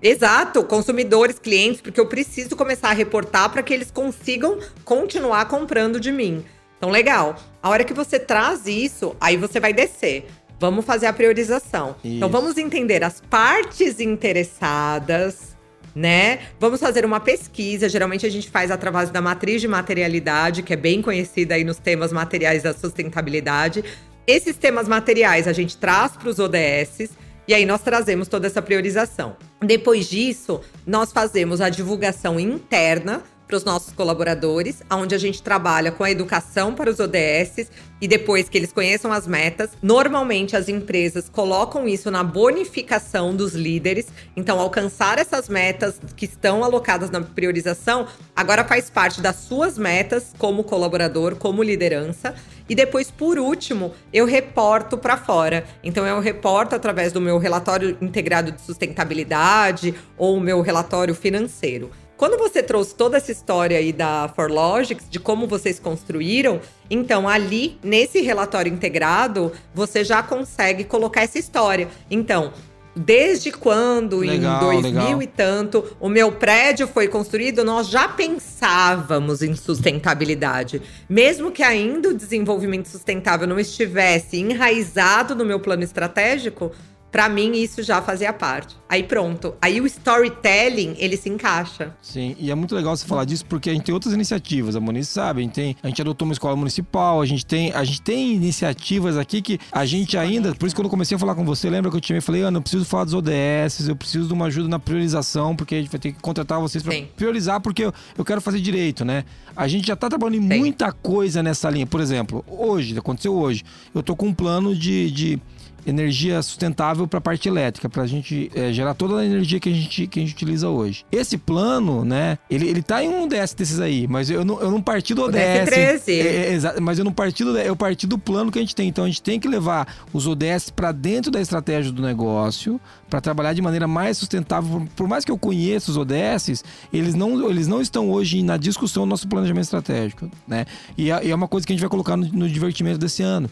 Exato, 0.00 0.62
consumidores, 0.62 1.38
clientes, 1.38 1.80
porque 1.80 1.98
eu 1.98 2.06
preciso 2.06 2.54
começar 2.56 2.90
a 2.90 2.92
reportar 2.92 3.50
para 3.50 3.62
que 3.62 3.74
eles 3.74 3.90
consigam 3.90 4.58
continuar 4.84 5.46
comprando 5.46 5.98
de 5.98 6.12
mim. 6.12 6.44
Então, 6.76 6.90
legal. 6.90 7.36
A 7.62 7.68
hora 7.68 7.84
que 7.84 7.94
você 7.94 8.18
traz 8.18 8.66
isso, 8.66 9.16
aí 9.20 9.36
você 9.36 9.58
vai 9.58 9.72
descer. 9.72 10.26
Vamos 10.58 10.84
fazer 10.84 11.06
a 11.06 11.12
priorização. 11.12 11.96
Então, 11.98 12.04
isso. 12.04 12.16
Então, 12.16 12.28
vamos 12.28 12.58
entender 12.58 13.04
as 13.04 13.20
partes 13.20 14.00
interessadas, 14.00 15.56
né? 15.94 16.40
Vamos 16.60 16.80
fazer 16.80 17.04
uma 17.04 17.20
pesquisa. 17.20 17.88
Geralmente 17.88 18.26
a 18.26 18.30
gente 18.30 18.50
faz 18.50 18.70
através 18.70 19.10
da 19.10 19.20
matriz 19.20 19.60
de 19.60 19.68
materialidade, 19.68 20.62
que 20.62 20.72
é 20.72 20.76
bem 20.76 21.00
conhecida 21.00 21.54
aí 21.54 21.64
nos 21.64 21.78
temas 21.78 22.12
materiais 22.12 22.62
da 22.62 22.72
sustentabilidade. 22.74 23.82
Esses 24.26 24.56
temas 24.56 24.88
materiais 24.88 25.46
a 25.46 25.52
gente 25.52 25.76
traz 25.76 26.12
para 26.12 26.28
os 26.28 26.38
ODS 26.38 27.10
e 27.48 27.54
aí 27.54 27.64
nós 27.64 27.80
trazemos 27.80 28.26
toda 28.28 28.46
essa 28.46 28.60
priorização. 28.60 29.36
Depois 29.62 30.08
disso, 30.08 30.60
nós 30.86 31.12
fazemos 31.12 31.60
a 31.60 31.68
divulgação 31.68 32.40
interna 32.40 33.22
para 33.46 33.56
os 33.56 33.64
nossos 33.64 33.92
colaboradores, 33.92 34.82
onde 34.90 35.14
a 35.14 35.18
gente 35.18 35.42
trabalha 35.42 35.92
com 35.92 36.02
a 36.02 36.10
educação 36.10 36.74
para 36.74 36.90
os 36.90 36.98
ODS 36.98 37.70
e 38.00 38.06
depois 38.08 38.48
que 38.48 38.58
eles 38.58 38.72
conheçam 38.72 39.12
as 39.12 39.26
metas, 39.26 39.70
normalmente 39.82 40.56
as 40.56 40.68
empresas 40.68 41.28
colocam 41.28 41.88
isso 41.88 42.10
na 42.10 42.22
bonificação 42.22 43.34
dos 43.34 43.54
líderes. 43.54 44.08
Então, 44.36 44.60
alcançar 44.60 45.18
essas 45.18 45.48
metas 45.48 46.00
que 46.14 46.26
estão 46.26 46.62
alocadas 46.62 47.10
na 47.10 47.20
priorização 47.20 48.06
agora 48.34 48.64
faz 48.64 48.90
parte 48.90 49.20
das 49.20 49.36
suas 49.36 49.78
metas 49.78 50.34
como 50.38 50.64
colaborador, 50.64 51.36
como 51.36 51.62
liderança. 51.62 52.34
E 52.68 52.74
depois, 52.74 53.10
por 53.10 53.38
último, 53.38 53.92
eu 54.12 54.26
reporto 54.26 54.98
para 54.98 55.16
fora. 55.16 55.64
Então, 55.84 56.04
eu 56.04 56.20
reporto 56.20 56.74
através 56.74 57.12
do 57.12 57.20
meu 57.20 57.38
relatório 57.38 57.96
integrado 58.00 58.50
de 58.50 58.60
sustentabilidade 58.60 59.94
ou 60.18 60.36
o 60.36 60.40
meu 60.40 60.60
relatório 60.60 61.14
financeiro. 61.14 61.90
Quando 62.16 62.38
você 62.38 62.62
trouxe 62.62 62.94
toda 62.94 63.18
essa 63.18 63.30
história 63.30 63.76
aí 63.76 63.92
da 63.92 64.32
ForLogics, 64.34 65.06
de 65.10 65.20
como 65.20 65.46
vocês 65.46 65.78
construíram, 65.78 66.60
então 66.88 67.28
ali, 67.28 67.78
nesse 67.82 68.22
relatório 68.22 68.72
integrado, 68.72 69.52
você 69.74 70.02
já 70.02 70.22
consegue 70.22 70.84
colocar 70.84 71.22
essa 71.22 71.38
história. 71.38 71.88
Então, 72.10 72.52
desde 72.96 73.52
quando, 73.52 74.20
legal, 74.20 74.72
em 74.72 74.82
2000 74.82 75.02
legal. 75.02 75.22
e 75.22 75.26
tanto, 75.26 75.96
o 76.00 76.08
meu 76.08 76.32
prédio 76.32 76.88
foi 76.88 77.06
construído, 77.06 77.62
nós 77.62 77.88
já 77.88 78.08
pensávamos 78.08 79.42
em 79.42 79.54
sustentabilidade. 79.54 80.80
Mesmo 81.06 81.52
que 81.52 81.62
ainda 81.62 82.08
o 82.08 82.14
desenvolvimento 82.14 82.86
sustentável 82.86 83.46
não 83.46 83.60
estivesse 83.60 84.38
enraizado 84.38 85.34
no 85.34 85.44
meu 85.44 85.60
plano 85.60 85.84
estratégico, 85.84 86.72
para 87.10 87.28
mim 87.28 87.52
isso 87.52 87.82
já 87.82 88.02
fazia 88.02 88.32
parte. 88.32 88.76
Aí 88.88 89.02
pronto. 89.02 89.54
Aí 89.60 89.80
o 89.80 89.86
storytelling, 89.86 90.94
ele 90.98 91.16
se 91.16 91.28
encaixa. 91.28 91.94
Sim, 92.00 92.36
e 92.38 92.50
é 92.50 92.54
muito 92.54 92.74
legal 92.74 92.96
você 92.96 93.06
falar 93.06 93.24
disso 93.24 93.44
porque 93.46 93.70
a 93.70 93.72
gente 93.72 93.84
tem 93.84 93.94
outras 93.94 94.14
iniciativas, 94.14 94.76
a 94.76 94.80
Moniz 94.80 95.08
sabe, 95.08 95.40
a 95.40 95.42
gente, 95.42 95.54
tem, 95.54 95.76
a 95.82 95.88
gente 95.88 96.00
adotou 96.00 96.26
uma 96.26 96.32
escola 96.32 96.54
municipal, 96.56 97.20
a 97.20 97.26
gente 97.26 97.44
tem, 97.44 97.72
a 97.72 97.82
gente 97.84 98.02
tem 98.02 98.34
iniciativas 98.34 99.16
aqui 99.16 99.42
que 99.42 99.58
a 99.72 99.84
gente 99.84 100.16
ainda, 100.16 100.54
por 100.54 100.66
isso 100.66 100.74
que 100.74 100.80
quando 100.80 100.86
eu 100.86 100.90
comecei 100.90 101.16
a 101.16 101.18
falar 101.18 101.34
com 101.34 101.44
você, 101.44 101.68
lembra 101.68 101.90
que 101.90 101.96
eu 101.96 102.00
tinha 102.00 102.20
falei, 102.22 102.42
Ana, 102.42 102.58
eu 102.58 102.62
preciso 102.62 102.84
falar 102.84 103.04
dos 103.04 103.14
ODS, 103.14 103.88
eu 103.88 103.96
preciso 103.96 104.28
de 104.28 104.32
uma 104.32 104.46
ajuda 104.46 104.68
na 104.68 104.78
priorização, 104.78 105.56
porque 105.56 105.74
a 105.74 105.78
gente 105.78 105.90
vai 105.90 106.00
ter 106.00 106.12
que 106.12 106.20
contratar 106.20 106.60
vocês 106.60 106.82
para 106.82 106.94
priorizar 107.16 107.60
porque 107.60 107.84
eu, 107.84 107.92
eu 108.16 108.24
quero 108.24 108.40
fazer 108.40 108.60
direito, 108.60 109.04
né? 109.04 109.24
A 109.54 109.66
gente 109.66 109.86
já 109.86 109.96
tá 109.96 110.08
trabalhando 110.08 110.44
em 110.44 110.48
Sim. 110.48 110.58
muita 110.58 110.92
coisa 110.92 111.42
nessa 111.42 111.70
linha. 111.70 111.86
Por 111.86 112.00
exemplo, 112.00 112.44
hoje, 112.46 112.96
aconteceu 112.98 113.34
hoje, 113.34 113.64
eu 113.94 114.02
tô 114.02 114.14
com 114.14 114.26
um 114.26 114.34
plano 114.34 114.74
de, 114.74 115.10
de 115.10 115.40
energia 115.86 116.42
sustentável 116.42 117.06
para 117.06 117.18
a 117.18 117.20
parte 117.20 117.48
elétrica, 117.48 117.88
para 117.88 118.02
a 118.02 118.06
gente 118.06 118.50
é, 118.54 118.72
gerar 118.72 118.94
toda 118.94 119.18
a 119.18 119.24
energia 119.24 119.60
que 119.60 119.68
a, 119.68 119.72
gente, 119.72 120.06
que 120.06 120.18
a 120.18 120.22
gente 120.22 120.34
utiliza 120.34 120.68
hoje. 120.68 121.04
Esse 121.10 121.38
plano, 121.38 122.04
né, 122.04 122.38
ele, 122.50 122.68
ele 122.68 122.82
tá 122.82 123.02
em 123.02 123.08
um 123.08 123.22
ODS 123.22 123.54
desses 123.54 123.78
aí, 123.78 124.06
mas 124.08 124.28
eu 124.28 124.44
não, 124.44 124.60
eu 124.60 124.70
não 124.70 124.82
parti 124.82 125.14
do 125.14 125.22
ODS. 125.22 125.36
ODS 125.36 125.70
13. 126.04 126.12
É, 126.12 126.54
é, 126.54 126.80
mas 126.80 126.98
eu 126.98 127.04
não 127.04 127.12
parti 127.12 127.44
do, 127.44 127.56
eu 127.56 127.76
parti 127.76 128.06
do 128.06 128.18
plano 128.18 128.50
que 128.50 128.58
a 128.58 128.62
gente 128.62 128.74
tem. 128.74 128.88
Então 128.88 129.04
a 129.04 129.06
gente 129.06 129.22
tem 129.22 129.38
que 129.38 129.46
levar 129.46 129.86
os 130.12 130.26
ODS 130.26 130.70
para 130.74 130.90
dentro 130.92 131.30
da 131.30 131.40
estratégia 131.40 131.92
do 131.92 132.02
negócio, 132.02 132.80
para 133.08 133.20
trabalhar 133.20 133.52
de 133.52 133.62
maneira 133.62 133.86
mais 133.86 134.18
sustentável. 134.18 134.86
Por, 134.96 135.06
mais 135.06 135.24
que 135.24 135.30
eu 135.30 135.38
conheça 135.38 135.90
os 135.90 135.96
ODS, 135.96 136.64
eles 136.92 137.14
não, 137.14 137.48
eles 137.48 137.68
não 137.68 137.80
estão 137.80 138.10
hoje 138.10 138.42
na 138.42 138.56
discussão 138.56 139.04
do 139.04 139.10
nosso 139.10 139.28
planejamento 139.28 139.64
estratégico, 139.64 140.28
né? 140.46 140.66
E 140.98 141.10
é, 141.10 141.26
e 141.26 141.30
é 141.30 141.34
uma 141.34 141.48
coisa 141.48 141.66
que 141.66 141.72
a 141.72 141.74
gente 141.74 141.80
vai 141.80 141.90
colocar 141.90 142.16
no, 142.16 142.26
no 142.26 142.48
divertimento 142.48 142.98
desse 142.98 143.22
ano. 143.22 143.48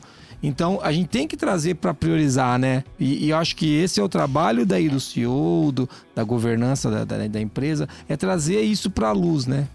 Então 0.46 0.78
a 0.82 0.92
gente 0.92 1.08
tem 1.08 1.26
que 1.26 1.38
trazer 1.38 1.76
para 1.76 1.94
priorizar, 1.94 2.58
né? 2.58 2.84
E, 3.00 3.24
e, 3.24 3.30
eu 3.30 3.36
acho 3.38 3.56
que 3.56 3.74
esse 3.76 3.98
é 3.98 4.02
o 4.02 4.08
trabalho 4.08 4.66
daí 4.66 4.90
do 4.90 5.00
CEO, 5.00 5.72
do, 5.72 5.88
da 6.14 6.22
governança 6.22 6.90
da, 6.90 7.04
da, 7.04 7.26
da 7.26 7.40
empresa, 7.40 7.88
é 8.06 8.14
trazer 8.14 8.60
isso 8.60 8.90
para 8.90 9.08
a 9.08 9.12
luz, 9.12 9.46
né? 9.46 9.66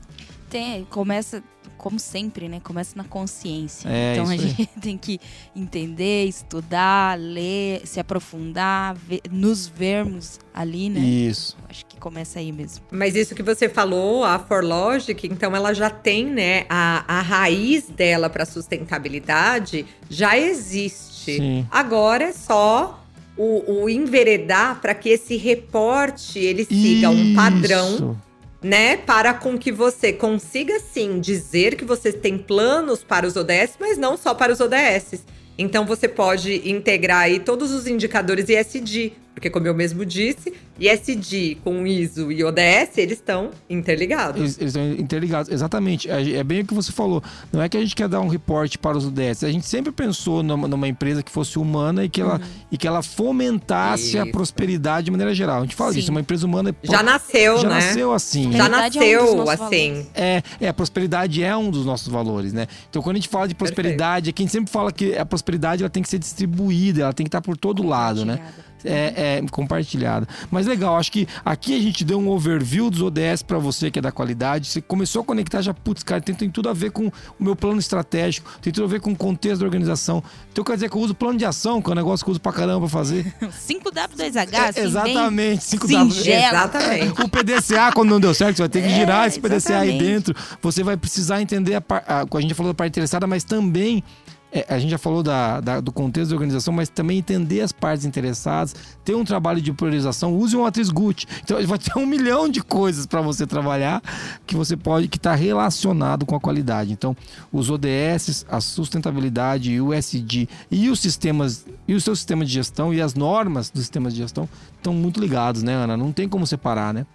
Tem, 0.47 0.85
começa 0.85 1.43
como 1.75 1.97
sempre, 1.97 2.47
né? 2.47 2.59
Começa 2.59 2.95
na 2.95 3.03
consciência. 3.03 3.89
É, 3.89 4.13
então 4.13 4.29
a 4.29 4.37
gente 4.37 4.67
tem 4.79 4.95
que 4.95 5.19
entender, 5.55 6.25
estudar, 6.25 7.17
ler, 7.17 7.81
se 7.87 7.99
aprofundar, 7.99 8.95
ver, 8.95 9.21
nos 9.31 9.65
vermos 9.65 10.39
ali, 10.53 10.89
né? 10.89 10.99
Isso. 10.99 11.57
Acho 11.67 11.83
que 11.87 11.88
começa 11.99 12.39
aí 12.39 12.51
mesmo. 12.51 12.83
Mas 12.91 13.15
isso 13.15 13.35
que 13.35 13.43
você 13.43 13.69
falou, 13.69 14.23
a 14.23 14.39
ForLogic, 14.39 15.27
então 15.27 15.55
ela 15.55 15.73
já 15.73 15.89
tem, 15.89 16.25
né? 16.25 16.65
A, 16.69 17.19
a 17.19 17.21
raiz 17.21 17.87
dela 17.87 18.29
para 18.29 18.45
sustentabilidade 18.45 19.85
já 20.09 20.37
existe. 20.37 21.35
Sim. 21.35 21.67
Agora 21.69 22.25
é 22.25 22.33
só 22.33 23.03
o, 23.37 23.83
o 23.83 23.89
enveredar 23.89 24.79
para 24.81 24.95
que 24.95 25.09
esse 25.09 25.37
reporte 25.37 26.39
ele 26.39 26.65
siga 26.65 27.11
isso. 27.11 27.21
um 27.21 27.35
padrão 27.35 28.17
né? 28.61 28.97
Para 28.97 29.33
com 29.33 29.57
que 29.57 29.71
você 29.71 30.11
consiga 30.11 30.79
sim 30.79 31.19
dizer 31.19 31.75
que 31.75 31.85
você 31.85 32.11
tem 32.11 32.37
planos 32.37 33.03
para 33.03 33.25
os 33.25 33.35
ODS, 33.35 33.77
mas 33.79 33.97
não 33.97 34.17
só 34.17 34.33
para 34.33 34.51
os 34.51 34.59
ODS. 34.59 35.23
Então 35.57 35.85
você 35.85 36.07
pode 36.07 36.69
integrar 36.69 37.23
aí 37.23 37.39
todos 37.39 37.71
os 37.71 37.85
indicadores 37.87 38.47
ESG, 38.49 39.13
porque 39.33 39.49
como 39.49 39.67
eu 39.67 39.73
mesmo 39.73 40.05
disse, 40.05 40.53
ISD 40.79 41.57
com 41.63 41.85
ISO 41.85 42.31
e 42.31 42.43
ODS, 42.43 42.97
eles 42.97 43.17
estão 43.17 43.51
interligados. 43.69 44.39
Eles, 44.39 44.57
eles, 44.57 44.75
estão 44.75 44.91
interligados, 44.93 45.51
exatamente. 45.51 46.09
É, 46.09 46.37
é 46.37 46.43
bem 46.43 46.61
o 46.61 46.65
que 46.65 46.73
você 46.73 46.91
falou. 46.91 47.21
Não 47.51 47.61
é 47.61 47.69
que 47.69 47.77
a 47.77 47.81
gente 47.81 47.95
quer 47.95 48.07
dar 48.07 48.21
um 48.21 48.27
reporte 48.27 48.77
para 48.77 48.97
os 48.97 49.05
ODS. 49.05 49.43
A 49.43 49.51
gente 49.51 49.65
sempre 49.65 49.91
pensou 49.91 50.41
numa, 50.41 50.67
numa 50.67 50.87
empresa 50.87 51.21
que 51.21 51.31
fosse 51.31 51.59
humana 51.59 52.05
e 52.05 52.09
que 52.09 52.21
ela, 52.21 52.35
uhum. 52.35 52.47
e 52.71 52.77
que 52.77 52.87
ela 52.87 53.01
fomentasse 53.01 54.17
Isso. 54.17 54.19
a 54.19 54.25
prosperidade 54.25 55.05
de 55.05 55.11
maneira 55.11 55.33
geral. 55.33 55.59
A 55.59 55.61
gente 55.61 55.75
fala 55.75 55.91
Sim. 55.91 55.99
disso, 55.99 56.11
uma 56.11 56.21
empresa 56.21 56.45
humana... 56.45 56.75
Já 56.83 57.03
nasceu, 57.03 57.57
já 57.59 57.69
né? 57.69 57.75
nasceu 57.75 58.13
assim. 58.13 58.51
Já 58.51 58.69
nasceu 58.69 59.01
é 59.03 59.33
um 59.33 59.49
assim. 59.49 60.07
É, 60.13 60.43
é, 60.59 60.67
a 60.67 60.73
prosperidade 60.73 61.43
é 61.43 61.55
um 61.55 61.69
dos 61.69 61.85
nossos 61.85 62.07
valores, 62.07 62.53
né? 62.53 62.67
Então 62.89 63.01
quando 63.01 63.15
a 63.15 63.19
gente 63.19 63.29
fala 63.29 63.47
de 63.47 63.55
prosperidade, 63.55 64.25
Perfeito. 64.25 64.35
é 64.35 64.37
quem 64.37 64.47
sempre 64.47 64.71
fala 64.71 64.91
que 64.91 65.17
a 65.17 65.25
prosperidade 65.25 65.83
ela 65.83 65.89
tem 65.89 66.03
que 66.03 66.09
ser 66.09 66.19
distribuída, 66.19 67.03
ela 67.03 67.13
tem 67.13 67.23
que 67.23 67.29
estar 67.29 67.41
por 67.41 67.57
todo 67.57 67.85
lado, 67.85 68.25
né? 68.25 68.39
É, 68.83 69.37
é 69.37 69.45
compartilhada. 69.51 70.27
Mas 70.51 70.65
legal, 70.67 70.97
acho 70.97 71.11
que 71.11 71.27
aqui 71.43 71.75
a 71.75 71.81
gente 71.81 72.03
deu 72.03 72.19
um 72.19 72.29
overview 72.29 72.89
dos 72.89 73.01
ODS 73.01 73.43
para 73.45 73.57
você 73.57 73.89
que 73.91 73.99
é 73.99 74.01
da 74.01 74.11
qualidade. 74.11 74.67
Você 74.67 74.81
começou 74.81 75.21
a 75.21 75.25
conectar 75.25 75.61
já, 75.61 75.73
putz, 75.73 76.03
cara, 76.03 76.21
tem, 76.21 76.35
tem, 76.35 76.49
tudo 76.49 76.69
a 76.69 76.73
ver 76.73 76.91
com 76.91 77.07
o 77.07 77.11
meu 77.39 77.55
plano 77.55 77.79
estratégico, 77.79 78.49
tem 78.61 78.71
tudo 78.71 78.85
a 78.85 78.87
ver 78.87 78.99
com 78.99 79.11
o 79.11 79.15
contexto 79.15 79.59
da 79.59 79.65
organização. 79.65 80.23
Então 80.51 80.63
quer 80.63 80.75
dizer 80.75 80.89
que 80.89 80.95
eu 80.95 81.01
uso 81.01 81.13
plano 81.13 81.37
de 81.37 81.45
ação, 81.45 81.81
que 81.81 81.89
é 81.89 81.93
um 81.93 81.95
negócio 81.95 82.23
que 82.23 82.29
eu 82.29 82.33
uso 82.33 82.41
pra 82.41 82.51
caramba 82.51 82.81
pra 82.81 82.89
fazer. 82.89 83.33
5W2H, 83.41 84.53
é, 84.53 84.69
assim, 84.69 84.81
Exatamente, 84.81 85.61
5W. 85.61 86.27
Exatamente. 86.27 87.21
O 87.21 87.29
PDCA, 87.29 87.91
quando 87.93 88.09
não 88.09 88.19
deu 88.19 88.33
certo, 88.33 88.57
você 88.57 88.63
vai 88.63 88.69
ter 88.69 88.81
que 88.81 88.89
girar 88.89 89.25
é, 89.25 89.27
esse 89.27 89.39
PDCA 89.39 89.55
exatamente. 89.55 89.91
aí 89.91 89.99
dentro. 89.99 90.35
Você 90.61 90.83
vai 90.83 90.97
precisar 90.97 91.41
entender 91.41 91.75
a, 91.75 91.83
a, 91.89 92.21
a 92.21 92.41
gente 92.41 92.49
já 92.49 92.55
falou 92.55 92.71
da 92.71 92.77
parte 92.77 92.91
interessada, 92.91 93.27
mas 93.27 93.43
também 93.43 94.03
é, 94.51 94.65
a 94.67 94.79
gente 94.79 94.89
já 94.89 94.97
falou 94.97 95.21
da, 95.21 95.59
da, 95.61 95.79
do 95.79 95.91
contexto 95.91 96.29
da 96.29 96.35
organização, 96.35 96.73
mas 96.73 96.89
também 96.89 97.19
entender 97.19 97.61
as 97.61 97.71
partes 97.71 98.05
interessadas, 98.05 98.75
ter 99.05 99.15
um 99.15 99.23
trabalho 99.23 99.61
de 99.61 99.71
priorização, 99.71 100.35
use 100.35 100.55
uma 100.55 100.67
atriz 100.67 100.89
Gucci. 100.89 101.27
Então 101.43 101.63
vai 101.67 101.77
ter 101.77 101.97
um 101.97 102.05
milhão 102.07 102.49
de 102.49 102.61
coisas 102.61 103.05
para 103.05 103.21
você 103.21 103.45
trabalhar 103.45 104.01
que 104.47 104.55
você 104.55 104.75
pode, 104.75 105.07
que 105.07 105.17
está 105.17 105.35
relacionado 105.35 106.25
com 106.25 106.35
a 106.35 106.39
qualidade. 106.39 106.91
Então, 106.91 107.15
os 107.51 107.69
ODS, 107.69 108.45
a 108.49 108.59
sustentabilidade, 108.59 109.79
o 109.79 109.93
SD 109.93 110.47
e 110.71 110.89
os 110.89 110.99
sistemas, 110.99 111.65
e 111.87 111.93
o 111.93 112.01
seu 112.01 112.15
sistema 112.15 112.43
de 112.43 112.51
gestão 112.51 112.93
e 112.93 113.01
as 113.01 113.13
normas 113.13 113.69
dos 113.69 113.81
sistemas 113.81 114.13
de 114.13 114.21
gestão 114.21 114.49
estão 114.75 114.93
muito 114.93 115.19
ligados, 115.19 115.61
né, 115.61 115.73
Ana? 115.73 115.95
Não 115.95 116.11
tem 116.11 116.27
como 116.27 116.47
separar, 116.47 116.93
né? 116.93 117.05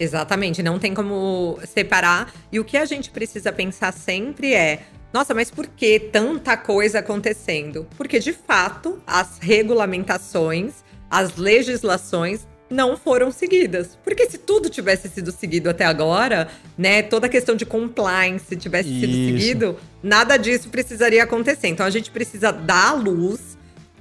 Exatamente, 0.00 0.62
não 0.62 0.78
tem 0.78 0.94
como 0.94 1.58
separar. 1.66 2.32
E 2.50 2.58
o 2.58 2.64
que 2.64 2.76
a 2.76 2.84
gente 2.84 3.10
precisa 3.10 3.52
pensar 3.52 3.92
sempre 3.92 4.54
é 4.54 4.82
Nossa, 5.12 5.34
mas 5.34 5.50
por 5.50 5.66
que 5.66 6.00
tanta 6.00 6.56
coisa 6.56 7.00
acontecendo? 7.00 7.86
Porque, 7.96 8.18
de 8.18 8.32
fato, 8.32 9.02
as 9.06 9.38
regulamentações, 9.38 10.72
as 11.10 11.36
legislações 11.36 12.46
não 12.72 12.96
foram 12.96 13.30
seguidas. 13.30 13.98
Porque 14.02 14.28
se 14.28 14.38
tudo 14.38 14.70
tivesse 14.70 15.08
sido 15.08 15.30
seguido 15.30 15.68
até 15.68 15.84
agora, 15.84 16.48
né, 16.76 17.02
toda 17.02 17.26
a 17.26 17.28
questão 17.28 17.54
de 17.54 17.66
compliance 17.66 18.56
tivesse 18.56 18.88
Isso. 18.88 19.00
sido 19.00 19.12
seguido, 19.12 19.76
nada 20.02 20.36
disso 20.38 20.70
precisaria 20.70 21.22
acontecer. 21.22 21.68
Então 21.68 21.84
a 21.84 21.90
gente 21.90 22.10
precisa 22.10 22.50
dar 22.50 22.94
luz 22.94 23.51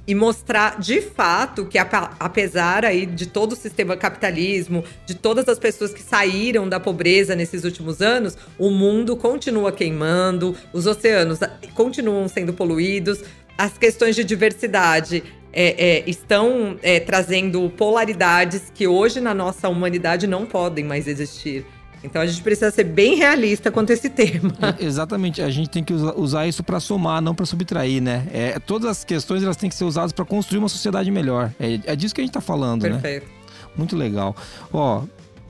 e 0.08 0.16
mostrar 0.16 0.80
de 0.80 1.02
fato 1.02 1.66
que 1.66 1.78
apesar 1.78 2.86
aí 2.86 3.06
de 3.06 3.28
todo 3.28 3.54
o 3.54 3.56
sistema 3.56 3.95
capitalismo, 3.95 4.84
de 5.06 5.16
todas 5.16 5.47
as 5.47 5.60
pessoas 5.60 5.93
que 5.93 6.02
saíram 6.02 6.68
da 6.68 6.80
pobreza 6.80 7.36
nesses 7.36 7.64
últimos 7.64 8.02
anos, 8.02 8.38
o 8.58 8.72
mundo 8.72 9.16
continua 9.16 9.72
queimando, 9.72 10.56
os 10.74 10.88
oceanos 10.88 11.39
continuam 11.76 12.28
sendo 12.28 12.54
poluídos, 12.54 13.24
as 13.58 13.78
questões 13.78 14.16
de 14.16 14.24
diversidade 14.24 15.24
é, 15.54 15.97
é, 15.97 16.10
estão 16.10 16.78
é, 16.82 16.99
trazendo 16.99 17.70
polaridades 17.78 18.72
que 18.74 18.88
hoje 18.88 19.20
na 19.20 19.34
nossa 19.34 19.70
humanidade 19.70 20.26
não 20.26 20.45
podem 20.45 20.84
mais 20.84 21.08
existir. 21.08 21.66
Então 22.04 22.22
a 22.22 22.26
gente 22.26 22.41
precisa 22.41 22.72
ser 22.72 22.84
bem 22.84 23.16
realista 23.16 23.72
quanto 23.72 23.91
a 23.91 23.93
esse 23.93 24.10
tema. 24.10 24.54
É, 24.80 24.86
exatamente, 24.86 25.41
a 25.41 25.49
gente 25.49 25.70
tem 25.70 25.84
que 25.84 25.93
usar, 25.93 26.47
isso 26.47 26.64
para 26.64 26.80
somar, 26.80 27.22
não 27.22 27.36
para 27.36 27.45
subtrair, 27.45 28.02
né? 28.02 28.28
É, 28.34 28.60
todas 28.60 28.89
as 28.89 29.04
questões 29.04 29.43
elas 29.43 29.58
têm 29.58 29.70
que 29.70 29.76
ser 29.76 29.84
usadas 29.84 30.12
para 30.12 30.26
construir 30.26 30.60
uma 30.60 30.70
sociedade 30.70 31.12
melhor. 31.12 31.54
É, 31.60 31.80
é 31.86 31.95
disso 31.95 32.14
que 32.16 32.22
a 32.22 32.24
gente 32.24 32.32
está 32.32 32.41
falando, 32.41 32.82
Perfeito. 32.82 33.04
né? 33.04 33.20
Perfeito. 33.20 33.41
Muito 33.78 33.95
legal. 33.95 34.36
Ó, 34.74 35.04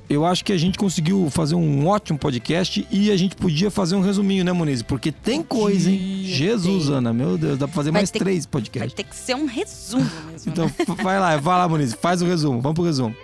eu 0.10 0.26
acho 0.26 0.43
que 0.43 0.52
a 0.52 0.58
gente 0.58 0.78
conseguiu 0.78 1.30
fazer 1.30 1.56
um 1.56 1.88
ótimo 1.88 2.20
podcast 2.20 2.86
e 2.91 3.10
a 3.12 3.16
gente 3.16 3.34
podia 3.36 3.72
fazer 3.72 3.95
um 3.95 4.02
resuminho, 4.02 4.43
né, 4.43 4.52
Moniz? 4.52 4.82
Porque 4.82 5.10
tem 5.10 5.41
coisa, 5.41 5.89
hein? 5.89 6.24
Jesus, 6.26 6.89
Ana, 6.89 7.14
meu 7.14 7.38
Deus, 7.38 7.58
dá 7.58 7.66
pra 7.66 7.76
fazer 7.76 7.91
vai 7.91 8.02
mais 8.02 8.12
três 8.12 8.45
podcasts. 8.45 8.93
Vai 8.93 9.04
ter 9.04 9.10
que 9.10 9.16
ser 9.16 9.36
um 9.36 9.45
resumo 9.45 10.10
mesmo. 10.30 10.52
Então, 10.52 10.66
né? 10.66 10.74
vai 11.02 11.18
lá, 11.18 11.38
vai 11.38 11.58
lá, 11.58 11.68
Moniz, 11.70 11.93
faz 11.93 12.22
o 12.22 12.26
resumo. 12.26 12.60
Vamos 12.60 12.76
pro 12.76 12.84
resumo. 12.84 13.16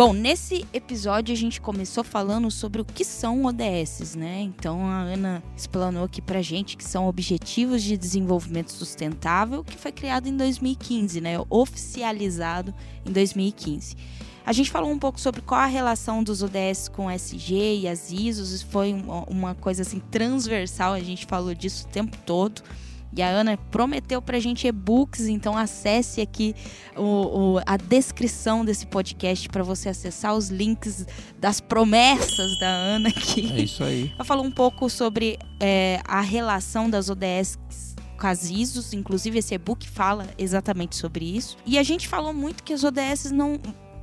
Bom, 0.00 0.14
nesse 0.14 0.66
episódio 0.72 1.30
a 1.30 1.36
gente 1.36 1.60
começou 1.60 2.02
falando 2.02 2.50
sobre 2.50 2.80
o 2.80 2.86
que 2.86 3.04
são 3.04 3.44
ODS, 3.44 4.14
né? 4.14 4.40
Então 4.40 4.86
a 4.86 5.02
Ana 5.02 5.42
explanou 5.54 6.04
aqui 6.04 6.22
pra 6.22 6.40
gente 6.40 6.74
que 6.74 6.84
são 6.84 7.06
Objetivos 7.06 7.82
de 7.82 7.98
Desenvolvimento 7.98 8.72
Sustentável, 8.72 9.62
que 9.62 9.76
foi 9.76 9.92
criado 9.92 10.26
em 10.26 10.34
2015, 10.34 11.20
né? 11.20 11.34
Oficializado 11.50 12.74
em 13.04 13.12
2015. 13.12 13.94
A 14.46 14.54
gente 14.54 14.70
falou 14.70 14.90
um 14.90 14.98
pouco 14.98 15.20
sobre 15.20 15.42
qual 15.42 15.60
a 15.60 15.66
relação 15.66 16.24
dos 16.24 16.42
ODS 16.42 16.88
com 16.88 17.04
o 17.04 17.10
SG 17.10 17.80
e 17.80 17.86
as 17.86 18.10
ISOs, 18.10 18.62
foi 18.62 18.94
uma 19.28 19.54
coisa 19.54 19.82
assim 19.82 20.00
transversal, 20.10 20.94
a 20.94 21.00
gente 21.00 21.26
falou 21.26 21.52
disso 21.52 21.86
o 21.86 21.90
tempo 21.90 22.16
todo. 22.24 22.62
E 23.16 23.22
a 23.22 23.28
Ana 23.28 23.56
prometeu 23.70 24.22
pra 24.22 24.38
gente 24.38 24.66
e-books, 24.66 25.26
então 25.26 25.56
acesse 25.56 26.20
aqui 26.20 26.54
o, 26.96 27.02
o, 27.56 27.60
a 27.66 27.76
descrição 27.76 28.64
desse 28.64 28.86
podcast 28.86 29.48
para 29.48 29.62
você 29.62 29.88
acessar 29.88 30.34
os 30.34 30.48
links 30.48 31.06
das 31.38 31.60
promessas 31.60 32.58
da 32.60 32.68
Ana 32.68 33.08
aqui. 33.08 33.52
É 33.52 33.62
isso 33.62 33.82
aí. 33.82 34.12
Ela 34.14 34.24
falou 34.24 34.44
um 34.44 34.50
pouco 34.50 34.88
sobre 34.88 35.38
é, 35.58 36.00
a 36.04 36.20
relação 36.20 36.88
das 36.88 37.08
ODS 37.08 37.58
com 38.18 38.26
as 38.26 38.50
ISOs, 38.50 38.92
inclusive 38.92 39.38
esse 39.38 39.54
e-book 39.54 39.88
fala 39.88 40.26
exatamente 40.38 40.94
sobre 40.94 41.24
isso. 41.24 41.56
E 41.64 41.78
a 41.78 41.82
gente 41.82 42.06
falou 42.06 42.34
muito 42.34 42.62
que 42.62 42.72
as 42.72 42.84
ODS 42.84 43.30
não 43.32 43.58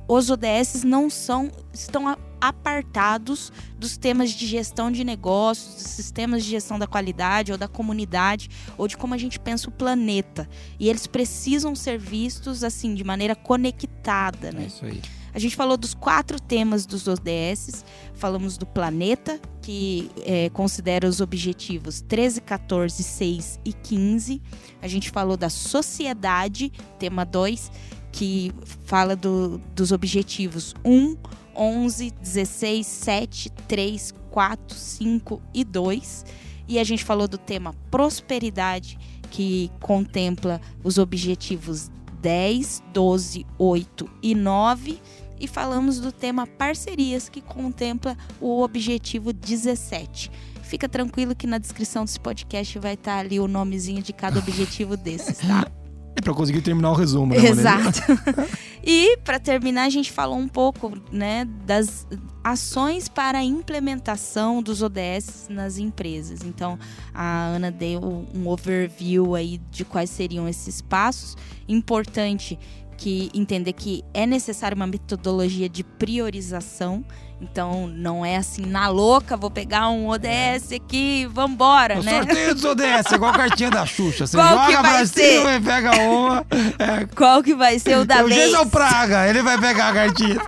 os 0.08 0.30
ODS 0.30 0.82
não 0.84 1.10
são 1.10 1.50
estão 1.72 2.16
apartados 2.40 3.52
dos 3.78 3.96
temas 3.96 4.30
de 4.30 4.46
gestão 4.46 4.90
de 4.90 5.04
negócios, 5.04 5.74
dos 5.74 5.92
sistemas 5.92 6.44
de 6.44 6.50
gestão 6.50 6.78
da 6.78 6.86
qualidade 6.86 7.52
ou 7.52 7.58
da 7.58 7.68
comunidade 7.68 8.48
ou 8.76 8.88
de 8.88 8.96
como 8.96 9.14
a 9.14 9.18
gente 9.18 9.38
pensa 9.38 9.68
o 9.68 9.72
planeta. 9.72 10.48
E 10.78 10.88
eles 10.88 11.06
precisam 11.06 11.74
ser 11.74 11.98
vistos 11.98 12.64
assim 12.64 12.94
de 12.94 13.04
maneira 13.04 13.34
conectada, 13.34 14.50
né? 14.50 14.64
É 14.64 14.66
isso 14.66 14.84
aí. 14.84 15.02
A 15.34 15.38
gente 15.38 15.54
falou 15.54 15.76
dos 15.76 15.94
quatro 15.94 16.40
temas 16.40 16.86
dos 16.86 17.06
ODS, 17.06 17.84
falamos 18.14 18.56
do 18.56 18.66
planeta, 18.66 19.38
que 19.62 20.10
é, 20.24 20.48
considera 20.48 21.06
os 21.06 21.20
objetivos 21.20 22.00
13, 22.00 22.40
14, 22.40 23.02
6 23.02 23.60
e 23.64 23.72
15. 23.72 24.42
A 24.80 24.88
gente 24.88 25.10
falou 25.10 25.36
da 25.36 25.50
sociedade, 25.50 26.72
tema 26.98 27.24
2, 27.24 27.70
que 28.12 28.52
fala 28.84 29.14
do, 29.14 29.60
dos 29.74 29.92
objetivos 29.92 30.74
1, 30.84 31.16
11, 31.54 32.12
16, 32.22 32.86
7, 32.86 33.50
3, 33.66 34.14
4, 34.30 34.76
5 34.76 35.42
e 35.52 35.64
2. 35.64 36.24
E 36.68 36.78
a 36.78 36.84
gente 36.84 37.04
falou 37.04 37.26
do 37.26 37.38
tema 37.38 37.74
prosperidade, 37.90 38.98
que 39.30 39.70
contempla 39.80 40.60
os 40.84 40.98
objetivos 40.98 41.90
10, 42.20 42.82
12, 42.92 43.46
8 43.58 44.10
e 44.22 44.34
9. 44.34 45.00
E 45.40 45.46
falamos 45.46 46.00
do 46.00 46.10
tema 46.10 46.46
parcerias, 46.46 47.28
que 47.28 47.40
contempla 47.40 48.16
o 48.40 48.60
objetivo 48.62 49.32
17. 49.32 50.30
Fica 50.62 50.88
tranquilo 50.88 51.34
que 51.34 51.46
na 51.46 51.58
descrição 51.58 52.04
desse 52.04 52.20
podcast 52.20 52.78
vai 52.78 52.94
estar 52.94 53.18
ali 53.18 53.40
o 53.40 53.48
nomezinho 53.48 54.02
de 54.02 54.12
cada 54.12 54.38
objetivo 54.38 54.96
desses, 54.96 55.38
tá? 55.38 55.70
É 56.18 56.20
para 56.20 56.34
conseguir 56.34 56.62
terminar 56.62 56.90
o 56.90 56.94
resumo, 56.94 57.32
né? 57.32 57.46
Exato. 57.46 58.00
e 58.82 59.16
para 59.18 59.38
terminar, 59.38 59.84
a 59.84 59.88
gente 59.88 60.10
falou 60.10 60.36
um 60.36 60.48
pouco, 60.48 60.92
né, 61.12 61.44
das 61.64 62.08
ações 62.42 63.08
para 63.08 63.38
a 63.38 63.44
implementação 63.44 64.60
dos 64.60 64.82
ODS 64.82 65.46
nas 65.48 65.78
empresas. 65.78 66.40
Então, 66.42 66.76
a 67.14 67.44
Ana 67.44 67.70
deu 67.70 68.00
um 68.34 68.48
overview 68.48 69.36
aí 69.36 69.60
de 69.70 69.84
quais 69.84 70.10
seriam 70.10 70.48
esses 70.48 70.82
passos. 70.82 71.36
Importante 71.68 72.58
que 72.96 73.30
entender 73.32 73.72
que 73.72 74.02
é 74.12 74.26
necessária 74.26 74.74
uma 74.74 74.88
metodologia 74.88 75.68
de 75.68 75.84
priorização. 75.84 77.04
Então, 77.40 77.86
não 77.86 78.26
é 78.26 78.36
assim, 78.36 78.66
na 78.66 78.88
louca, 78.88 79.36
vou 79.36 79.50
pegar 79.50 79.88
um 79.90 80.08
ODS 80.08 80.72
aqui, 80.74 81.24
vambora, 81.30 82.00
o 82.00 82.02
né? 82.02 82.18
Sorteio 82.18 82.54
dos 82.54 82.64
ODS, 82.64 83.12
igual 83.12 83.30
a 83.32 83.36
cartinha 83.36 83.70
da 83.70 83.86
Xuxa. 83.86 84.26
Você 84.26 84.36
Qual 84.36 84.48
joga 84.48 84.80
pra 84.80 85.06
cima 85.06 85.54
e 85.54 85.60
pega 85.60 85.90
uma. 86.02 86.44
É. 86.78 87.06
Qual 87.14 87.42
que 87.42 87.54
vai 87.54 87.78
ser 87.78 87.98
o 87.98 88.04
da 88.04 88.16
é 88.16 88.24
o 88.24 88.28
Jason 88.28 88.66
Praga, 88.66 89.28
ele 89.28 89.40
vai 89.42 89.56
pegar 89.58 89.90
a 89.90 89.94
cartinha. 89.94 90.40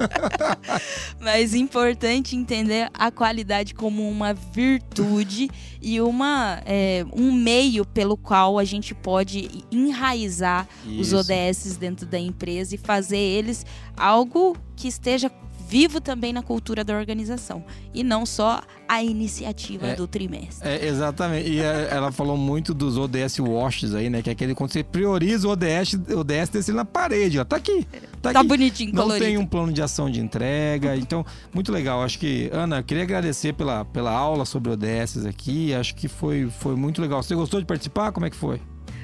Mas 1.18 1.54
importante 1.54 2.36
entender 2.36 2.90
a 2.92 3.10
qualidade 3.10 3.74
como 3.74 4.06
uma 4.08 4.34
virtude 4.34 5.48
e 5.80 6.00
uma, 6.00 6.60
é, 6.66 7.06
um 7.12 7.32
meio 7.32 7.86
pelo 7.86 8.16
qual 8.16 8.58
a 8.58 8.64
gente 8.64 8.94
pode 8.94 9.64
enraizar 9.70 10.68
Isso. 10.86 11.16
os 11.16 11.30
ODS 11.30 11.76
dentro 11.76 12.04
da 12.04 12.18
empresa 12.18 12.74
e 12.74 12.78
fazer 12.78 13.16
eles 13.16 13.64
algo 13.96 14.56
que 14.76 14.88
esteja 14.88 15.30
vivo 15.72 16.02
também 16.02 16.34
na 16.34 16.42
cultura 16.42 16.84
da 16.84 16.94
organização 16.94 17.64
e 17.94 18.04
não 18.04 18.26
só 18.26 18.60
a 18.86 19.02
iniciativa 19.02 19.86
é, 19.86 19.94
do 19.96 20.06
trimestre. 20.06 20.68
É, 20.68 20.86
exatamente. 20.86 21.48
E 21.48 21.60
é, 21.60 21.88
ela 21.90 22.12
falou 22.12 22.36
muito 22.36 22.74
dos 22.74 22.98
ODS 22.98 23.38
washes 23.40 23.94
aí, 23.94 24.10
né? 24.10 24.20
Que 24.20 24.28
é 24.28 24.34
aquele 24.34 24.54
quando 24.54 24.70
você 24.70 24.84
prioriza 24.84 25.48
o 25.48 25.50
ODS, 25.50 25.94
o 26.14 26.18
ODS 26.18 26.50
descer 26.50 26.74
na 26.74 26.84
parede, 26.84 27.38
ó. 27.38 27.44
Tá 27.44 27.56
aqui. 27.56 27.86
Tá, 28.20 28.34
tá 28.34 28.40
aqui. 28.40 28.48
bonitinho, 28.48 28.92
Não 28.92 29.04
colorido. 29.04 29.24
tem 29.24 29.38
um 29.38 29.46
plano 29.46 29.72
de 29.72 29.80
ação 29.80 30.10
de 30.10 30.20
entrega. 30.20 30.94
Então, 30.94 31.24
muito 31.54 31.72
legal. 31.72 32.02
Acho 32.02 32.18
que, 32.18 32.50
Ana, 32.52 32.80
eu 32.80 32.84
queria 32.84 33.04
agradecer 33.04 33.54
pela, 33.54 33.82
pela 33.82 34.10
aula 34.10 34.44
sobre 34.44 34.72
ODS 34.72 35.24
aqui. 35.24 35.72
Acho 35.72 35.94
que 35.94 36.06
foi, 36.06 36.50
foi 36.50 36.76
muito 36.76 37.00
legal. 37.00 37.22
Você 37.22 37.34
gostou 37.34 37.58
de 37.60 37.66
participar? 37.66 38.12
Como 38.12 38.26
é 38.26 38.30
que 38.30 38.36
foi? 38.36 38.60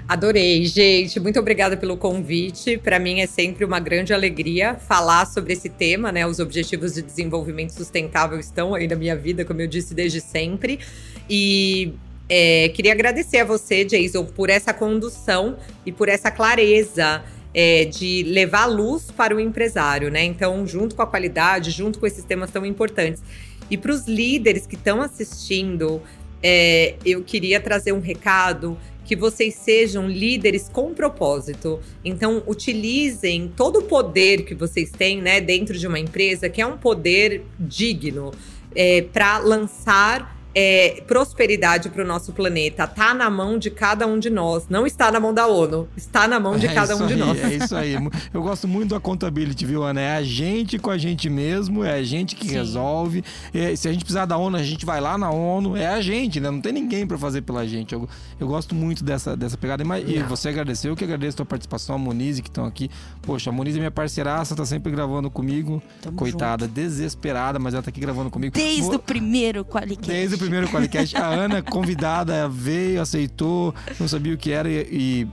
Adorei, 0.08 0.64
gente. 0.64 1.20
Muito 1.20 1.38
obrigada 1.38 1.76
pelo 1.76 1.94
convite. 1.94 2.78
Para 2.78 2.98
mim 2.98 3.20
é 3.20 3.26
sempre 3.26 3.62
uma 3.62 3.78
grande 3.78 4.14
alegria 4.14 4.74
falar 4.74 5.26
sobre 5.26 5.52
esse 5.52 5.68
tema, 5.68 6.10
né? 6.10 6.26
Os 6.26 6.38
objetivos 6.38 6.94
de 6.94 7.02
desenvolvimento 7.02 7.74
sustentável 7.74 8.40
estão 8.40 8.74
aí 8.74 8.88
na 8.88 8.96
minha 8.96 9.14
vida, 9.14 9.44
como 9.44 9.60
eu 9.60 9.66
disse 9.66 9.92
desde 9.92 10.22
sempre. 10.22 10.80
E 11.28 11.92
é, 12.26 12.70
queria 12.70 12.92
agradecer 12.92 13.40
a 13.40 13.44
você, 13.44 13.84
Jason, 13.84 14.24
por 14.24 14.48
essa 14.48 14.72
condução 14.72 15.58
e 15.84 15.92
por 15.92 16.08
essa 16.08 16.30
clareza. 16.30 17.22
É, 17.54 17.86
de 17.86 18.24
levar 18.24 18.66
luz 18.66 19.10
para 19.10 19.34
o 19.34 19.40
empresário, 19.40 20.10
né? 20.10 20.22
Então, 20.22 20.66
junto 20.66 20.94
com 20.94 21.02
a 21.02 21.06
qualidade, 21.06 21.70
junto 21.70 21.98
com 21.98 22.06
esses 22.06 22.22
temas 22.22 22.50
tão 22.50 22.64
importantes. 22.64 23.22
E 23.70 23.76
para 23.76 23.90
os 23.90 24.06
líderes 24.06 24.66
que 24.66 24.76
estão 24.76 25.00
assistindo, 25.00 26.00
é, 26.42 26.94
eu 27.04 27.22
queria 27.24 27.58
trazer 27.58 27.92
um 27.92 28.00
recado 28.00 28.78
que 29.08 29.16
vocês 29.16 29.54
sejam 29.54 30.06
líderes 30.06 30.68
com 30.68 30.92
propósito. 30.92 31.80
Então, 32.04 32.42
utilizem 32.46 33.50
todo 33.56 33.78
o 33.78 33.82
poder 33.82 34.44
que 34.44 34.54
vocês 34.54 34.90
têm, 34.90 35.22
né, 35.22 35.40
dentro 35.40 35.78
de 35.78 35.86
uma 35.86 35.98
empresa, 35.98 36.50
que 36.50 36.60
é 36.60 36.66
um 36.66 36.76
poder 36.76 37.42
digno, 37.58 38.34
é, 38.74 39.00
para 39.00 39.38
lançar 39.38 40.37
é, 40.60 41.02
prosperidade 41.06 41.88
para 41.88 42.02
o 42.02 42.06
nosso 42.06 42.32
planeta 42.32 42.82
está 42.82 43.14
na 43.14 43.30
mão 43.30 43.56
de 43.58 43.70
cada 43.70 44.08
um 44.08 44.18
de 44.18 44.28
nós. 44.28 44.64
Não 44.68 44.84
está 44.84 45.12
na 45.12 45.20
mão 45.20 45.32
da 45.32 45.46
ONU, 45.46 45.88
está 45.96 46.26
na 46.26 46.40
mão 46.40 46.58
de 46.58 46.66
É 46.66 46.74
cada 46.74 46.96
um 46.96 47.06
de 47.06 47.12
aí, 47.12 47.18
nós. 47.20 47.38
É 47.38 47.54
isso 47.54 47.76
aí. 47.76 47.94
Eu 48.34 48.42
gosto 48.42 48.66
muito 48.66 48.90
da 48.92 48.98
contabilidade, 49.00 49.64
viu, 49.64 49.84
Ana? 49.84 50.00
É 50.00 50.16
a 50.16 50.22
gente 50.22 50.76
com 50.76 50.90
a 50.90 50.98
gente 50.98 51.30
mesmo, 51.30 51.84
é 51.84 51.92
a 51.92 52.02
gente 52.02 52.34
que 52.34 52.48
Sim. 52.48 52.54
resolve. 52.54 53.22
É, 53.54 53.76
se 53.76 53.86
a 53.88 53.92
gente 53.92 54.04
precisar 54.04 54.26
da 54.26 54.36
ONU, 54.36 54.56
a 54.56 54.62
gente 54.64 54.84
vai 54.84 55.00
lá 55.00 55.16
na 55.16 55.30
ONU. 55.30 55.76
É 55.76 55.86
a 55.86 56.00
gente, 56.00 56.40
né? 56.40 56.50
Não 56.50 56.60
tem 56.60 56.72
ninguém 56.72 57.06
para 57.06 57.16
fazer 57.16 57.42
pela 57.42 57.64
gente. 57.64 57.92
Eu, 57.94 58.08
eu 58.40 58.48
gosto 58.48 58.74
muito 58.74 59.04
dessa, 59.04 59.36
dessa 59.36 59.56
pegada. 59.56 59.84
E 60.04 60.16
E 60.18 60.22
você 60.24 60.48
agradeceu, 60.48 60.90
eu 60.90 60.96
que 60.96 61.04
agradeço 61.04 61.36
a 61.36 61.38
tua 61.38 61.46
participação, 61.46 61.94
a 61.94 61.98
Monize, 61.98 62.42
que 62.42 62.48
estão 62.48 62.64
aqui. 62.64 62.90
Poxa, 63.22 63.50
a 63.50 63.52
Monize 63.52 63.76
é 63.78 63.80
minha 63.80 63.90
parceiraça, 63.92 64.56
tá 64.56 64.66
sempre 64.66 64.90
gravando 64.90 65.30
comigo. 65.30 65.80
Tamo 66.02 66.16
Coitada, 66.16 66.66
desesperada, 66.66 67.58
mas 67.60 67.74
ela 67.74 67.82
tá 67.82 67.90
aqui 67.90 68.00
gravando 68.00 68.28
comigo. 68.28 68.54
Desde 68.54 68.82
Vou- 68.82 68.96
o 68.96 68.98
primeiro 68.98 69.64
Qualicast. 69.64 70.08
Desde 70.10 70.34
o 70.34 70.38
primeiro 70.38 70.47
podcast, 70.70 71.16
a 71.16 71.26
Ana, 71.26 71.62
convidada, 71.62 72.48
veio, 72.48 73.00
aceitou, 73.00 73.74
não 73.98 74.08
sabia 74.08 74.34
o 74.34 74.36
que 74.36 74.50
era 74.50 74.68
e, 74.68 74.86
e 74.90 75.28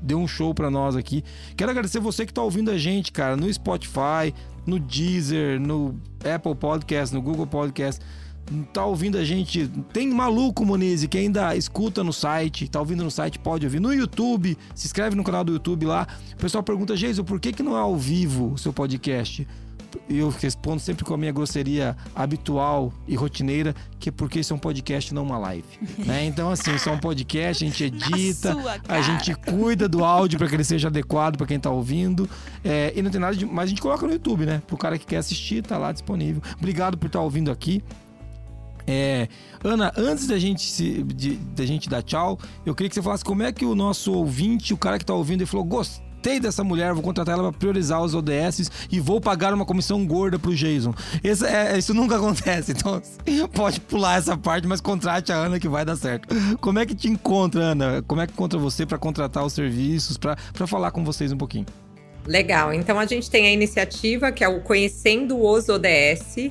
deu 0.00 0.18
um 0.18 0.28
show 0.28 0.54
pra 0.54 0.70
nós 0.70 0.96
aqui. 0.96 1.24
Quero 1.56 1.70
agradecer 1.70 2.00
você 2.00 2.26
que 2.26 2.32
tá 2.32 2.42
ouvindo 2.42 2.70
a 2.70 2.78
gente, 2.78 3.12
cara, 3.12 3.36
no 3.36 3.52
Spotify, 3.52 4.34
no 4.66 4.78
Deezer, 4.78 5.60
no 5.60 6.00
Apple 6.34 6.54
Podcast, 6.54 7.14
no 7.14 7.22
Google 7.22 7.46
Podcast. 7.46 8.00
Tá 8.72 8.84
ouvindo 8.84 9.18
a 9.18 9.24
gente? 9.24 9.68
Tem 9.92 10.08
maluco, 10.08 10.64
Monize, 10.64 11.08
que 11.08 11.18
ainda 11.18 11.56
escuta 11.56 12.04
no 12.04 12.12
site, 12.12 12.68
tá 12.68 12.78
ouvindo 12.78 13.02
no 13.02 13.10
site, 13.10 13.40
pode 13.40 13.66
ouvir. 13.66 13.80
No 13.80 13.92
YouTube, 13.92 14.56
se 14.72 14.86
inscreve 14.86 15.16
no 15.16 15.24
canal 15.24 15.42
do 15.42 15.52
YouTube 15.52 15.84
lá. 15.84 16.06
O 16.32 16.36
pessoal 16.36 16.62
pergunta, 16.62 16.96
Geiso, 16.96 17.24
por 17.24 17.40
que, 17.40 17.52
que 17.52 17.62
não 17.62 17.76
é 17.76 17.80
ao 17.80 17.96
vivo 17.96 18.52
o 18.52 18.58
seu 18.58 18.72
podcast? 18.72 19.46
E 20.08 20.18
eu 20.18 20.28
respondo 20.28 20.80
sempre 20.80 21.04
com 21.04 21.14
a 21.14 21.16
minha 21.16 21.32
grosseria 21.32 21.96
habitual 22.14 22.92
e 23.06 23.14
rotineira, 23.14 23.74
que 23.98 24.08
é 24.08 24.12
porque 24.12 24.40
isso 24.40 24.52
é 24.52 24.56
um 24.56 24.58
podcast, 24.58 25.12
não 25.12 25.22
uma 25.22 25.38
live. 25.38 25.66
né? 25.98 26.24
Então, 26.36 26.50
assim, 26.50 26.74
isso 26.74 26.88
é 26.88 26.92
um 26.92 26.98
podcast, 26.98 27.64
a 27.64 27.68
gente 27.68 27.84
edita, 27.84 28.56
a 28.88 29.00
gente 29.00 29.34
cuida 29.34 29.88
do 29.88 30.04
áudio 30.04 30.38
para 30.38 30.48
que 30.48 30.54
ele 30.54 30.64
seja 30.64 30.88
adequado 30.88 31.36
para 31.36 31.46
quem 31.46 31.58
tá 31.58 31.70
ouvindo. 31.70 32.28
É, 32.64 32.92
e 32.94 33.02
não 33.02 33.10
tem 33.10 33.20
nada 33.20 33.34
de. 33.36 33.46
Mas 33.46 33.64
a 33.64 33.68
gente 33.68 33.80
coloca 33.80 34.06
no 34.06 34.12
YouTube, 34.12 34.44
né? 34.44 34.62
Pro 34.66 34.76
cara 34.76 34.98
que 34.98 35.06
quer 35.06 35.18
assistir, 35.18 35.62
tá 35.62 35.78
lá 35.78 35.92
disponível. 35.92 36.42
Obrigado 36.58 36.98
por 36.98 37.06
estar 37.06 37.20
ouvindo 37.20 37.50
aqui. 37.50 37.82
É, 38.86 39.28
Ana, 39.64 39.92
antes 39.96 40.26
da 40.26 40.38
gente, 40.38 40.62
se, 40.62 41.02
de, 41.02 41.34
da 41.34 41.66
gente 41.66 41.88
dar 41.88 42.02
tchau, 42.02 42.38
eu 42.64 42.74
queria 42.74 42.88
que 42.88 42.94
você 42.94 43.02
falasse 43.02 43.24
como 43.24 43.42
é 43.42 43.50
que 43.50 43.64
o 43.64 43.74
nosso 43.74 44.12
ouvinte, 44.12 44.72
o 44.72 44.76
cara 44.76 44.98
que 44.98 45.04
tá 45.04 45.14
ouvindo, 45.14 45.40
ele 45.40 45.46
falou: 45.46 45.64
gostei 45.64 46.05
dessa 46.40 46.64
mulher, 46.64 46.92
vou 46.92 47.02
contratar 47.02 47.34
ela 47.34 47.50
para 47.50 47.58
priorizar 47.58 48.02
os 48.02 48.14
ODS 48.14 48.70
e 48.90 48.98
vou 48.98 49.20
pagar 49.20 49.54
uma 49.54 49.64
comissão 49.64 50.04
gorda 50.04 50.38
pro 50.38 50.54
Jason. 50.54 50.92
Esse, 51.22 51.46
é, 51.46 51.78
isso 51.78 51.94
nunca 51.94 52.16
acontece, 52.18 52.72
então 52.72 53.00
pode 53.54 53.80
pular 53.80 54.18
essa 54.18 54.36
parte, 54.36 54.66
mas 54.66 54.80
contrate 54.80 55.32
a 55.32 55.36
Ana 55.36 55.60
que 55.60 55.68
vai 55.68 55.84
dar 55.84 55.96
certo. 55.96 56.28
Como 56.60 56.78
é 56.78 56.84
que 56.86 56.94
te 56.94 57.08
encontra, 57.08 57.60
Ana? 57.60 58.02
Como 58.06 58.20
é 58.20 58.26
que 58.26 58.32
encontra 58.32 58.58
você 58.58 58.84
para 58.84 58.98
contratar 58.98 59.44
os 59.44 59.52
serviços, 59.52 60.16
para 60.16 60.36
falar 60.66 60.90
com 60.90 61.04
vocês 61.04 61.32
um 61.32 61.38
pouquinho? 61.38 61.66
Legal. 62.26 62.72
Então 62.72 62.98
a 62.98 63.06
gente 63.06 63.30
tem 63.30 63.46
a 63.46 63.52
iniciativa 63.52 64.32
que 64.32 64.42
é 64.42 64.48
o 64.48 64.60
Conhecendo 64.60 65.40
os 65.40 65.68
ODS.com.br. 65.68 66.50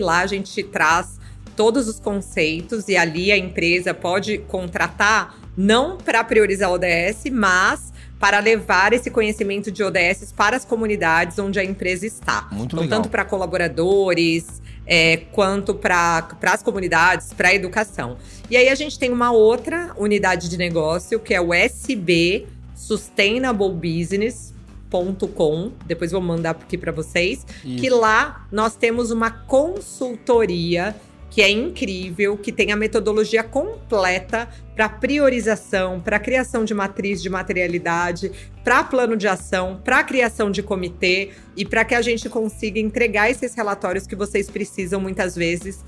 Lá 0.00 0.18
a 0.20 0.26
gente 0.26 0.62
traz 0.64 1.18
todos 1.56 1.88
os 1.88 1.98
conceitos 1.98 2.88
e 2.88 2.96
ali 2.96 3.32
a 3.32 3.36
empresa 3.36 3.94
pode 3.94 4.38
contratar 4.38 5.38
não 5.56 5.96
para 5.96 6.22
priorizar 6.24 6.70
o 6.70 6.74
ODS, 6.74 7.24
mas 7.30 7.91
para 8.22 8.38
levar 8.38 8.92
esse 8.92 9.10
conhecimento 9.10 9.72
de 9.72 9.82
ODS 9.82 10.32
para 10.36 10.56
as 10.56 10.64
comunidades 10.64 11.40
onde 11.40 11.58
a 11.58 11.64
empresa 11.64 12.06
está. 12.06 12.46
Muito 12.52 12.76
então, 12.76 12.84
legal. 12.84 13.00
tanto 13.00 13.10
para 13.10 13.24
colaboradores, 13.24 14.62
é, 14.86 15.16
quanto 15.32 15.74
para 15.74 16.28
as 16.40 16.62
comunidades, 16.62 17.32
para 17.32 17.48
a 17.48 17.54
educação. 17.54 18.16
E 18.48 18.56
aí 18.56 18.68
a 18.68 18.76
gente 18.76 18.96
tem 18.96 19.10
uma 19.10 19.32
outra 19.32 19.90
unidade 19.98 20.48
de 20.48 20.56
negócio, 20.56 21.18
que 21.18 21.34
é 21.34 21.40
o 21.40 21.52
SB 21.52 22.46
Sustainable 22.76 23.72
Business.com. 23.72 25.72
Depois 25.84 26.12
vou 26.12 26.20
mandar 26.20 26.50
aqui 26.50 26.78
para 26.78 26.92
vocês. 26.92 27.44
Que 27.60 27.88
Isso. 27.88 27.98
lá 27.98 28.46
nós 28.52 28.76
temos 28.76 29.10
uma 29.10 29.32
consultoria 29.32 30.94
que 31.32 31.40
é 31.40 31.48
incrível, 31.48 32.36
que 32.36 32.52
tem 32.52 32.72
a 32.72 32.76
metodologia 32.76 33.42
completa 33.42 34.46
para 34.76 34.86
priorização, 34.86 35.98
para 35.98 36.18
criação 36.18 36.62
de 36.62 36.74
matriz 36.74 37.22
de 37.22 37.30
materialidade, 37.30 38.30
para 38.62 38.84
plano 38.84 39.16
de 39.16 39.26
ação, 39.26 39.80
para 39.82 40.04
criação 40.04 40.50
de 40.50 40.62
comitê 40.62 41.30
e 41.56 41.64
para 41.64 41.86
que 41.86 41.94
a 41.94 42.02
gente 42.02 42.28
consiga 42.28 42.78
entregar 42.78 43.30
esses 43.30 43.54
relatórios 43.54 44.06
que 44.06 44.14
vocês 44.14 44.50
precisam 44.50 45.00
muitas 45.00 45.34
vezes 45.34 45.82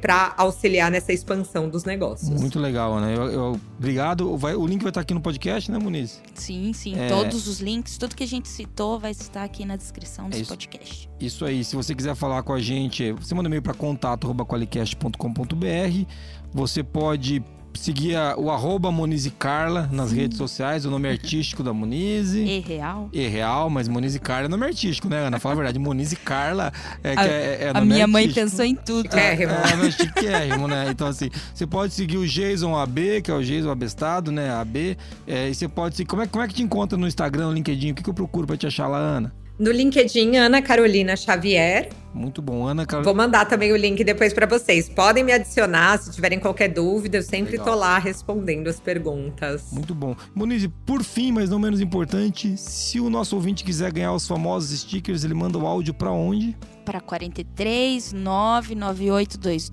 para 0.00 0.34
auxiliar 0.36 0.90
nessa 0.90 1.12
expansão 1.12 1.68
dos 1.68 1.84
negócios. 1.84 2.28
Muito 2.40 2.58
legal, 2.58 2.94
Ana. 2.94 3.12
Eu, 3.12 3.22
eu- 3.30 3.60
obrigado. 3.78 4.36
Vai- 4.36 4.56
o 4.56 4.66
link 4.66 4.82
vai 4.82 4.90
estar 4.90 5.00
aqui 5.02 5.14
no 5.14 5.20
podcast, 5.20 5.70
né, 5.70 5.78
Muniz? 5.78 6.20
Sim, 6.34 6.72
sim. 6.72 6.98
É. 6.98 7.06
Todos 7.08 7.46
os 7.46 7.60
links, 7.60 7.96
tudo 7.96 8.16
que 8.16 8.24
a 8.24 8.28
gente 8.28 8.48
citou 8.48 8.98
vai 8.98 9.12
estar 9.12 9.44
aqui 9.44 9.64
na 9.64 9.76
descrição 9.76 10.26
É 10.26 10.30
desse 10.30 10.42
isso. 10.42 10.50
podcast. 10.50 11.08
Isso 11.20 11.44
aí, 11.44 11.62
se 11.64 11.76
você 11.76 11.94
quiser 11.94 12.16
falar 12.16 12.42
com 12.42 12.52
a 12.52 12.60
gente, 12.60 13.12
você 13.12 13.32
manda 13.34 13.48
um 13.48 13.50
e-mail 13.50 13.62
para 13.62 13.74
contato.qualicast.com.br. 13.74 16.06
Você 16.52 16.82
pode 16.82 17.42
seguir 17.74 18.16
a- 18.16 18.34
o 18.36 18.50
arroba 18.50 18.90
Monize 18.92 19.30
Carla 19.30 19.88
nas 19.92 20.12
redes 20.12 20.38
sociais, 20.38 20.84
o 20.84 20.90
nome 20.90 21.08
artístico 21.08 21.62
da 21.62 21.72
Monize. 21.72 22.40
E 22.42 22.60
real. 22.60 23.08
E 23.12 23.26
real, 23.26 23.68
mas 23.70 23.88
Monize 23.88 24.18
Carla 24.18 24.46
é 24.46 24.48
nome 24.48 24.64
artístico, 24.66 25.08
né, 25.08 25.26
Ana? 25.26 25.38
Fala 25.38 25.54
a 25.54 25.56
verdade, 25.56 25.78
Monize 25.78 26.16
Carla 26.16 26.72
é, 27.02 27.14
que 27.14 27.20
A- 27.20 27.26
é, 27.26 27.58
é 27.64 27.68
a 27.70 27.74
nome 27.74 27.86
minha 27.94 28.06
mãe 28.06 28.24
artístico. 28.24 28.50
pensou 28.50 28.64
em 28.64 28.74
tudo. 28.74 29.02
Chiquérrimo. 29.02 29.52
É, 29.52 29.76
mas 29.76 29.94
chiquérrimo, 29.94 30.68
né? 30.68 30.86
Então, 30.90 31.06
assim, 31.06 31.30
você 31.54 31.66
pode 31.66 31.92
seguir 31.94 32.18
o 32.18 32.26
Jason 32.26 32.76
AB, 32.76 33.22
que 33.22 33.30
é 33.30 33.34
o 33.34 33.42
Jason 33.42 33.70
Abestado, 33.70 34.30
né? 34.30 34.50
AB. 34.50 34.96
É, 35.26 35.48
e 35.48 35.54
você 35.54 35.68
pode 35.68 35.96
seguir. 35.96 36.08
Como 36.08 36.22
é, 36.22 36.26
como 36.26 36.44
é 36.44 36.48
que 36.48 36.54
te 36.54 36.62
encontra 36.62 36.96
no 36.98 37.06
Instagram, 37.06 37.46
no 37.48 37.52
LinkedIn? 37.54 37.92
O 37.92 37.94
que, 37.94 38.02
que 38.02 38.10
eu 38.10 38.14
procuro 38.14 38.46
pra 38.46 38.56
te 38.56 38.66
achar 38.66 38.86
lá, 38.88 38.98
Ana? 38.98 39.32
No 39.62 39.70
LinkedIn, 39.70 40.36
Ana 40.38 40.60
Carolina 40.60 41.14
Xavier. 41.14 41.88
Muito 42.12 42.42
bom, 42.42 42.66
Ana. 42.66 42.84
Car- 42.84 43.04
Vou 43.04 43.14
mandar 43.14 43.44
também 43.44 43.72
o 43.72 43.76
link 43.76 44.02
depois 44.02 44.32
para 44.32 44.44
vocês. 44.44 44.88
Podem 44.88 45.22
me 45.22 45.30
adicionar 45.32 46.00
se 46.00 46.10
tiverem 46.10 46.40
qualquer 46.40 46.66
dúvida. 46.66 47.18
Eu 47.18 47.22
sempre 47.22 47.52
Legal. 47.52 47.66
tô 47.66 47.74
lá 47.76 47.96
respondendo 47.96 48.66
as 48.66 48.80
perguntas. 48.80 49.66
Muito 49.70 49.94
bom. 49.94 50.16
Monize, 50.34 50.66
por 50.84 51.04
fim, 51.04 51.30
mas 51.30 51.48
não 51.48 51.60
menos 51.60 51.80
importante, 51.80 52.56
se 52.56 52.98
o 52.98 53.08
nosso 53.08 53.36
ouvinte 53.36 53.62
quiser 53.62 53.92
ganhar 53.92 54.12
os 54.12 54.26
famosos 54.26 54.76
stickers, 54.80 55.22
ele 55.22 55.32
manda 55.32 55.56
o 55.56 55.64
áudio 55.64 55.94
pra 55.94 56.10
onde? 56.10 56.56
Para 56.84 57.00
43 57.00 58.12
99822 58.12 59.70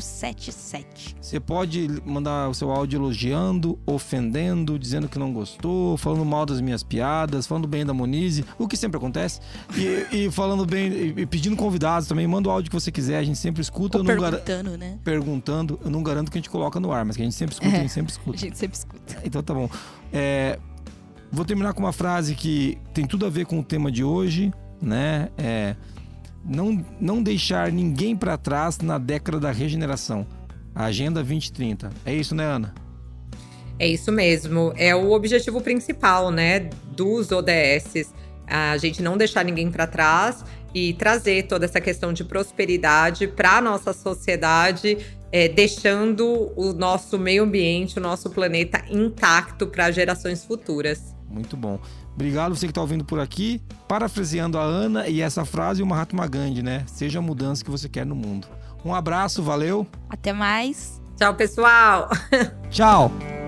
0077. 0.00 1.16
Você 1.20 1.38
pode 1.38 1.88
mandar 2.04 2.48
o 2.48 2.54
seu 2.54 2.70
áudio 2.70 2.98
elogiando, 2.98 3.78
ofendendo, 3.86 4.78
dizendo 4.78 5.08
que 5.08 5.18
não 5.18 5.32
gostou, 5.32 5.96
falando 5.96 6.24
mal 6.24 6.46
das 6.46 6.60
minhas 6.60 6.82
piadas, 6.82 7.46
falando 7.46 7.68
bem 7.68 7.84
da 7.84 7.92
Monize, 7.92 8.44
o 8.58 8.66
que 8.66 8.76
sempre 8.76 8.96
acontece. 8.96 9.40
E, 9.76 10.06
e 10.24 10.30
falando 10.30 10.64
bem, 10.64 10.90
e- 11.16 11.26
pedindo 11.26 11.56
convidados 11.56 12.08
também. 12.08 12.26
Manda 12.26 12.48
o 12.48 12.52
áudio 12.52 12.70
que 12.70 12.74
você 12.80 12.90
quiser, 12.90 13.18
a 13.18 13.22
gente 13.24 13.38
sempre 13.38 13.60
escuta. 13.60 13.98
Não 13.98 14.04
gar- 14.04 14.16
perguntando, 14.32 14.78
né? 14.78 14.98
Perguntando, 15.04 15.78
eu 15.84 15.90
não 15.90 16.02
garanto 16.02 16.30
que 16.30 16.38
a 16.38 16.40
gente 16.40 16.50
coloca 16.50 16.80
no 16.80 16.92
ar, 16.92 17.04
mas 17.04 17.16
que 17.16 17.22
a 17.22 17.24
gente 17.24 17.34
sempre 17.36 17.52
escuta, 17.54 17.76
a 17.76 17.80
gente 17.80 17.92
sempre 17.92 18.12
A 18.12 18.16
escuta. 18.16 18.38
gente 18.38 18.56
sempre 18.58 18.76
escuta. 18.78 19.16
Então 19.24 19.42
tá 19.42 19.52
bom. 19.54 19.68
É, 20.12 20.58
vou 21.30 21.44
terminar 21.44 21.72
com 21.74 21.80
uma 21.80 21.92
frase 21.92 22.34
que 22.34 22.78
tem 22.94 23.06
tudo 23.06 23.26
a 23.26 23.28
ver 23.30 23.44
com 23.46 23.58
o 23.60 23.62
tema 23.62 23.90
de 23.92 24.02
hoje, 24.02 24.52
né? 24.80 25.28
É, 25.36 25.74
não, 26.48 26.84
não 27.00 27.22
deixar 27.22 27.72
ninguém 27.72 28.16
para 28.16 28.36
trás 28.36 28.78
na 28.78 28.98
década 28.98 29.40
da 29.40 29.50
regeneração. 29.50 30.26
A 30.74 30.84
Agenda 30.84 31.20
2030. 31.22 31.90
É 32.04 32.14
isso, 32.14 32.34
né, 32.34 32.44
Ana? 32.44 32.74
É 33.78 33.86
isso 33.86 34.10
mesmo. 34.12 34.72
É 34.76 34.94
o 34.94 35.12
objetivo 35.12 35.60
principal, 35.60 36.30
né, 36.30 36.70
dos 36.94 37.30
ODS. 37.32 38.12
A 38.46 38.76
gente 38.76 39.02
não 39.02 39.16
deixar 39.16 39.44
ninguém 39.44 39.70
para 39.70 39.86
trás 39.86 40.44
e 40.74 40.92
trazer 40.94 41.44
toda 41.44 41.64
essa 41.64 41.80
questão 41.80 42.12
de 42.12 42.22
prosperidade 42.24 43.26
para 43.26 43.58
a 43.58 43.60
nossa 43.60 43.92
sociedade, 43.92 44.98
é, 45.36 45.48
deixando 45.50 46.50
o 46.56 46.72
nosso 46.72 47.18
meio 47.18 47.42
ambiente, 47.42 47.98
o 47.98 48.00
nosso 48.00 48.30
planeta 48.30 48.82
intacto 48.88 49.66
para 49.66 49.90
gerações 49.90 50.42
futuras. 50.42 51.14
Muito 51.28 51.58
bom. 51.58 51.78
Obrigado 52.14 52.54
você 52.54 52.64
que 52.66 52.70
está 52.70 52.80
ouvindo 52.80 53.04
por 53.04 53.20
aqui. 53.20 53.60
Parafraseando 53.86 54.56
a 54.56 54.62
Ana 54.62 55.06
e 55.06 55.20
essa 55.20 55.44
frase, 55.44 55.82
o 55.82 55.86
Mahatma 55.86 56.26
Gandhi, 56.26 56.62
né? 56.62 56.84
Seja 56.86 57.18
a 57.18 57.22
mudança 57.22 57.62
que 57.62 57.70
você 57.70 57.86
quer 57.86 58.06
no 58.06 58.14
mundo. 58.14 58.48
Um 58.82 58.94
abraço, 58.94 59.42
valeu. 59.42 59.86
Até 60.08 60.32
mais. 60.32 61.02
Tchau, 61.18 61.34
pessoal! 61.34 62.08
Tchau. 62.70 63.12